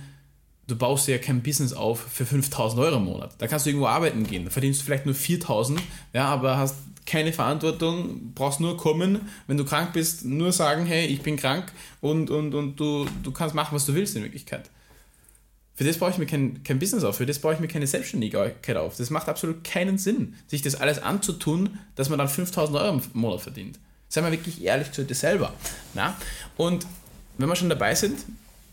du 0.67 0.77
baust 0.77 1.09
ja 1.09 1.19
kein 1.19 1.43
Business 1.43 1.73
auf 1.73 2.01
für 2.01 2.27
5000 2.27 2.81
Euro 2.81 2.97
im 2.97 3.05
Monat. 3.05 3.35
Da 3.39 3.47
kannst 3.47 3.67
du 3.67 3.71
irgendwo 3.71 3.87
arbeiten 3.87 4.27
gehen, 4.27 4.45
da 4.45 4.51
verdienst 4.51 4.81
du 4.81 4.85
vielleicht 4.85 5.07
nur 5.07 5.15
4000, 5.15 5.81
ja, 6.13 6.27
aber 6.27 6.57
hast 6.57 6.77
keine 7.07 7.33
Verantwortung, 7.33 8.33
brauchst 8.35 8.61
nur 8.61 8.77
kommen, 8.77 9.29
wenn 9.47 9.57
du 9.57 9.65
krank 9.65 9.93
bist, 9.93 10.25
nur 10.25 10.53
sagen, 10.53 10.87
hey, 10.87 11.07
ich 11.07 11.21
bin 11.21 11.37
krank 11.37 11.73
und, 12.01 12.31
und, 12.31 12.55
und 12.55 12.77
du, 12.77 13.07
du 13.23 13.31
kannst 13.31 13.55
machen, 13.55 13.75
was 13.75 13.85
du 13.85 13.95
willst 13.95 14.17
in 14.17 14.23
Wirklichkeit. 14.23 14.71
Für 15.75 15.85
das 15.85 15.99
brauche 15.99 16.13
ich 16.13 16.19
mir 16.19 16.27
kein, 16.27 16.63
kein 16.63 16.79
Business 16.79 17.05
auf, 17.05 17.17
für 17.17 17.27
das 17.27 17.41
brauche 17.41 17.55
ich 17.55 17.61
mir 17.61 17.69
keine 17.69 17.87
Selbstständigkeit 17.87 18.77
auf. 18.77 18.97
Das 18.97 19.11
macht 19.11 19.29
absolut 19.29 19.65
keinen 19.65 19.99
Sinn, 19.99 20.35
sich 20.47 20.63
das 20.63 20.77
alles 20.77 21.01
anzutun, 21.01 21.79
dass 21.97 22.09
man 22.09 22.19
dann 22.19 22.29
5000 22.29 22.79
Euro 22.79 22.95
im 22.95 23.03
Monat 23.13 23.41
verdient. 23.41 23.79
Sei 24.09 24.21
mal 24.21 24.31
wirklich 24.31 24.63
ehrlich 24.63 24.93
zu 24.93 25.05
dir 25.05 25.15
selber. 25.17 25.53
Na? 25.95 26.17
Und 26.57 26.87
wenn 27.37 27.49
wir 27.49 27.57
schon 27.57 27.69
dabei 27.69 27.97
sind, 27.97 28.25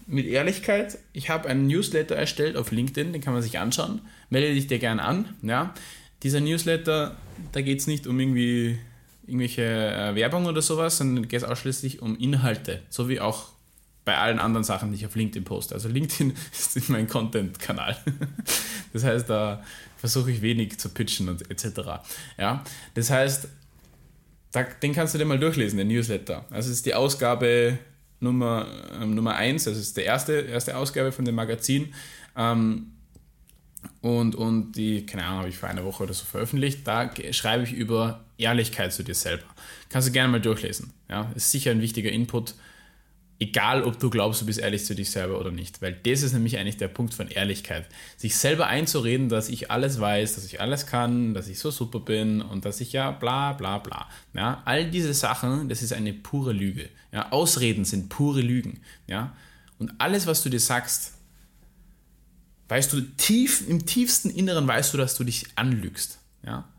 mit 0.07 0.25
Ehrlichkeit, 0.25 0.97
ich 1.13 1.29
habe 1.29 1.49
einen 1.49 1.67
Newsletter 1.67 2.15
erstellt 2.15 2.57
auf 2.57 2.71
LinkedIn, 2.71 3.13
den 3.13 3.21
kann 3.21 3.33
man 3.33 3.41
sich 3.41 3.59
anschauen. 3.59 4.01
Melde 4.29 4.53
dich 4.53 4.67
dir 4.67 4.79
gerne 4.79 5.01
an. 5.03 5.33
Ja? 5.41 5.73
Dieser 6.23 6.39
Newsletter, 6.39 7.15
da 7.51 7.61
geht 7.61 7.79
es 7.79 7.87
nicht 7.87 8.07
um 8.07 8.19
irgendwie 8.19 8.77
irgendwelche 9.25 9.63
äh, 9.63 10.15
Werbung 10.15 10.45
oder 10.45 10.61
sowas, 10.61 10.97
sondern 10.97 11.27
geht 11.27 11.41
es 11.41 11.47
ausschließlich 11.47 12.01
um 12.01 12.17
Inhalte, 12.17 12.81
so 12.89 13.07
wie 13.07 13.19
auch 13.19 13.49
bei 14.03 14.17
allen 14.17 14.39
anderen 14.39 14.63
Sachen, 14.63 14.91
die 14.91 14.97
ich 14.97 15.05
auf 15.05 15.15
LinkedIn 15.15 15.43
poste. 15.43 15.75
Also 15.75 15.87
LinkedIn 15.87 16.33
ist 16.51 16.89
mein 16.89 17.07
Content-Kanal. 17.07 17.97
Das 18.93 19.05
heißt, 19.05 19.29
da 19.29 19.63
versuche 19.95 20.31
ich 20.31 20.41
wenig 20.41 20.77
zu 20.77 20.89
pitchen 20.89 21.29
und 21.29 21.49
etc. 21.49 22.03
Ja? 22.37 22.61
Das 22.93 23.09
heißt, 23.09 23.47
den 24.83 24.93
kannst 24.93 25.13
du 25.13 25.17
dir 25.17 25.23
mal 25.23 25.39
durchlesen, 25.39 25.77
den 25.77 25.87
Newsletter. 25.87 26.45
Also 26.49 26.69
es 26.69 26.77
ist 26.77 26.85
die 26.85 26.93
Ausgabe 26.93 27.79
Nummer, 28.21 28.67
äh, 28.93 29.05
Nummer 29.05 29.35
1, 29.35 29.67
also 29.67 29.79
es 29.79 29.87
ist 29.87 29.97
die 29.97 30.01
erste, 30.01 30.33
erste 30.33 30.77
Ausgabe 30.77 31.11
von 31.11 31.25
dem 31.25 31.35
Magazin. 31.35 31.93
Ähm, 32.37 32.93
und, 34.01 34.35
und 34.35 34.73
die, 34.73 35.05
keine 35.05 35.25
Ahnung, 35.25 35.39
habe 35.39 35.49
ich 35.49 35.57
vor 35.57 35.69
einer 35.69 35.83
Woche 35.83 36.03
oder 36.03 36.13
so 36.13 36.23
veröffentlicht. 36.25 36.87
Da 36.87 37.11
schreibe 37.31 37.63
ich 37.63 37.73
über 37.73 38.23
Ehrlichkeit 38.37 38.93
zu 38.93 39.03
dir 39.03 39.15
selber. 39.15 39.43
Kannst 39.89 40.07
du 40.07 40.11
gerne 40.11 40.31
mal 40.31 40.41
durchlesen. 40.41 40.93
Ja, 41.09 41.31
ist 41.35 41.51
sicher 41.51 41.71
ein 41.71 41.81
wichtiger 41.81 42.11
Input. 42.11 42.55
Egal, 43.41 43.81
ob 43.81 43.97
du 43.97 44.11
glaubst, 44.11 44.39
du 44.41 44.45
bist 44.45 44.59
ehrlich 44.59 44.85
zu 44.85 44.93
dich 44.93 45.09
selber 45.09 45.39
oder 45.39 45.49
nicht. 45.49 45.81
Weil 45.81 45.93
das 45.93 46.21
ist 46.21 46.33
nämlich 46.33 46.59
eigentlich 46.59 46.77
der 46.77 46.89
Punkt 46.89 47.15
von 47.15 47.27
Ehrlichkeit. 47.27 47.87
Sich 48.15 48.35
selber 48.35 48.67
einzureden, 48.67 49.29
dass 49.29 49.49
ich 49.49 49.71
alles 49.71 49.99
weiß, 49.99 50.35
dass 50.35 50.45
ich 50.45 50.61
alles 50.61 50.85
kann, 50.85 51.33
dass 51.33 51.47
ich 51.47 51.57
so 51.57 51.71
super 51.71 52.01
bin 52.01 52.43
und 52.43 52.65
dass 52.65 52.81
ich 52.81 52.93
ja 52.93 53.09
bla 53.09 53.53
bla 53.53 53.79
bla. 53.79 54.07
Ja, 54.35 54.61
all 54.65 54.91
diese 54.91 55.15
Sachen, 55.15 55.69
das 55.69 55.81
ist 55.81 55.91
eine 55.91 56.13
pure 56.13 56.53
Lüge. 56.53 56.87
Ja, 57.11 57.31
Ausreden 57.31 57.83
sind 57.83 58.09
pure 58.09 58.41
Lügen. 58.41 58.81
Ja, 59.07 59.35
und 59.79 59.91
alles, 59.97 60.27
was 60.27 60.43
du 60.43 60.49
dir 60.49 60.59
sagst, 60.59 61.13
weißt 62.69 62.93
du 62.93 63.01
tief, 63.01 63.67
im 63.67 63.87
tiefsten 63.87 64.29
Inneren 64.29 64.67
weißt 64.67 64.93
du, 64.93 64.99
dass 64.99 65.15
du 65.15 65.23
dich 65.23 65.47
anlügst. 65.55 66.19
Ja, 66.45 66.69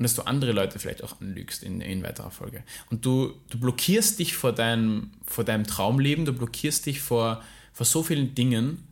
und 0.00 0.04
dass 0.04 0.14
du 0.14 0.22
andere 0.22 0.52
Leute 0.52 0.78
vielleicht 0.78 1.04
auch 1.04 1.20
anlügst 1.20 1.62
in, 1.62 1.82
in 1.82 2.02
weiterer 2.02 2.30
Folge. 2.30 2.64
Und 2.88 3.04
du, 3.04 3.34
du 3.50 3.60
blockierst 3.60 4.18
dich 4.18 4.34
vor 4.34 4.54
deinem, 4.54 5.10
vor 5.26 5.44
deinem 5.44 5.66
Traumleben, 5.66 6.24
du 6.24 6.32
blockierst 6.32 6.86
dich 6.86 7.02
vor, 7.02 7.44
vor 7.74 7.84
so 7.84 8.02
vielen 8.02 8.34
Dingen, 8.34 8.88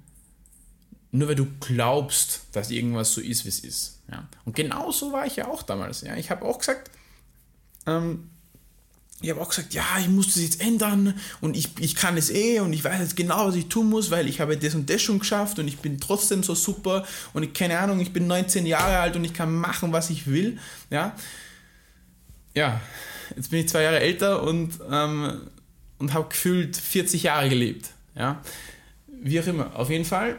nur 1.11 1.29
weil 1.29 1.35
du 1.35 1.47
glaubst, 1.61 2.43
dass 2.53 2.71
irgendwas 2.71 3.15
so 3.15 3.23
ist, 3.23 3.47
wie 3.47 3.49
es 3.49 3.61
ist. 3.61 4.03
Ja? 4.13 4.29
Und 4.45 4.55
genau 4.55 4.91
so 4.91 5.11
war 5.11 5.25
ich 5.25 5.37
ja 5.37 5.49
auch 5.49 5.63
damals. 5.63 6.03
Ja? 6.03 6.15
Ich 6.15 6.31
habe 6.31 6.45
auch 6.45 6.59
gesagt, 6.59 6.91
ähm, 7.87 8.29
ich 9.21 9.31
habe 9.31 9.41
auch 9.41 9.49
gesagt, 9.49 9.75
ja, 9.75 9.85
ich 10.01 10.09
muss 10.09 10.27
das 10.27 10.43
jetzt 10.43 10.61
ändern 10.61 11.15
und 11.41 11.57
ich, 11.57 11.71
ich 11.81 11.97
kann 11.97 12.17
es 12.17 12.31
eh 12.31 12.61
und 12.61 12.73
ich 12.73 12.85
weiß 12.85 13.01
jetzt 13.01 13.17
genau, 13.17 13.49
was 13.49 13.57
ich 13.57 13.67
tun 13.67 13.89
muss, 13.89 14.13
weil 14.13 14.29
ich 14.29 14.41
habe 14.41 14.57
das 14.57 14.75
und 14.75 14.89
das 14.89 15.03
schon 15.03 15.19
geschafft 15.19 15.59
und 15.59 15.67
ich 15.67 15.79
bin 15.79 15.99
trotzdem 15.99 16.45
so 16.45 16.55
super 16.55 17.05
und 17.33 17.43
ich, 17.43 17.53
keine 17.53 17.79
Ahnung, 17.79 17.99
ich 17.99 18.13
bin 18.13 18.29
19 18.29 18.65
Jahre 18.65 18.99
alt 18.99 19.17
und 19.17 19.25
ich 19.25 19.35
kann 19.35 19.53
machen, 19.53 19.93
was 19.93 20.11
ich 20.11 20.29
will. 20.29 20.59
Ja, 20.91 21.17
ja 22.55 22.81
jetzt 23.35 23.51
bin 23.51 23.61
ich 23.61 23.69
zwei 23.69 23.83
Jahre 23.83 23.99
älter 23.99 24.43
und, 24.45 24.79
ähm, 24.89 25.41
und 25.99 26.15
habe 26.15 26.29
gefühlt 26.29 26.77
40 26.77 27.25
Jahre 27.25 27.49
gelebt. 27.49 27.91
Ja, 28.15 28.41
wie 29.21 29.41
auch 29.41 29.47
immer. 29.47 29.75
Auf 29.75 29.91
jeden 29.91 30.05
Fall, 30.05 30.37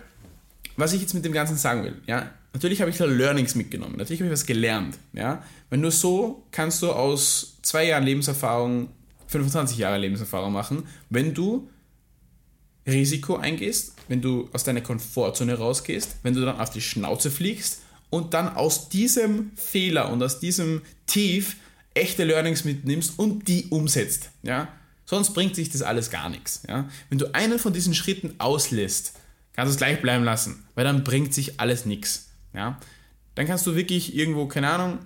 was 0.77 0.93
ich 0.93 1.01
jetzt 1.01 1.13
mit 1.13 1.25
dem 1.25 1.33
Ganzen 1.33 1.57
sagen 1.57 1.83
will, 1.83 2.01
ja, 2.07 2.31
natürlich 2.53 2.81
habe 2.81 2.91
ich 2.91 2.97
da 2.97 3.05
Learnings 3.05 3.55
mitgenommen, 3.55 3.95
natürlich 3.97 4.21
habe 4.21 4.27
ich 4.27 4.33
was 4.33 4.45
gelernt. 4.45 4.97
Ja? 5.13 5.43
Weil 5.69 5.79
nur 5.79 5.91
so 5.91 6.43
kannst 6.51 6.81
du 6.81 6.91
aus 6.91 7.57
zwei 7.61 7.87
Jahren 7.87 8.03
Lebenserfahrung 8.03 8.89
25 9.27 9.77
Jahre 9.77 9.97
Lebenserfahrung 9.99 10.51
machen, 10.51 10.83
wenn 11.09 11.33
du 11.33 11.69
Risiko 12.87 13.35
eingehst, 13.35 13.93
wenn 14.07 14.21
du 14.21 14.49
aus 14.53 14.63
deiner 14.63 14.81
Komfortzone 14.81 15.55
rausgehst, 15.55 16.17
wenn 16.23 16.33
du 16.33 16.41
dann 16.41 16.59
auf 16.59 16.71
die 16.71 16.81
Schnauze 16.81 17.29
fliegst 17.29 17.81
und 18.09 18.33
dann 18.33 18.49
aus 18.49 18.89
diesem 18.89 19.51
Fehler 19.55 20.11
und 20.11 20.23
aus 20.23 20.39
diesem 20.39 20.81
Tief 21.05 21.57
echte 21.93 22.23
Learnings 22.23 22.65
mitnimmst 22.65 23.19
und 23.19 23.47
die 23.47 23.67
umsetzt. 23.69 24.31
Ja? 24.41 24.67
Sonst 25.05 25.33
bringt 25.33 25.55
sich 25.55 25.69
das 25.69 25.81
alles 25.81 26.09
gar 26.09 26.29
nichts. 26.29 26.63
Ja? 26.67 26.89
Wenn 27.09 27.19
du 27.19 27.33
einen 27.33 27.59
von 27.59 27.73
diesen 27.73 27.93
Schritten 27.93 28.35
auslässt, 28.39 29.13
kannst 29.53 29.69
du 29.69 29.73
es 29.73 29.77
gleich 29.77 30.01
bleiben 30.01 30.23
lassen, 30.23 30.65
weil 30.75 30.85
dann 30.85 31.03
bringt 31.03 31.33
sich 31.33 31.59
alles 31.59 31.85
nichts. 31.85 32.28
Ja? 32.59 32.77
Dann 33.35 33.47
kannst 33.47 33.65
du 33.65 33.75
wirklich 33.75 34.15
irgendwo, 34.15 34.47
keine 34.47 34.69
Ahnung, 34.69 34.99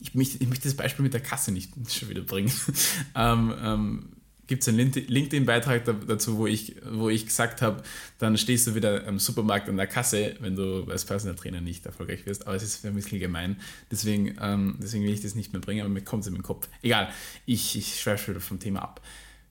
ich 0.00 0.14
möchte, 0.14 0.36
ich 0.38 0.48
möchte 0.48 0.68
das 0.68 0.76
Beispiel 0.76 1.02
mit 1.02 1.14
der 1.14 1.22
Kasse 1.22 1.50
nicht 1.50 1.72
schon 1.90 2.10
wieder 2.10 2.20
bringen. 2.20 2.52
ähm, 3.14 3.54
ähm, 3.62 4.08
Gibt 4.48 4.62
es 4.62 4.68
einen 4.68 4.92
LinkedIn-Beitrag 4.92 5.84
dazu, 6.06 6.36
wo 6.36 6.46
ich, 6.46 6.76
wo 6.90 7.08
ich 7.08 7.24
gesagt 7.24 7.62
habe, 7.62 7.82
dann 8.18 8.36
stehst 8.36 8.66
du 8.66 8.74
wieder 8.74 9.06
am 9.06 9.18
Supermarkt 9.18 9.68
an 9.70 9.78
der 9.78 9.86
Kasse, 9.86 10.34
wenn 10.40 10.56
du 10.56 10.84
als 10.90 11.06
Personal 11.06 11.36
Trainer 11.36 11.62
nicht 11.62 11.86
erfolgreich 11.86 12.26
wirst. 12.26 12.46
Aber 12.46 12.54
es 12.54 12.62
ist 12.62 12.84
ein 12.84 12.94
bisschen 12.94 13.18
gemein. 13.18 13.58
Deswegen, 13.90 14.36
ähm, 14.42 14.76
deswegen 14.82 15.04
will 15.04 15.12
ich 15.14 15.22
das 15.22 15.36
nicht 15.36 15.54
mehr 15.54 15.62
bringen, 15.62 15.80
aber 15.80 15.88
mir 15.88 16.02
kommt 16.02 16.24
es 16.24 16.26
in 16.26 16.34
den 16.34 16.42
Kopf. 16.42 16.68
Egal, 16.82 17.08
ich, 17.46 17.78
ich 17.78 17.98
schweife 17.98 18.32
wieder 18.32 18.40
vom 18.40 18.58
Thema 18.58 18.82
ab. 18.82 19.00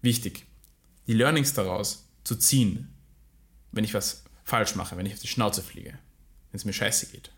Wichtig, 0.04 0.46
die 1.08 1.14
Learnings 1.14 1.54
daraus 1.54 2.08
zu 2.24 2.36
ziehen, 2.36 2.94
wenn 3.72 3.86
ich 3.86 3.96
was 3.96 4.24
falsch 4.44 4.76
mache, 4.76 4.98
wenn 4.98 5.08
ich 5.08 5.14
auf 5.14 5.20
die 5.20 5.28
Schnauze 5.28 5.64
fliege 5.64 5.98
wenn 6.52 6.58
es 6.58 6.66
mir 6.66 6.74
scheiße 6.74 7.08
geht, 7.08 7.32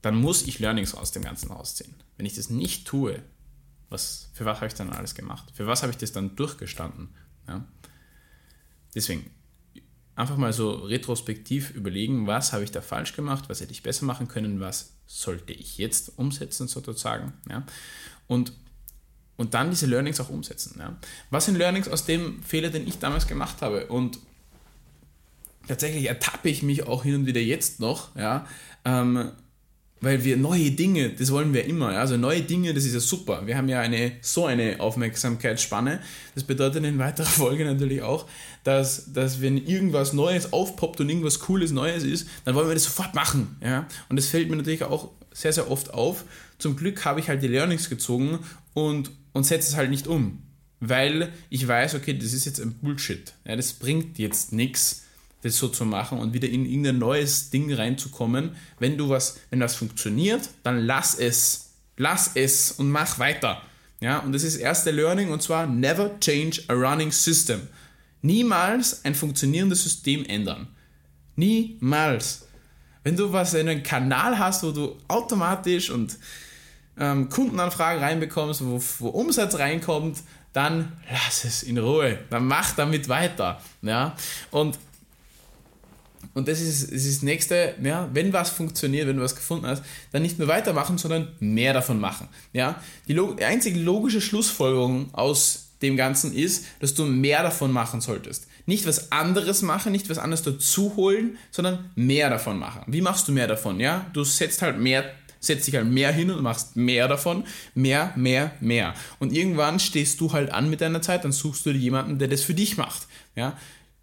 dann 0.00 0.16
muss 0.16 0.42
ich 0.42 0.58
Learnings 0.58 0.94
aus 0.94 1.12
dem 1.12 1.22
Ganzen 1.22 1.50
rausziehen. 1.50 1.94
Wenn 2.16 2.26
ich 2.26 2.34
das 2.34 2.50
nicht 2.50 2.86
tue, 2.86 3.22
was, 3.88 4.30
für 4.32 4.44
was 4.44 4.56
habe 4.56 4.66
ich 4.66 4.74
dann 4.74 4.90
alles 4.90 5.14
gemacht? 5.14 5.52
Für 5.54 5.66
was 5.66 5.82
habe 5.82 5.92
ich 5.92 5.98
das 5.98 6.12
dann 6.12 6.34
durchgestanden? 6.34 7.10
Ja? 7.46 7.64
Deswegen, 8.94 9.30
einfach 10.16 10.36
mal 10.36 10.52
so 10.52 10.70
retrospektiv 10.72 11.70
überlegen, 11.70 12.26
was 12.26 12.52
habe 12.52 12.64
ich 12.64 12.70
da 12.70 12.80
falsch 12.80 13.14
gemacht, 13.14 13.44
was 13.48 13.60
hätte 13.60 13.72
ich 13.72 13.82
besser 13.82 14.04
machen 14.04 14.28
können, 14.28 14.60
was 14.60 14.94
sollte 15.06 15.52
ich 15.52 15.78
jetzt 15.78 16.18
umsetzen 16.18 16.68
sozusagen. 16.68 17.34
Ja? 17.48 17.64
Und, 18.26 18.52
und 19.36 19.54
dann 19.54 19.70
diese 19.70 19.86
Learnings 19.86 20.20
auch 20.20 20.30
umsetzen. 20.30 20.76
Ja? 20.78 20.96
Was 21.30 21.46
sind 21.46 21.56
Learnings 21.56 21.88
aus 21.88 22.04
dem 22.04 22.42
Fehler, 22.42 22.70
den 22.70 22.86
ich 22.86 22.98
damals 22.98 23.26
gemacht 23.26 23.62
habe? 23.62 23.86
Und 23.86 24.18
tatsächlich 25.68 26.06
ertappe 26.06 26.48
ich 26.48 26.62
mich 26.62 26.86
auch 26.86 27.04
hin 27.04 27.14
und 27.14 27.26
wieder 27.26 27.40
jetzt 27.40 27.80
noch, 27.80 28.14
ja, 28.16 28.46
ähm, 28.84 29.32
weil 30.02 30.24
wir 30.24 30.36
neue 30.36 30.72
Dinge, 30.72 31.10
das 31.10 31.30
wollen 31.30 31.54
wir 31.54 31.64
immer, 31.64 31.92
ja, 31.92 32.00
also 32.00 32.16
neue 32.16 32.42
Dinge, 32.42 32.74
das 32.74 32.84
ist 32.84 32.94
ja 32.94 33.00
super. 33.00 33.46
Wir 33.46 33.56
haben 33.56 33.68
ja 33.68 33.80
eine 33.80 34.12
so 34.20 34.46
eine 34.46 34.80
Aufmerksamkeitsspanne. 34.80 36.00
Das 36.34 36.42
bedeutet 36.42 36.84
in 36.84 36.98
weiterer 36.98 37.26
Folge 37.42 37.64
natürlich 37.64 38.02
auch, 38.02 38.26
dass, 38.64 39.12
dass 39.12 39.40
wenn 39.40 39.56
irgendwas 39.64 40.12
Neues 40.12 40.52
aufpoppt 40.52 41.00
und 41.00 41.08
irgendwas 41.08 41.38
Cooles 41.38 41.70
Neues 41.70 42.02
ist, 42.02 42.26
dann 42.44 42.56
wollen 42.56 42.66
wir 42.66 42.74
das 42.74 42.84
sofort 42.84 43.14
machen, 43.14 43.56
ja. 43.62 43.86
Und 44.08 44.16
das 44.16 44.26
fällt 44.26 44.50
mir 44.50 44.56
natürlich 44.56 44.82
auch 44.82 45.10
sehr, 45.32 45.52
sehr 45.52 45.70
oft 45.70 45.94
auf. 45.94 46.24
Zum 46.58 46.76
Glück 46.76 47.04
habe 47.04 47.20
ich 47.20 47.28
halt 47.28 47.40
die 47.40 47.48
Learnings 47.48 47.88
gezogen 47.88 48.40
und, 48.74 49.12
und 49.32 49.44
setze 49.44 49.70
es 49.70 49.76
halt 49.76 49.90
nicht 49.90 50.08
um. 50.08 50.42
Weil 50.80 51.32
ich 51.48 51.66
weiß, 51.66 51.94
okay, 51.94 52.18
das 52.18 52.32
ist 52.32 52.44
jetzt 52.44 52.60
ein 52.60 52.74
Bullshit. 52.74 53.34
Ja, 53.46 53.54
das 53.54 53.72
bringt 53.72 54.18
jetzt 54.18 54.52
nichts 54.52 55.01
das 55.42 55.56
so 55.56 55.68
zu 55.68 55.84
machen 55.84 56.18
und 56.18 56.32
wieder 56.32 56.48
in 56.48 56.64
irgendein 56.64 56.98
neues 56.98 57.50
Ding 57.50 57.72
reinzukommen. 57.72 58.56
Wenn 58.78 58.96
du 58.96 59.08
was, 59.08 59.38
wenn 59.50 59.60
das 59.60 59.74
funktioniert, 59.74 60.48
dann 60.62 60.78
lass 60.86 61.14
es. 61.14 61.70
Lass 61.96 62.30
es 62.34 62.72
und 62.72 62.90
mach 62.90 63.18
weiter. 63.18 63.60
Ja, 64.00 64.18
und 64.20 64.32
das 64.32 64.42
ist 64.42 64.56
das 64.56 64.62
erste 64.62 64.90
Learning 64.90 65.30
und 65.30 65.42
zwar 65.42 65.66
never 65.66 66.18
change 66.20 66.62
a 66.68 66.72
running 66.72 67.12
system. 67.12 67.60
Niemals 68.22 69.04
ein 69.04 69.14
funktionierendes 69.14 69.82
System 69.82 70.24
ändern. 70.24 70.68
Niemals. 71.36 72.46
Wenn 73.04 73.16
du 73.16 73.32
was 73.32 73.54
in 73.54 73.68
einen 73.68 73.82
Kanal 73.82 74.38
hast, 74.38 74.62
wo 74.62 74.70
du 74.70 74.96
automatisch 75.08 75.90
und 75.90 76.16
ähm, 76.98 77.28
Kundenanfragen 77.28 78.02
reinbekommst, 78.02 78.64
wo, 78.64 78.80
wo 79.00 79.08
Umsatz 79.08 79.58
reinkommt, 79.58 80.18
dann 80.52 80.92
lass 81.10 81.44
es 81.44 81.62
in 81.62 81.78
Ruhe. 81.78 82.18
Dann 82.30 82.46
mach 82.46 82.72
damit 82.72 83.08
weiter. 83.08 83.60
Ja? 83.82 84.14
Und 84.50 84.78
und 86.34 86.48
das 86.48 86.60
ist, 86.60 86.84
das 86.84 87.04
ist 87.04 87.16
das 87.18 87.22
nächste, 87.22 87.74
ja, 87.82 88.08
wenn 88.12 88.32
was 88.32 88.50
funktioniert, 88.50 89.06
wenn 89.06 89.16
du 89.16 89.22
was 89.22 89.36
gefunden 89.36 89.66
hast, 89.66 89.82
dann 90.12 90.22
nicht 90.22 90.38
nur 90.38 90.48
weitermachen, 90.48 90.98
sondern 90.98 91.28
mehr 91.40 91.74
davon 91.74 92.00
machen. 92.00 92.28
Ja? 92.52 92.80
Die, 93.08 93.12
log 93.12 93.36
die 93.36 93.44
einzige 93.44 93.78
logische 93.78 94.20
Schlussfolgerung 94.20 95.12
aus 95.12 95.68
dem 95.82 95.96
Ganzen 95.96 96.32
ist, 96.32 96.64
dass 96.80 96.94
du 96.94 97.04
mehr 97.04 97.42
davon 97.42 97.72
machen 97.72 98.00
solltest. 98.00 98.46
nicht 98.64 98.86
was 98.86 99.10
anderes 99.10 99.62
machen, 99.62 99.90
nicht 99.90 100.08
was 100.08 100.18
anderes 100.18 100.42
dazu 100.42 100.94
holen, 100.96 101.36
sondern 101.50 101.90
mehr 101.96 102.30
davon 102.30 102.58
machen. 102.58 102.84
Wie 102.86 103.00
machst 103.00 103.26
du 103.26 103.32
mehr 103.32 103.48
davon? 103.48 103.80
Ja, 103.80 104.06
du 104.12 104.22
setzt 104.22 104.62
halt 104.62 104.78
mehr, 104.78 105.04
setzt 105.40 105.66
dich 105.66 105.74
halt 105.74 105.88
mehr 105.88 106.12
hin 106.12 106.30
und 106.30 106.42
machst 106.42 106.76
mehr 106.76 107.08
davon, 107.08 107.44
mehr, 107.74 108.12
mehr, 108.16 108.52
mehr. 108.60 108.94
Und 109.18 109.32
irgendwann 109.32 109.80
stehst 109.80 110.20
du 110.20 110.32
halt 110.32 110.52
an 110.52 110.70
mit 110.70 110.80
deiner 110.80 111.02
Zeit, 111.02 111.24
dann 111.24 111.32
suchst 111.32 111.66
du 111.66 111.72
dir 111.72 111.80
jemanden, 111.80 112.20
der 112.20 112.28
das 112.28 112.42
für 112.42 112.54
dich 112.54 112.76
macht. 112.76 113.08
Ja, 113.34 113.58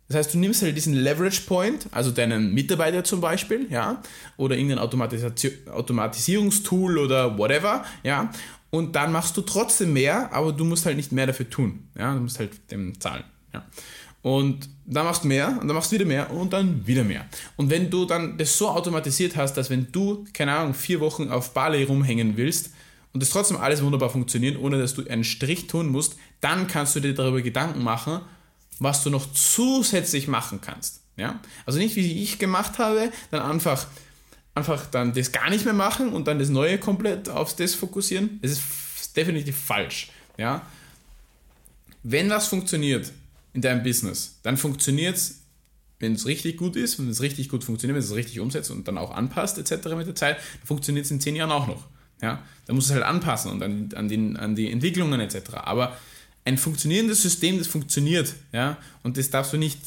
das 0.10 0.18
heißt, 0.18 0.34
du 0.34 0.40
nimmst 0.40 0.64
halt 0.64 0.76
diesen 0.76 0.96
Leverage 0.96 1.42
Point, 1.46 1.86
also 1.92 2.10
deinen 2.10 2.52
Mitarbeiter 2.54 3.04
zum 3.04 3.22
Beispiel, 3.22 3.68
ja, 3.70 4.02
oder 4.38 4.58
irgendein 4.58 4.80
Automatisierungstool 4.80 6.98
oder 6.98 7.38
whatever, 7.38 7.86
ja, 8.04 8.32
und 8.72 8.96
dann 8.96 9.12
machst 9.12 9.38
du 9.38 9.42
trotzdem 9.42 9.94
mehr, 9.94 10.34
aber 10.34 10.52
du 10.52 10.66
musst 10.66 10.88
halt 10.88 10.98
nicht 10.98 11.12
mehr 11.12 11.28
dafür 11.28 11.48
tun, 11.48 11.88
ja, 11.98 12.16
du 12.16 12.22
musst 12.22 12.40
halt 12.40 12.54
dem 12.72 13.00
zahlen, 13.00 13.24
ja. 13.54 13.64
Und 14.22 14.68
dann 14.86 15.06
machst 15.06 15.24
du 15.24 15.30
mehr 15.30 15.58
und 15.62 15.68
dann 15.68 15.76
machst 15.76 15.92
du 15.92 15.96
wieder 15.96 16.06
mehr 16.06 16.30
und 16.32 16.52
dann 16.52 16.86
wieder 16.86 17.06
mehr. 17.06 17.26
Und 17.56 17.70
wenn 17.70 17.90
du 17.90 18.04
dann 18.04 18.38
das 18.38 18.58
so 18.58 18.68
automatisiert 18.68 19.38
hast, 19.38 19.54
dass 19.54 19.70
wenn 19.70 19.94
du, 19.94 20.26
keine 20.34 20.54
Ahnung, 20.54 20.74
vier 20.74 21.00
Wochen 21.00 21.30
auf 21.30 21.54
Bali 21.54 21.84
rumhängen 21.84 22.36
willst 22.36 22.72
und 23.14 23.22
das 23.22 23.30
trotzdem 23.30 23.56
alles 23.58 23.82
wunderbar 23.82 24.10
funktioniert, 24.10 24.60
ohne 24.60 24.78
dass 24.78 24.94
du 24.94 25.08
einen 25.08 25.24
Strich 25.24 25.68
tun 25.68 25.88
musst, 25.88 26.18
dann 26.42 26.68
kannst 26.68 26.96
du 26.96 27.00
dir 27.00 27.14
darüber 27.14 27.42
Gedanken 27.42 27.82
machen, 27.82 28.20
was 28.80 29.04
du 29.04 29.10
noch 29.10 29.32
zusätzlich 29.34 30.28
machen 30.28 30.62
kannst. 30.62 31.02
Ja? 31.18 31.40
Also 31.66 31.80
nicht 31.80 31.96
wie 31.96 32.24
ich 32.24 32.40
gemacht 32.40 32.80
habe, 32.80 33.12
dann 33.30 33.42
einfach, 33.42 33.88
einfach 34.56 34.86
dann 34.88 35.14
das 35.14 35.32
gar 35.32 35.50
nicht 35.50 35.66
mehr 35.66 35.74
machen 35.74 36.14
und 36.14 36.28
dann 36.28 36.40
das 36.40 36.50
Neue 36.50 36.78
komplett 36.80 37.30
auf 37.30 37.56
das 37.56 37.76
fokussieren. 37.76 38.40
Das 38.42 38.52
ist 38.52 39.16
definitiv 39.16 39.58
falsch. 39.58 40.12
Ja? 40.38 40.66
Wenn 42.04 42.30
was 42.30 42.48
funktioniert 42.48 43.12
in 43.54 43.62
deinem 43.62 43.84
Business, 43.84 44.40
dann 44.44 44.58
funktioniert 44.58 45.18
es, 45.18 45.42
wenn 46.00 46.14
es 46.14 46.26
richtig 46.26 46.56
gut 46.56 46.78
ist, 46.78 46.98
wenn 46.98 47.10
es 47.10 47.22
richtig 47.22 47.50
gut 47.50 47.66
funktioniert, 47.66 47.96
wenn 47.96 48.04
es 48.04 48.16
richtig 48.16 48.40
umsetzt 48.40 48.72
und 48.72 48.88
dann 48.88 48.98
auch 48.98 49.12
anpasst 49.12 49.58
etc. 49.58 49.90
mit 49.98 50.08
der 50.08 50.16
Zeit, 50.16 50.38
dann 50.38 50.68
funktioniert 50.68 51.06
es 51.06 51.12
in 51.12 51.20
zehn 51.20 51.36
Jahren 51.36 51.52
auch 51.52 51.68
noch. 51.68 51.88
Ja? 52.22 52.44
Da 52.66 52.74
muss 52.74 52.86
es 52.86 52.92
halt 52.92 53.04
anpassen 53.04 53.52
und 53.52 53.62
an, 53.62 53.90
an, 53.96 54.08
den, 54.08 54.38
an 54.38 54.56
die 54.56 54.72
Entwicklungen 54.72 55.20
etc. 55.20 55.56
Aber 55.56 55.98
ein 56.50 56.58
funktionierendes 56.58 57.22
System, 57.22 57.58
das 57.58 57.68
funktioniert, 57.68 58.34
ja, 58.52 58.78
und 59.04 59.18
das 59.18 59.30
darfst 59.30 59.54
du 59.54 59.58
nicht, 59.58 59.80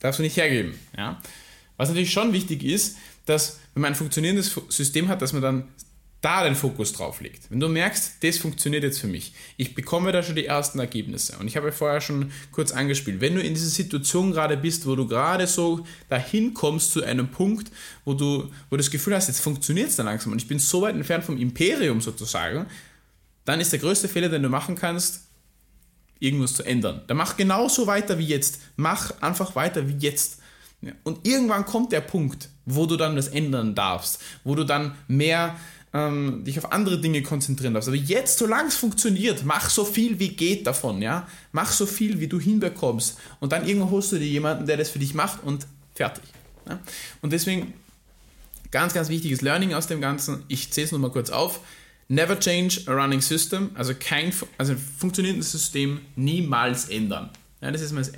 darfst 0.00 0.18
du 0.18 0.22
nicht 0.22 0.36
hergeben, 0.36 0.74
ja. 0.96 1.20
Was 1.76 1.88
natürlich 1.88 2.12
schon 2.12 2.32
wichtig 2.32 2.64
ist, 2.64 2.96
dass, 3.26 3.58
wenn 3.74 3.82
man 3.82 3.92
ein 3.92 3.96
funktionierendes 3.96 4.58
System 4.68 5.08
hat, 5.08 5.20
dass 5.22 5.32
man 5.32 5.42
dann 5.42 5.68
da 6.22 6.42
den 6.42 6.56
Fokus 6.56 6.92
drauf 6.92 7.20
legt. 7.20 7.50
Wenn 7.50 7.60
du 7.60 7.68
merkst, 7.68 8.24
das 8.24 8.38
funktioniert 8.38 8.82
jetzt 8.82 8.98
für 8.98 9.06
mich, 9.06 9.32
ich 9.58 9.74
bekomme 9.74 10.10
da 10.10 10.22
schon 10.22 10.34
die 10.34 10.46
ersten 10.46 10.78
Ergebnisse. 10.78 11.36
Und 11.38 11.46
ich 11.46 11.56
habe 11.56 11.70
vorher 11.70 12.00
schon 12.00 12.32
kurz 12.50 12.72
angespielt, 12.72 13.20
wenn 13.20 13.34
du 13.34 13.42
in 13.42 13.54
dieser 13.54 13.68
Situation 13.68 14.32
gerade 14.32 14.56
bist, 14.56 14.86
wo 14.86 14.96
du 14.96 15.06
gerade 15.06 15.46
so 15.46 15.86
dahin 16.08 16.54
kommst 16.54 16.92
zu 16.92 17.04
einem 17.04 17.28
Punkt, 17.28 17.70
wo 18.04 18.14
du, 18.14 18.44
wo 18.44 18.70
du 18.70 18.78
das 18.78 18.90
Gefühl 18.90 19.14
hast, 19.14 19.28
jetzt 19.28 19.40
funktioniert 19.40 19.90
es 19.90 19.96
dann 19.96 20.06
langsam 20.06 20.32
und 20.32 20.40
ich 20.40 20.48
bin 20.48 20.58
so 20.58 20.82
weit 20.82 20.96
entfernt 20.96 21.24
vom 21.24 21.36
Imperium 21.36 22.00
sozusagen, 22.00 22.66
dann 23.44 23.60
ist 23.60 23.72
der 23.72 23.78
größte 23.78 24.08
Fehler, 24.08 24.28
den 24.28 24.42
du 24.42 24.48
machen 24.48 24.74
kannst, 24.74 25.25
irgendwas 26.18 26.54
zu 26.54 26.62
ändern. 26.62 27.02
Dann 27.06 27.16
mach 27.16 27.36
genauso 27.36 27.86
weiter 27.86 28.18
wie 28.18 28.26
jetzt. 28.26 28.60
Mach 28.76 29.12
einfach 29.20 29.54
weiter 29.56 29.88
wie 29.88 29.96
jetzt. 29.98 30.38
Und 31.04 31.26
irgendwann 31.26 31.64
kommt 31.64 31.92
der 31.92 32.00
Punkt, 32.00 32.48
wo 32.64 32.86
du 32.86 32.96
dann 32.96 33.16
das 33.16 33.28
ändern 33.28 33.74
darfst, 33.74 34.20
wo 34.44 34.54
du 34.54 34.64
dann 34.64 34.94
mehr 35.08 35.56
ähm, 35.92 36.44
dich 36.44 36.58
auf 36.58 36.72
andere 36.72 37.00
Dinge 37.00 37.22
konzentrieren 37.22 37.74
darfst. 37.74 37.88
Aber 37.88 37.96
jetzt, 37.96 38.38
solange 38.38 38.68
es 38.68 38.76
funktioniert, 38.76 39.44
mach 39.44 39.70
so 39.70 39.84
viel 39.84 40.18
wie 40.18 40.28
geht 40.28 40.66
davon, 40.66 41.00
ja. 41.00 41.26
Mach 41.52 41.72
so 41.72 41.86
viel, 41.86 42.20
wie 42.20 42.28
du 42.28 42.38
hinbekommst. 42.38 43.18
Und 43.40 43.52
dann 43.52 43.66
irgendwann 43.66 43.90
holst 43.90 44.12
du 44.12 44.18
dir 44.18 44.26
jemanden, 44.26 44.66
der 44.66 44.76
das 44.76 44.90
für 44.90 44.98
dich 44.98 45.14
macht 45.14 45.42
und 45.42 45.66
fertig. 45.94 46.24
Ja? 46.68 46.78
Und 47.22 47.32
deswegen 47.32 47.72
ganz, 48.70 48.92
ganz 48.92 49.08
wichtiges 49.08 49.40
Learning 49.40 49.72
aus 49.72 49.86
dem 49.86 50.00
Ganzen. 50.00 50.42
Ich 50.48 50.72
zähle 50.72 50.86
es 50.86 50.92
nochmal 50.92 51.10
kurz 51.10 51.30
auf. 51.30 51.60
Never 52.08 52.38
change 52.38 52.82
a 52.86 52.92
running 52.92 53.20
system, 53.20 53.70
also 53.74 53.92
kein 53.98 54.32
also 54.58 54.72
ein 54.72 54.78
funktionierendes 54.78 55.50
System 55.50 56.00
niemals 56.14 56.88
ändern. 56.88 57.30
Ja, 57.60 57.70
das 57.72 57.80
ist 57.80 57.92
mal 57.92 58.00
das 58.00 58.12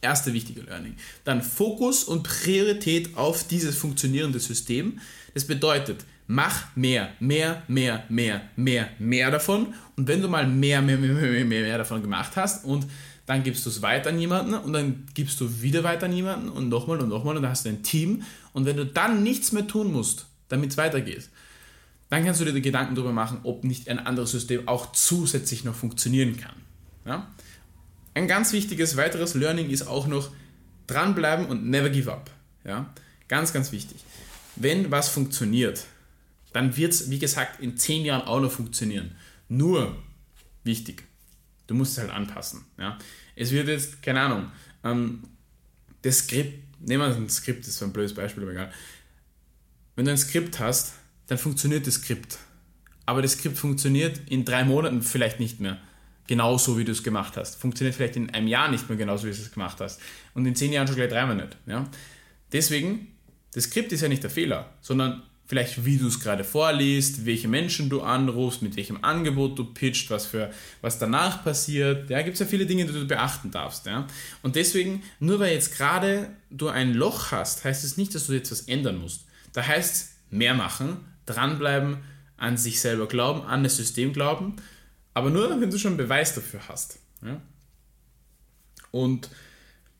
erste 0.00 0.32
wichtige 0.32 0.60
Learning. 0.60 0.94
Dann 1.24 1.42
Fokus 1.42 2.04
und 2.04 2.22
Priorität 2.22 3.16
auf 3.16 3.46
dieses 3.48 3.76
funktionierende 3.76 4.38
System. 4.38 5.00
Das 5.34 5.46
bedeutet, 5.46 6.04
mach 6.26 6.76
mehr, 6.76 7.12
mehr, 7.20 7.62
mehr, 7.68 8.04
mehr, 8.08 8.42
mehr, 8.56 8.88
mehr 8.98 9.30
davon. 9.30 9.74
Und 9.96 10.08
wenn 10.08 10.22
du 10.22 10.28
mal 10.28 10.46
mehr, 10.46 10.82
mehr, 10.82 10.98
mehr, 10.98 11.12
mehr, 11.12 11.44
mehr, 11.44 11.62
mehr 11.62 11.78
davon 11.78 12.02
gemacht 12.02 12.32
hast 12.36 12.64
und 12.64 12.86
dann 13.26 13.42
gibst 13.42 13.64
du 13.66 13.70
es 13.70 13.82
weiter 13.82 14.10
an 14.10 14.18
jemanden 14.18 14.54
und 14.54 14.72
dann 14.72 15.06
gibst 15.14 15.40
du 15.40 15.62
wieder 15.62 15.84
weiter 15.84 16.06
an 16.06 16.12
jemanden 16.12 16.48
und 16.48 16.68
nochmal 16.68 17.00
und 17.00 17.08
nochmal 17.08 17.36
und 17.36 17.42
dann 17.42 17.50
hast 17.50 17.64
du 17.64 17.70
ein 17.70 17.82
Team. 17.82 18.22
Und 18.52 18.66
wenn 18.66 18.76
du 18.76 18.84
dann 18.84 19.22
nichts 19.22 19.52
mehr 19.52 19.66
tun 19.66 19.92
musst, 19.92 20.26
damit 20.48 20.70
es 20.70 20.76
weitergeht, 20.76 21.28
dann 22.12 22.26
kannst 22.26 22.42
du 22.42 22.44
dir 22.44 22.60
Gedanken 22.60 22.94
darüber 22.94 23.14
machen, 23.14 23.40
ob 23.42 23.64
nicht 23.64 23.88
ein 23.88 23.98
anderes 23.98 24.32
System 24.32 24.68
auch 24.68 24.92
zusätzlich 24.92 25.64
noch 25.64 25.74
funktionieren 25.74 26.36
kann. 26.36 26.54
Ja? 27.06 27.32
Ein 28.12 28.28
ganz 28.28 28.52
wichtiges 28.52 28.98
weiteres 28.98 29.32
Learning 29.32 29.70
ist 29.70 29.86
auch 29.86 30.06
noch 30.06 30.30
dranbleiben 30.86 31.46
und 31.46 31.70
never 31.70 31.88
give 31.88 32.12
up. 32.12 32.30
Ja? 32.64 32.92
Ganz, 33.28 33.54
ganz 33.54 33.72
wichtig. 33.72 34.04
Wenn 34.56 34.90
was 34.90 35.08
funktioniert, 35.08 35.86
dann 36.52 36.76
wird 36.76 36.92
es, 36.92 37.08
wie 37.08 37.18
gesagt, 37.18 37.62
in 37.62 37.78
zehn 37.78 38.04
Jahren 38.04 38.26
auch 38.28 38.40
noch 38.40 38.52
funktionieren. 38.52 39.16
Nur, 39.48 39.96
wichtig, 40.64 41.04
du 41.66 41.74
musst 41.74 41.92
es 41.92 41.98
halt 41.98 42.10
anpassen. 42.10 42.66
Ja? 42.76 42.98
Es 43.36 43.52
wird 43.52 43.68
jetzt, 43.68 44.02
keine 44.02 44.20
Ahnung, 44.20 44.52
ähm, 44.84 45.22
das 46.02 46.18
Skript, 46.18 46.78
nehmen 46.78 47.08
wir 47.08 47.16
ein 47.16 47.30
Skript, 47.30 47.60
das 47.60 47.68
ist 47.68 47.82
ein 47.82 47.94
blödes 47.94 48.12
Beispiel, 48.12 48.42
aber 48.42 48.52
egal. 48.52 48.72
Wenn 49.96 50.04
du 50.04 50.10
ein 50.10 50.18
Skript 50.18 50.58
hast, 50.58 50.92
dann 51.32 51.38
funktioniert 51.38 51.86
das 51.86 51.94
Skript. 51.94 52.36
Aber 53.06 53.22
das 53.22 53.32
Skript 53.32 53.56
funktioniert 53.56 54.20
in 54.28 54.44
drei 54.44 54.64
Monaten 54.64 55.00
vielleicht 55.00 55.40
nicht 55.40 55.60
mehr 55.60 55.78
genauso, 56.26 56.76
wie 56.76 56.84
du 56.84 56.92
es 56.92 57.02
gemacht 57.02 57.38
hast. 57.38 57.58
Funktioniert 57.58 57.96
vielleicht 57.96 58.16
in 58.16 58.28
einem 58.34 58.48
Jahr 58.48 58.70
nicht 58.70 58.86
mehr 58.90 58.98
genauso, 58.98 59.26
wie 59.26 59.30
du 59.30 59.36
es 59.38 59.50
gemacht 59.50 59.80
hast. 59.80 59.98
Und 60.34 60.44
in 60.44 60.54
zehn 60.54 60.74
Jahren 60.74 60.86
schon 60.86 60.96
gleich 60.96 61.08
dreimal 61.08 61.36
nicht. 61.36 61.56
Ja? 61.64 61.88
Deswegen, 62.52 63.06
das 63.54 63.64
Skript 63.64 63.92
ist 63.92 64.02
ja 64.02 64.08
nicht 64.08 64.22
der 64.22 64.28
Fehler, 64.28 64.74
sondern 64.82 65.22
vielleicht 65.46 65.86
wie 65.86 65.96
du 65.96 66.06
es 66.06 66.20
gerade 66.20 66.44
vorliest, 66.44 67.24
welche 67.24 67.48
Menschen 67.48 67.88
du 67.88 68.02
anrufst, 68.02 68.60
mit 68.60 68.76
welchem 68.76 69.02
Angebot 69.02 69.58
du 69.58 69.64
pitcht, 69.64 70.10
was, 70.10 70.26
für, 70.26 70.52
was 70.82 70.98
danach 70.98 71.42
passiert. 71.42 72.10
Da 72.10 72.18
ja, 72.18 72.22
gibt 72.22 72.34
es 72.34 72.40
ja 72.40 72.46
viele 72.46 72.66
Dinge, 72.66 72.84
die 72.84 72.92
du 72.92 73.06
beachten 73.06 73.50
darfst. 73.50 73.86
Ja? 73.86 74.06
Und 74.42 74.54
deswegen, 74.54 75.02
nur 75.18 75.40
weil 75.40 75.54
jetzt 75.54 75.78
gerade 75.78 76.28
du 76.50 76.68
ein 76.68 76.92
Loch 76.92 77.32
hast, 77.32 77.64
heißt 77.64 77.84
es 77.84 77.96
nicht, 77.96 78.14
dass 78.14 78.26
du 78.26 78.34
jetzt 78.34 78.52
was 78.52 78.68
ändern 78.68 78.98
musst. 78.98 79.24
Da 79.54 79.66
heißt 79.66 79.94
es 79.94 80.12
mehr 80.30 80.52
machen, 80.54 80.98
dranbleiben, 81.26 81.98
an 82.36 82.56
sich 82.56 82.80
selber 82.80 83.06
glauben, 83.06 83.42
an 83.42 83.62
das 83.62 83.76
System 83.76 84.12
glauben, 84.12 84.56
aber 85.14 85.30
nur, 85.30 85.60
wenn 85.60 85.70
du 85.70 85.78
schon 85.78 85.96
Beweis 85.96 86.34
dafür 86.34 86.60
hast. 86.68 86.98
Ja? 87.24 87.40
Und 88.90 89.30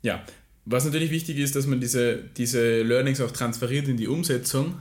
ja, 0.03 0.25
was 0.65 0.85
natürlich 0.85 1.11
wichtig 1.11 1.39
ist, 1.39 1.57
dass 1.57 1.67
man 1.67 1.81
diese, 1.81 2.17
diese 2.17 2.83
Learnings 2.83 3.21
auch 3.21 3.31
transferiert 3.31 3.89
in 3.89 3.97
die 3.97 4.09
Umsetzung. 4.09 4.75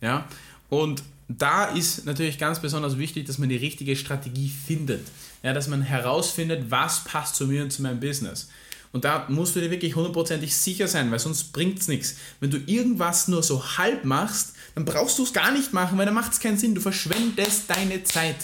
Ja? 0.00 0.28
Und 0.68 1.02
da 1.28 1.66
ist 1.66 2.06
natürlich 2.06 2.38
ganz 2.38 2.60
besonders 2.60 2.98
wichtig, 2.98 3.26
dass 3.26 3.38
man 3.38 3.48
die 3.48 3.56
richtige 3.56 3.96
Strategie 3.96 4.48
findet. 4.48 5.06
Ja, 5.42 5.52
dass 5.52 5.68
man 5.68 5.82
herausfindet, 5.82 6.70
was 6.70 7.04
passt 7.04 7.36
zu 7.36 7.46
mir 7.46 7.62
und 7.62 7.70
zu 7.70 7.82
meinem 7.82 8.00
Business. 8.00 8.48
Und 8.94 9.04
da 9.04 9.26
musst 9.28 9.56
du 9.56 9.60
dir 9.60 9.72
wirklich 9.72 9.96
hundertprozentig 9.96 10.56
sicher 10.56 10.86
sein, 10.86 11.10
weil 11.10 11.18
sonst 11.18 11.52
bringt 11.52 11.80
es 11.80 11.88
nichts. 11.88 12.14
Wenn 12.38 12.52
du 12.52 12.58
irgendwas 12.58 13.26
nur 13.26 13.42
so 13.42 13.76
halb 13.76 14.04
machst, 14.04 14.54
dann 14.76 14.84
brauchst 14.84 15.18
du 15.18 15.24
es 15.24 15.32
gar 15.32 15.50
nicht 15.50 15.72
machen, 15.72 15.98
weil 15.98 16.06
dann 16.06 16.14
macht 16.14 16.32
es 16.32 16.38
keinen 16.38 16.58
Sinn. 16.58 16.76
Du 16.76 16.80
verschwendest 16.80 17.68
deine 17.68 18.04
Zeit. 18.04 18.36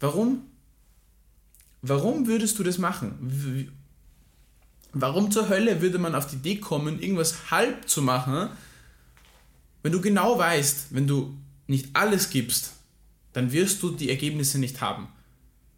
Warum? 0.00 0.42
Warum 1.80 2.26
würdest 2.26 2.58
du 2.58 2.62
das 2.62 2.76
machen? 2.76 3.72
Warum 4.92 5.30
zur 5.30 5.48
Hölle 5.48 5.80
würde 5.80 5.98
man 5.98 6.14
auf 6.14 6.26
die 6.26 6.36
Idee 6.36 6.56
kommen, 6.56 7.00
irgendwas 7.00 7.50
halb 7.50 7.88
zu 7.88 8.02
machen, 8.02 8.50
wenn 9.82 9.92
du 9.92 10.00
genau 10.02 10.38
weißt, 10.38 10.88
wenn 10.90 11.06
du 11.06 11.38
nicht 11.68 11.96
alles 11.96 12.28
gibst, 12.28 12.74
dann 13.32 13.50
wirst 13.50 13.82
du 13.82 13.92
die 13.92 14.10
Ergebnisse 14.10 14.58
nicht 14.58 14.82
haben. 14.82 15.08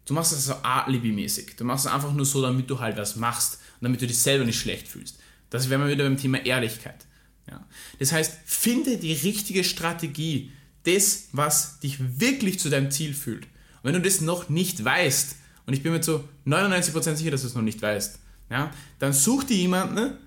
Du 0.05 0.13
machst 0.13 0.33
es 0.33 0.45
so 0.45 0.53
alibi-mäßig. 0.53 1.55
Du 1.55 1.63
machst 1.63 1.85
es 1.85 1.91
einfach 1.91 2.13
nur 2.13 2.25
so, 2.25 2.41
damit 2.41 2.69
du 2.69 2.79
halt 2.79 2.97
was 2.97 3.15
machst 3.15 3.59
und 3.79 3.85
damit 3.85 4.01
du 4.01 4.07
dich 4.07 4.17
selber 4.17 4.45
nicht 4.45 4.59
schlecht 4.59 4.87
fühlst. 4.87 5.17
Das 5.49 5.69
wäre 5.69 5.79
mal 5.79 5.89
wieder 5.89 6.03
beim 6.03 6.17
Thema 6.17 6.45
Ehrlichkeit. 6.45 7.05
Ja. 7.49 7.65
Das 7.99 8.11
heißt, 8.11 8.33
finde 8.45 8.97
die 8.97 9.13
richtige 9.13 9.63
Strategie, 9.63 10.51
das, 10.83 11.27
was 11.31 11.79
dich 11.79 12.19
wirklich 12.19 12.59
zu 12.59 12.69
deinem 12.69 12.91
Ziel 12.91 13.13
fühlt. 13.13 13.45
Und 13.45 13.83
wenn 13.83 13.93
du 13.93 14.01
das 14.01 14.21
noch 14.21 14.49
nicht 14.49 14.83
weißt, 14.83 15.35
und 15.65 15.73
ich 15.73 15.83
bin 15.83 15.93
mir 15.93 16.01
zu 16.01 16.23
99% 16.45 17.15
sicher, 17.15 17.31
dass 17.31 17.41
du 17.41 17.47
es 17.47 17.55
noch 17.55 17.61
nicht 17.61 17.81
weißt, 17.81 18.19
ja, 18.49 18.71
dann 18.99 19.13
such 19.13 19.45
dir 19.45 19.57
jemanden, 19.57 20.17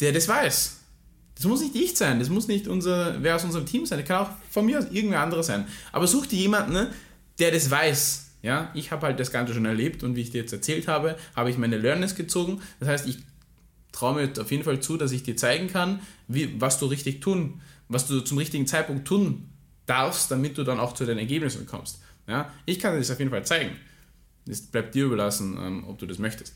der 0.00 0.12
das 0.12 0.28
weiß. 0.28 0.76
Das 1.34 1.44
muss 1.44 1.60
nicht 1.60 1.74
ich 1.74 1.96
sein, 1.96 2.18
das 2.18 2.28
muss 2.28 2.48
nicht 2.48 2.66
unser, 2.66 3.22
wer 3.22 3.36
aus 3.36 3.44
unserem 3.44 3.66
Team 3.66 3.84
sein, 3.84 3.98
das 3.98 4.08
kann 4.08 4.26
auch 4.26 4.30
von 4.50 4.64
mir 4.64 4.78
aus 4.78 4.86
irgendwer 4.90 5.20
anderer 5.20 5.42
sein. 5.42 5.66
Aber 5.92 6.06
such 6.06 6.26
dir 6.26 6.38
jemanden, 6.38 6.88
der 7.38 7.50
das 7.50 7.70
weiß, 7.70 8.25
Ja, 8.46 8.70
ich 8.74 8.92
habe 8.92 9.04
halt 9.08 9.18
das 9.18 9.32
Ganze 9.32 9.54
schon 9.54 9.64
erlebt 9.64 10.04
und 10.04 10.14
wie 10.14 10.20
ich 10.20 10.30
dir 10.30 10.42
jetzt 10.42 10.52
erzählt 10.52 10.86
habe, 10.86 11.16
habe 11.34 11.50
ich 11.50 11.58
meine 11.58 11.78
Learnings 11.78 12.14
gezogen. 12.14 12.62
Das 12.78 12.88
heißt, 12.88 13.08
ich 13.08 13.18
traue 13.90 14.14
mir 14.14 14.40
auf 14.40 14.52
jeden 14.52 14.62
Fall 14.62 14.78
zu, 14.78 14.96
dass 14.96 15.10
ich 15.10 15.24
dir 15.24 15.36
zeigen 15.36 15.66
kann, 15.66 15.98
wie, 16.28 16.60
was 16.60 16.78
du 16.78 16.86
richtig 16.86 17.20
tun, 17.20 17.60
was 17.88 18.06
du 18.06 18.20
zum 18.20 18.38
richtigen 18.38 18.68
Zeitpunkt 18.68 19.04
tun 19.04 19.48
darfst, 19.86 20.30
damit 20.30 20.56
du 20.58 20.62
dann 20.62 20.78
auch 20.78 20.92
zu 20.92 21.04
den 21.04 21.18
Ergebnissen 21.18 21.66
kommst. 21.66 22.00
Ja, 22.28 22.52
ich 22.66 22.78
kann 22.78 22.92
dir 22.92 23.00
das 23.00 23.10
auf 23.10 23.18
jeden 23.18 23.32
Fall 23.32 23.44
zeigen. 23.44 23.74
Es 24.48 24.62
bleibt 24.62 24.94
dir 24.94 25.06
überlassen, 25.06 25.58
ähm, 25.60 25.84
ob 25.88 25.98
du 25.98 26.06
das 26.06 26.20
möchtest. 26.20 26.54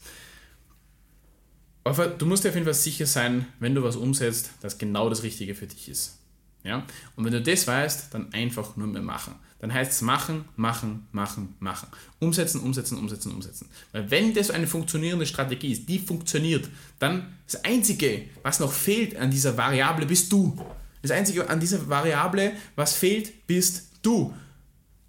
Aber 1.82 2.06
du 2.06 2.24
musst 2.24 2.44
dir 2.44 2.50
auf 2.50 2.54
jeden 2.54 2.66
Fall 2.66 2.74
sicher 2.74 3.06
sein, 3.06 3.46
wenn 3.58 3.74
du 3.74 3.82
was 3.82 3.96
umsetzt, 3.96 4.52
dass 4.60 4.78
genau 4.78 5.08
das 5.08 5.24
Richtige 5.24 5.56
für 5.56 5.66
dich 5.66 5.88
ist. 5.88 6.19
Ja? 6.64 6.86
Und 7.16 7.24
wenn 7.24 7.32
du 7.32 7.42
das 7.42 7.66
weißt, 7.66 8.12
dann 8.12 8.32
einfach 8.32 8.76
nur 8.76 8.86
mehr 8.86 9.02
machen. 9.02 9.34
Dann 9.60 9.74
heißt 9.74 9.92
es 9.92 10.00
machen, 10.00 10.46
machen, 10.56 11.06
machen, 11.12 11.54
machen. 11.60 11.88
Umsetzen, 12.18 12.60
umsetzen, 12.60 12.96
umsetzen, 12.96 13.32
umsetzen. 13.32 13.68
Weil 13.92 14.10
wenn 14.10 14.32
das 14.32 14.50
eine 14.50 14.66
funktionierende 14.66 15.26
Strategie 15.26 15.72
ist, 15.72 15.88
die 15.88 15.98
funktioniert, 15.98 16.68
dann 16.98 17.34
das 17.44 17.62
Einzige, 17.64 18.24
was 18.42 18.58
noch 18.58 18.72
fehlt 18.72 19.16
an 19.16 19.30
dieser 19.30 19.56
Variable, 19.56 20.06
bist 20.06 20.32
du. 20.32 20.58
Das 21.02 21.10
Einzige 21.10 21.48
an 21.48 21.60
dieser 21.60 21.88
Variable, 21.88 22.52
was 22.74 22.94
fehlt, 22.94 23.46
bist 23.46 23.88
du. 24.02 24.34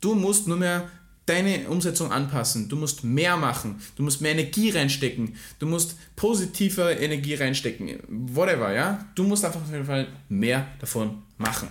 Du 0.02 0.16
musst 0.16 0.48
nur 0.48 0.58
mehr 0.58 0.90
deine 1.26 1.70
Umsetzung 1.70 2.12
anpassen. 2.12 2.68
Du 2.68 2.76
musst 2.76 3.04
mehr 3.04 3.38
machen. 3.38 3.82
Du 3.96 4.04
musst 4.04 4.22
mehr 4.22 4.32
Energie 4.32 4.72
reinstecken. 4.72 5.36
Du 5.60 5.68
musst 5.68 5.96
positive 6.16 6.92
Energie 6.92 7.36
reinstecken. 7.36 8.00
Whatever, 8.08 8.74
ja? 8.74 9.06
Du 9.16 9.24
musst 9.24 9.46
einfach 9.46 9.62
auf 9.62 9.72
jeden 9.72 9.86
Fall 9.86 10.08
mehr 10.30 10.68
davon 10.80 11.22
machen. 11.38 11.70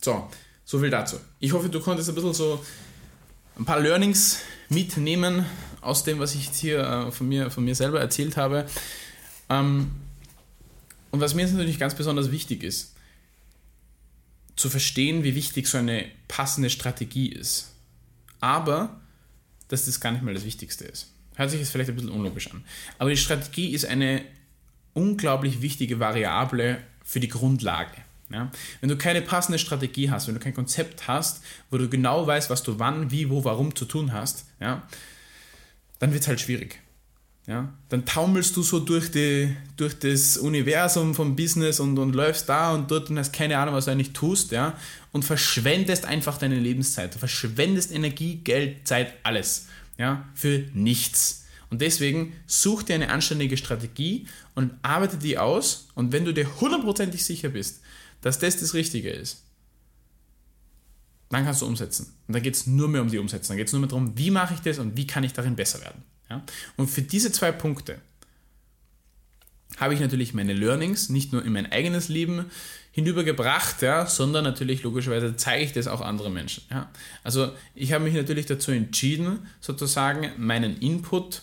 So, 0.00 0.28
so 0.64 0.78
viel 0.78 0.90
dazu. 0.90 1.16
Ich 1.38 1.52
hoffe, 1.52 1.68
du 1.68 1.80
konntest 1.80 2.08
ein 2.08 2.14
bisschen 2.14 2.34
so 2.34 2.64
ein 3.58 3.64
paar 3.64 3.80
Learnings 3.80 4.40
mitnehmen 4.68 5.44
aus 5.80 6.04
dem, 6.04 6.18
was 6.18 6.34
ich 6.34 6.46
jetzt 6.46 6.58
hier 6.58 6.80
äh, 6.80 7.12
von, 7.12 7.28
mir, 7.28 7.50
von 7.50 7.64
mir 7.64 7.74
selber 7.74 8.00
erzählt 8.00 8.36
habe. 8.36 8.66
Ähm, 9.48 9.92
und 11.10 11.20
was 11.20 11.34
mir 11.34 11.42
jetzt 11.42 11.52
natürlich 11.52 11.78
ganz 11.78 11.94
besonders 11.94 12.30
wichtig 12.30 12.62
ist, 12.62 12.94
zu 14.56 14.70
verstehen, 14.70 15.22
wie 15.22 15.34
wichtig 15.34 15.68
so 15.68 15.78
eine 15.78 16.06
passende 16.28 16.70
Strategie 16.70 17.28
ist. 17.28 17.75
Aber, 18.40 19.00
dass 19.68 19.86
das 19.86 20.00
gar 20.00 20.12
nicht 20.12 20.22
mal 20.22 20.34
das 20.34 20.44
Wichtigste 20.44 20.84
ist. 20.84 21.12
Hört 21.34 21.50
sich 21.50 21.60
jetzt 21.60 21.70
vielleicht 21.70 21.90
ein 21.90 21.96
bisschen 21.96 22.10
unlogisch 22.10 22.50
an. 22.50 22.64
Aber 22.98 23.10
die 23.10 23.16
Strategie 23.16 23.72
ist 23.72 23.84
eine 23.84 24.22
unglaublich 24.94 25.60
wichtige 25.60 26.00
Variable 26.00 26.78
für 27.04 27.20
die 27.20 27.28
Grundlage. 27.28 27.92
Ja? 28.30 28.50
Wenn 28.80 28.88
du 28.88 28.96
keine 28.96 29.22
passende 29.22 29.58
Strategie 29.58 30.10
hast, 30.10 30.26
wenn 30.26 30.34
du 30.34 30.40
kein 30.40 30.54
Konzept 30.54 31.06
hast, 31.06 31.42
wo 31.70 31.78
du 31.78 31.88
genau 31.88 32.26
weißt, 32.26 32.50
was 32.50 32.62
du 32.62 32.78
wann, 32.78 33.10
wie, 33.10 33.28
wo, 33.28 33.44
warum 33.44 33.74
zu 33.74 33.84
tun 33.84 34.12
hast, 34.12 34.46
ja, 34.60 34.82
dann 35.98 36.12
wird 36.12 36.22
es 36.22 36.28
halt 36.28 36.40
schwierig. 36.40 36.80
Ja? 37.46 37.72
Dann 37.88 38.04
taumelst 38.04 38.56
du 38.56 38.62
so 38.62 38.80
durch, 38.80 39.10
die, 39.10 39.56
durch 39.76 39.98
das 39.98 40.36
Universum 40.36 41.14
vom 41.14 41.36
Business 41.36 41.78
und, 41.78 41.96
und 41.98 42.14
läufst 42.14 42.48
da 42.48 42.74
und 42.74 42.90
dort 42.90 43.08
und 43.08 43.18
hast 43.18 43.32
keine 43.32 43.58
Ahnung, 43.58 43.74
was 43.74 43.84
du 43.84 43.92
eigentlich 43.92 44.12
tust, 44.12 44.50
ja? 44.50 44.76
und 45.12 45.24
verschwendest 45.24 46.04
einfach 46.04 46.38
deine 46.38 46.58
Lebenszeit. 46.58 47.14
Du 47.14 47.18
verschwendest 47.18 47.92
Energie, 47.92 48.36
Geld, 48.36 48.86
Zeit, 48.86 49.14
alles 49.22 49.66
ja? 49.96 50.28
für 50.34 50.64
nichts. 50.74 51.44
Und 51.70 51.82
deswegen 51.82 52.32
such 52.46 52.84
dir 52.84 52.94
eine 52.94 53.10
anständige 53.10 53.56
Strategie 53.56 54.26
und 54.54 54.72
arbeite 54.82 55.16
die 55.16 55.38
aus. 55.38 55.88
Und 55.94 56.12
wenn 56.12 56.24
du 56.24 56.32
dir 56.32 56.60
hundertprozentig 56.60 57.24
sicher 57.24 57.48
bist, 57.48 57.80
dass 58.22 58.38
das 58.38 58.58
das 58.58 58.74
Richtige 58.74 59.10
ist, 59.10 59.42
dann 61.30 61.44
kannst 61.44 61.62
du 61.62 61.66
umsetzen. 61.66 62.14
Und 62.26 62.34
dann 62.34 62.42
geht 62.42 62.54
es 62.54 62.66
nur 62.66 62.88
mehr 62.88 63.02
um 63.02 63.10
die 63.10 63.18
Umsetzung. 63.18 63.48
Dann 63.48 63.56
geht 63.58 63.66
es 63.66 63.72
nur 63.72 63.80
mehr 63.80 63.88
darum, 63.88 64.16
wie 64.16 64.30
mache 64.30 64.54
ich 64.54 64.60
das 64.60 64.78
und 64.78 64.96
wie 64.96 65.06
kann 65.08 65.24
ich 65.24 65.32
darin 65.32 65.56
besser 65.56 65.80
werden. 65.80 66.02
Ja? 66.30 66.42
Und 66.76 66.88
für 66.88 67.02
diese 67.02 67.32
zwei 67.32 67.52
Punkte 67.52 68.00
habe 69.76 69.94
ich 69.94 70.00
natürlich 70.00 70.34
meine 70.34 70.54
Learnings 70.54 71.08
nicht 71.08 71.32
nur 71.32 71.44
in 71.44 71.52
mein 71.52 71.70
eigenes 71.70 72.08
Leben 72.08 72.46
hinübergebracht, 72.92 73.82
ja, 73.82 74.06
sondern 74.06 74.44
natürlich 74.44 74.82
logischerweise 74.82 75.36
zeige 75.36 75.64
ich 75.64 75.72
das 75.72 75.86
auch 75.86 76.00
anderen 76.00 76.32
Menschen. 76.32 76.64
Ja. 76.70 76.88
Also 77.24 77.52
ich 77.74 77.92
habe 77.92 78.04
mich 78.04 78.14
natürlich 78.14 78.46
dazu 78.46 78.70
entschieden, 78.70 79.46
sozusagen 79.60 80.30
meinen 80.38 80.78
Input 80.78 81.42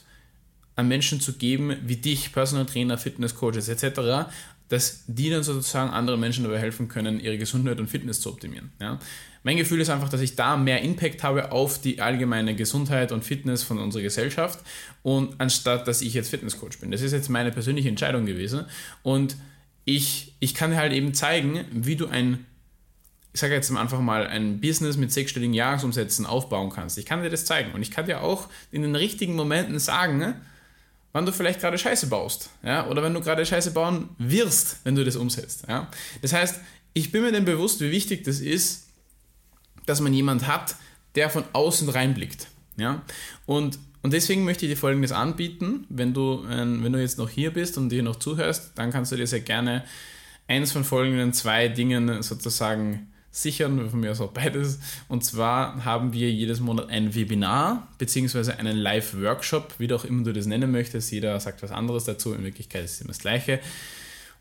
an 0.75 0.87
Menschen 0.87 1.19
zu 1.19 1.33
geben, 1.33 1.75
wie 1.83 1.97
dich, 1.97 2.31
Personal 2.31 2.65
Trainer, 2.65 2.97
Fitness 2.97 3.35
Coaches 3.35 3.69
etc., 3.69 4.29
dass 4.69 5.03
die 5.07 5.29
dann 5.29 5.43
sozusagen 5.43 5.91
anderen 5.91 6.19
Menschen 6.19 6.43
dabei 6.43 6.59
helfen 6.59 6.87
können, 6.87 7.19
ihre 7.19 7.37
Gesundheit 7.37 7.79
und 7.79 7.87
Fitness 7.87 8.21
zu 8.21 8.29
optimieren. 8.29 8.71
Ja. 8.81 8.99
Mein 9.43 9.57
Gefühl 9.57 9.81
ist 9.81 9.89
einfach, 9.89 10.09
dass 10.09 10.21
ich 10.21 10.35
da 10.35 10.55
mehr 10.55 10.81
Impact 10.81 11.21
habe 11.21 11.51
auf 11.51 11.79
die 11.79 12.01
allgemeine 12.01 12.55
Gesundheit 12.55 13.11
und 13.11 13.23
Fitness 13.23 13.61
von 13.61 13.77
unserer 13.77 14.03
Gesellschaft 14.03 14.59
und 15.03 15.39
anstatt, 15.39 15.87
dass 15.87 16.01
ich 16.01 16.13
jetzt 16.13 16.29
Fitnesscoach 16.29 16.79
bin. 16.79 16.91
Das 16.91 17.01
ist 17.01 17.11
jetzt 17.11 17.29
meine 17.29 17.51
persönliche 17.51 17.89
Entscheidung 17.89 18.25
gewesen 18.25 18.65
und 19.03 19.35
ich, 19.85 20.33
ich 20.39 20.55
kann 20.55 20.75
halt 20.75 20.93
eben 20.93 21.13
zeigen, 21.13 21.65
wie 21.71 21.97
du 21.97 22.07
ein 22.07 22.45
ich 23.33 23.39
sage 23.39 23.55
jetzt 23.55 23.75
einfach 23.75 23.99
mal, 23.99 24.27
ein 24.27 24.61
Business 24.61 24.95
mit 24.95 25.11
sechsstelligen 25.11 25.55
Jahresumsätzen 25.55 26.27
aufbauen 26.27 26.69
kannst. 26.69 26.99
Ich 26.99 27.07
kann 27.07 27.23
dir 27.23 27.31
das 27.31 27.45
zeigen. 27.45 27.71
Und 27.73 27.81
ich 27.81 27.89
kann 27.89 28.05
dir 28.05 28.21
auch 28.21 28.47
in 28.71 28.83
den 28.83 28.95
richtigen 28.95 29.35
Momenten 29.35 29.79
sagen, 29.79 30.35
wann 31.13 31.25
du 31.25 31.31
vielleicht 31.31 31.61
gerade 31.61 31.77
Scheiße 31.77 32.07
baust. 32.07 32.49
Ja? 32.63 32.87
Oder 32.87 33.01
wenn 33.03 33.13
du 33.13 33.21
gerade 33.21 33.45
Scheiße 33.45 33.71
bauen 33.71 34.09
wirst, 34.17 34.79
wenn 34.83 34.95
du 34.95 35.05
das 35.05 35.15
umsetzt. 35.15 35.65
Ja? 35.69 35.89
Das 36.21 36.33
heißt, 36.33 36.59
ich 36.93 37.11
bin 37.11 37.21
mir 37.21 37.31
denn 37.31 37.45
bewusst, 37.45 37.79
wie 37.79 37.91
wichtig 37.91 38.23
das 38.23 38.39
ist, 38.39 38.87
dass 39.85 40.01
man 40.01 40.13
jemand 40.13 40.47
hat, 40.47 40.75
der 41.15 41.29
von 41.29 41.43
außen 41.53 41.87
reinblickt. 41.89 42.47
Ja? 42.77 43.03
Und, 43.45 43.79
und 44.01 44.11
deswegen 44.11 44.43
möchte 44.43 44.65
ich 44.65 44.71
dir 44.71 44.77
Folgendes 44.77 45.11
anbieten. 45.11 45.85
Wenn 45.89 46.13
du, 46.13 46.43
wenn 46.47 46.91
du 46.91 46.99
jetzt 46.99 47.17
noch 47.17 47.29
hier 47.29 47.53
bist 47.53 47.77
und 47.77 47.89
dir 47.89 48.03
noch 48.03 48.17
zuhörst, 48.17 48.71
dann 48.75 48.91
kannst 48.91 49.11
du 49.11 49.15
dir 49.15 49.27
sehr 49.27 49.41
gerne 49.41 49.85
eins 50.47 50.71
von 50.71 50.83
folgenden 50.83 51.31
zwei 51.33 51.67
Dingen 51.67 52.21
sozusagen 52.23 53.12
sichern, 53.33 53.89
von 53.89 53.99
mir 53.99 54.11
aus 54.11 54.21
auch 54.21 54.31
beides. 54.31 54.79
Und 55.09 55.25
zwar 55.25 55.83
haben 55.83 56.13
wir 56.13 56.31
jedes 56.31 56.59
Monat 56.59 56.89
ein 56.89 57.15
Webinar 57.15 57.87
beziehungsweise 57.97 58.59
einen 58.59 58.77
Live-Workshop, 58.77 59.73
wie 59.79 59.91
auch 59.91 60.05
immer 60.05 60.23
du 60.23 60.33
das 60.33 60.45
nennen 60.45 60.71
möchtest. 60.71 61.11
Jeder 61.11 61.39
sagt 61.39 61.63
was 61.63 61.71
anderes 61.71 62.05
dazu. 62.05 62.33
In 62.33 62.43
Wirklichkeit 62.43 62.85
ist 62.85 62.93
es 62.93 63.01
immer 63.01 63.09
das 63.09 63.19
Gleiche. 63.19 63.59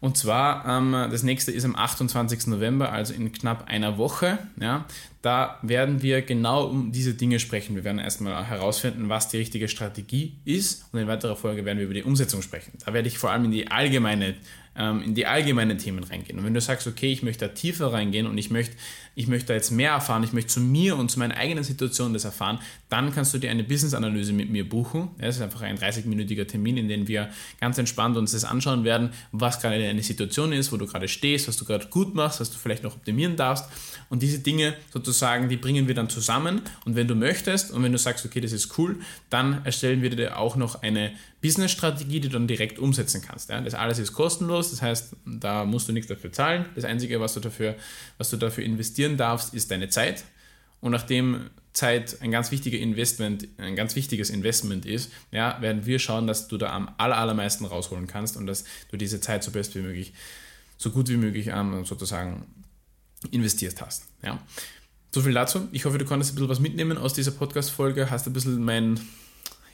Und 0.02 0.16
zwar, 0.18 0.66
ähm, 0.66 0.92
das 1.12 1.22
nächste 1.22 1.52
ist 1.52 1.64
am 1.64 1.76
28. 1.76 2.48
November, 2.48 2.92
also 2.92 3.14
in 3.14 3.32
knapp 3.32 3.68
einer 3.68 3.98
Woche. 3.98 4.38
Ja, 4.60 4.84
da 5.22 5.58
werden 5.62 6.02
wir 6.02 6.22
genau 6.22 6.66
um 6.66 6.90
diese 6.90 7.14
Dinge 7.14 7.38
sprechen. 7.38 7.76
Wir 7.76 7.84
werden 7.84 8.00
erstmal 8.00 8.44
herausfinden, 8.44 9.08
was 9.08 9.28
die 9.28 9.36
richtige 9.36 9.68
Strategie 9.68 10.34
ist. 10.44 10.86
Und 10.92 10.98
in 10.98 11.06
weiterer 11.06 11.36
Folge 11.36 11.64
werden 11.64 11.78
wir 11.78 11.84
über 11.84 11.94
die 11.94 12.02
Umsetzung 12.02 12.42
sprechen. 12.42 12.72
Da 12.84 12.92
werde 12.92 13.06
ich 13.06 13.16
vor 13.16 13.30
allem 13.30 13.44
in 13.44 13.52
die 13.52 13.70
allgemeine 13.70 14.34
ähm, 14.76 15.02
in 15.02 15.14
die 15.14 15.26
allgemeinen 15.26 15.78
Themen 15.78 16.02
reingehen. 16.04 16.38
Und 16.38 16.44
wenn 16.44 16.54
du 16.54 16.60
sagst, 16.60 16.86
okay, 16.86 17.12
ich 17.12 17.22
möchte 17.22 17.46
da 17.46 17.54
tiefer 17.54 17.92
reingehen 17.92 18.26
und 18.26 18.38
ich 18.38 18.50
möchte, 18.50 18.74
ich 19.14 19.26
möchte 19.26 19.48
da 19.48 19.54
jetzt 19.54 19.70
mehr 19.70 19.92
erfahren, 19.92 20.24
ich 20.24 20.32
möchte 20.32 20.48
zu 20.48 20.60
mir 20.60 20.96
und 20.96 21.10
zu 21.10 21.18
meiner 21.18 21.36
eigenen 21.36 21.64
Situation 21.64 22.14
das 22.14 22.24
erfahren, 22.24 22.58
dann 22.88 23.12
kannst 23.12 23.34
du 23.34 23.38
dir 23.38 23.50
eine 23.50 23.64
Business-Analyse 23.64 24.32
mit 24.32 24.50
mir 24.50 24.66
buchen. 24.66 25.10
Ja, 25.18 25.26
das 25.26 25.36
ist 25.36 25.42
einfach 25.42 25.60
ein 25.60 25.78
30-minütiger 25.78 26.46
Termin, 26.46 26.78
in 26.78 26.88
dem 26.88 27.06
wir 27.08 27.28
ganz 27.60 27.76
entspannt 27.76 28.16
uns 28.16 28.32
das 28.32 28.44
anschauen 28.44 28.84
werden, 28.84 29.10
was 29.32 29.60
gerade 29.60 29.78
deine 29.78 30.02
Situation 30.02 30.52
ist, 30.52 30.72
wo 30.72 30.78
du 30.78 30.86
gerade 30.86 31.08
stehst, 31.08 31.48
was 31.48 31.56
du 31.56 31.64
gerade 31.64 31.86
gut 31.88 32.14
machst, 32.14 32.40
was 32.40 32.50
du 32.50 32.58
vielleicht 32.58 32.82
noch 32.82 32.96
optimieren 32.96 33.36
darfst. 33.36 33.66
Und 34.08 34.22
diese 34.22 34.38
Dinge 34.38 34.74
sozusagen, 34.92 35.48
die 35.48 35.56
bringen 35.56 35.88
wir 35.88 35.94
dann 35.94 36.08
zusammen. 36.08 36.62
Und 36.84 36.96
wenn 36.96 37.08
du 37.08 37.14
möchtest 37.14 37.70
und 37.70 37.82
wenn 37.82 37.92
du 37.92 37.98
sagst, 37.98 38.24
okay, 38.24 38.40
das 38.40 38.52
ist 38.52 38.78
cool, 38.78 38.98
dann 39.28 39.64
erstellen 39.64 40.02
wir 40.02 40.10
dir 40.10 40.38
auch 40.38 40.56
noch 40.56 40.82
eine 40.82 41.12
Business-Strategie, 41.42 42.20
die 42.20 42.28
du 42.28 42.34
dann 42.34 42.46
direkt 42.46 42.78
umsetzen 42.78 43.20
kannst. 43.20 43.50
Das 43.50 43.74
alles 43.74 43.98
ist 43.98 44.12
kostenlos, 44.12 44.61
das 44.70 44.82
heißt, 44.82 45.16
da 45.26 45.64
musst 45.64 45.88
du 45.88 45.92
nichts 45.92 46.08
dafür 46.08 46.32
zahlen. 46.32 46.66
Das 46.74 46.84
Einzige, 46.84 47.20
was 47.20 47.34
du 47.34 47.40
dafür, 47.40 47.74
was 48.18 48.30
du 48.30 48.36
dafür 48.36 48.64
investieren 48.64 49.16
darfst, 49.16 49.54
ist 49.54 49.70
deine 49.70 49.88
Zeit. 49.88 50.24
Und 50.80 50.92
nachdem 50.92 51.50
Zeit 51.72 52.20
ein 52.20 52.30
ganz 52.30 52.50
wichtiger 52.50 52.78
Investment, 52.78 53.48
ein 53.58 53.76
ganz 53.76 53.96
wichtiges 53.96 54.30
Investment 54.30 54.84
ist, 54.84 55.10
ja, 55.30 55.60
werden 55.60 55.86
wir 55.86 55.98
schauen, 55.98 56.26
dass 56.26 56.48
du 56.48 56.58
da 56.58 56.72
am 56.72 56.90
allermeisten 56.98 57.64
rausholen 57.64 58.06
kannst 58.06 58.36
und 58.36 58.46
dass 58.46 58.64
du 58.90 58.96
diese 58.96 59.20
Zeit 59.20 59.42
so 59.42 59.50
best 59.50 59.74
wie 59.74 59.80
möglich, 59.80 60.12
so 60.76 60.90
gut 60.90 61.08
wie 61.08 61.16
möglich 61.16 61.48
ähm, 61.48 61.84
sozusagen 61.84 62.44
investiert 63.30 63.80
hast. 63.80 64.04
Ja. 64.22 64.38
So 65.14 65.22
viel 65.22 65.32
dazu. 65.32 65.68
Ich 65.72 65.84
hoffe, 65.84 65.98
du 65.98 66.04
konntest 66.04 66.32
ein 66.32 66.34
bisschen 66.36 66.48
was 66.48 66.60
mitnehmen 66.60 66.98
aus 66.98 67.14
dieser 67.14 67.30
Podcast-Folge, 67.30 68.10
hast 68.10 68.26
ein 68.26 68.32
bisschen 68.32 68.62
mein 68.64 69.00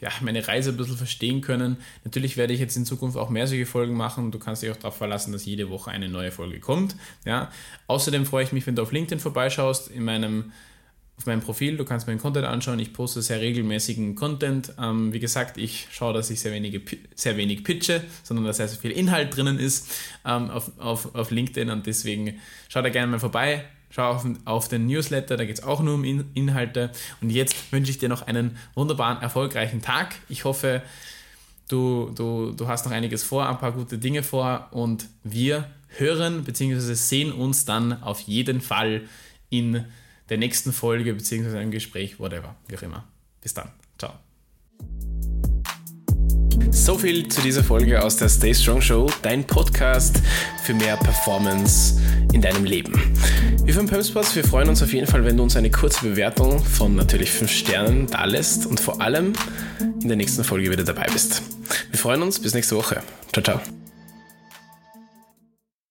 ja, 0.01 0.11
meine 0.21 0.47
Reise 0.47 0.71
ein 0.71 0.77
bisschen 0.77 0.97
verstehen 0.97 1.41
können. 1.41 1.79
Natürlich 2.05 2.37
werde 2.37 2.53
ich 2.53 2.61
jetzt 2.61 2.77
in 2.77 2.85
Zukunft 2.85 3.17
auch 3.17 3.31
mehr 3.31 3.47
solche 3.47 3.67
Folgen 3.67 3.95
machen. 3.95 4.31
Du 4.31 4.39
kannst 4.39 4.63
dich 4.63 4.71
auch 4.71 4.77
darauf 4.77 4.97
verlassen, 4.97 5.33
dass 5.33 5.45
jede 5.45 5.71
Woche 5.71 5.91
eine 5.91 6.09
neue 6.09 6.31
Folge 6.31 6.61
kommt. 6.61 6.97
Ja. 7.25 7.51
Außerdem 7.87 8.27
freue 8.27 8.45
ich 8.45 8.53
mich, 8.53 8.67
wenn 8.67 8.77
du 8.77 8.83
auf 8.83 8.93
LinkedIn 8.93 9.21
vorbeischaust, 9.21 9.89
in 9.89 10.05
meinem, 10.05 10.53
auf 11.17 11.27
meinem 11.27 11.41
Profil. 11.41 11.77
Du 11.77 11.85
kannst 11.85 12.07
meinen 12.07 12.21
Content 12.21 12.47
anschauen. 12.47 12.79
Ich 12.79 12.93
poste 12.93 13.23
sehr 13.23 13.41
regelmäßigen 13.41 14.15
Content. 14.15 14.73
Ähm, 14.81 15.13
wie 15.13 15.21
gesagt, 15.21 15.59
ich 15.59 15.89
schaue, 15.91 16.15
dass 16.15 16.31
ich 16.31 16.41
sehr, 16.41 16.53
wenige, 16.53 16.81
sehr 17.15 17.37
wenig 17.37 17.65
pitche, 17.65 18.05
sondern 18.23 18.47
dass 18.47 18.59
sehr, 18.59 18.69
sehr 18.69 18.79
viel 18.79 18.93
Inhalt 18.93 19.37
drinnen 19.37 19.59
ist 19.59 19.91
ähm, 20.25 20.51
auf, 20.51 20.71
auf, 20.79 21.15
auf 21.15 21.31
LinkedIn. 21.31 21.71
Und 21.71 21.87
deswegen 21.87 22.41
schau 22.69 22.83
da 22.83 22.89
gerne 22.89 23.11
mal 23.11 23.21
vorbei 23.21 23.65
schau 23.91 24.11
auf, 24.11 24.27
auf 24.45 24.69
den 24.69 24.87
Newsletter, 24.87 25.37
da 25.37 25.45
geht 25.45 25.59
es 25.59 25.65
auch 25.65 25.81
nur 25.81 25.95
um 25.95 26.05
In 26.05 26.25
Inhalte. 26.35 26.91
Und 27.21 27.31
jetzt 27.31 27.73
wünsche 27.73 27.91
ich 27.91 27.99
dir 27.99 28.09
noch 28.09 28.27
einen 28.27 28.57
wunderbaren, 28.75 29.23
erfolgreichen 29.23 29.83
Tag. 29.83 30.15
Ich 30.29 30.45
hoffe, 30.45 30.83
du, 31.69 32.11
du, 32.15 32.53
du 32.53 32.69
hast 32.69 32.85
noch 32.85 32.93
einiges 32.93 33.23
vor, 33.23 33.49
ein 33.49 33.59
paar 33.59 33.73
gute 33.73 33.99
Dinge 33.99 34.23
vor 34.23 34.69
und 34.71 35.07
wir 35.23 35.71
hören 35.97 36.45
bzw. 36.45 36.95
sehen 36.95 37.33
uns 37.33 37.65
dann 37.65 38.03
auf 38.03 38.21
jeden 38.21 38.61
Fall 38.61 39.03
in 39.51 39.85
der 40.29 40.39
nächsten 40.39 40.73
Folge 40.73 41.15
bzw. 41.15 41.57
einem 41.57 41.71
Gespräch, 41.71 42.21
whatever, 42.21 42.55
wie 42.69 42.77
auch 42.77 42.83
immer. 42.83 43.05
Bis 43.41 43.55
dann. 43.55 43.71
So 46.71 46.97
viel 46.99 47.29
zu 47.29 47.41
dieser 47.43 47.63
Folge 47.63 48.03
aus 48.03 48.17
der 48.17 48.29
Stay 48.29 48.55
Strong 48.55 48.81
Show, 48.81 49.11
dein 49.23 49.45
Podcast 49.45 50.23
für 50.63 50.75
mehr 50.75 50.97
Performance 50.97 52.01
in 52.33 52.43
deinem 52.43 52.65
Leben. 52.65 52.93
Wir 53.65 53.75
von 53.75 53.87
Pumspots, 53.87 54.35
wir 54.35 54.45
freuen 54.45 54.69
uns 54.69 54.83
auf 54.83 54.93
jeden 54.93 55.07
Fall, 55.07 55.25
wenn 55.25 55.37
du 55.37 55.43
uns 55.43 55.57
eine 55.57 55.71
kurze 55.71 56.03
Bewertung 56.03 56.65
von 56.65 56.95
natürlich 56.95 57.31
5 57.31 57.51
Sternen 57.51 58.07
da 58.07 58.25
lässt 58.25 58.67
und 58.67 58.81
vor 58.81 59.01
allem 59.01 59.33
in 60.03 60.09
der 60.09 60.17
nächsten 60.17 60.45
Folge 60.45 60.71
wieder 60.71 60.85
dabei 60.85 61.07
bist. 61.13 61.43
Wir 61.91 61.99
freuen 61.99 62.23
uns, 62.23 62.39
bis 62.39 62.55
nächste 62.55 62.77
Woche. 62.77 63.03
Ciao, 63.33 63.43
ciao. 63.43 63.78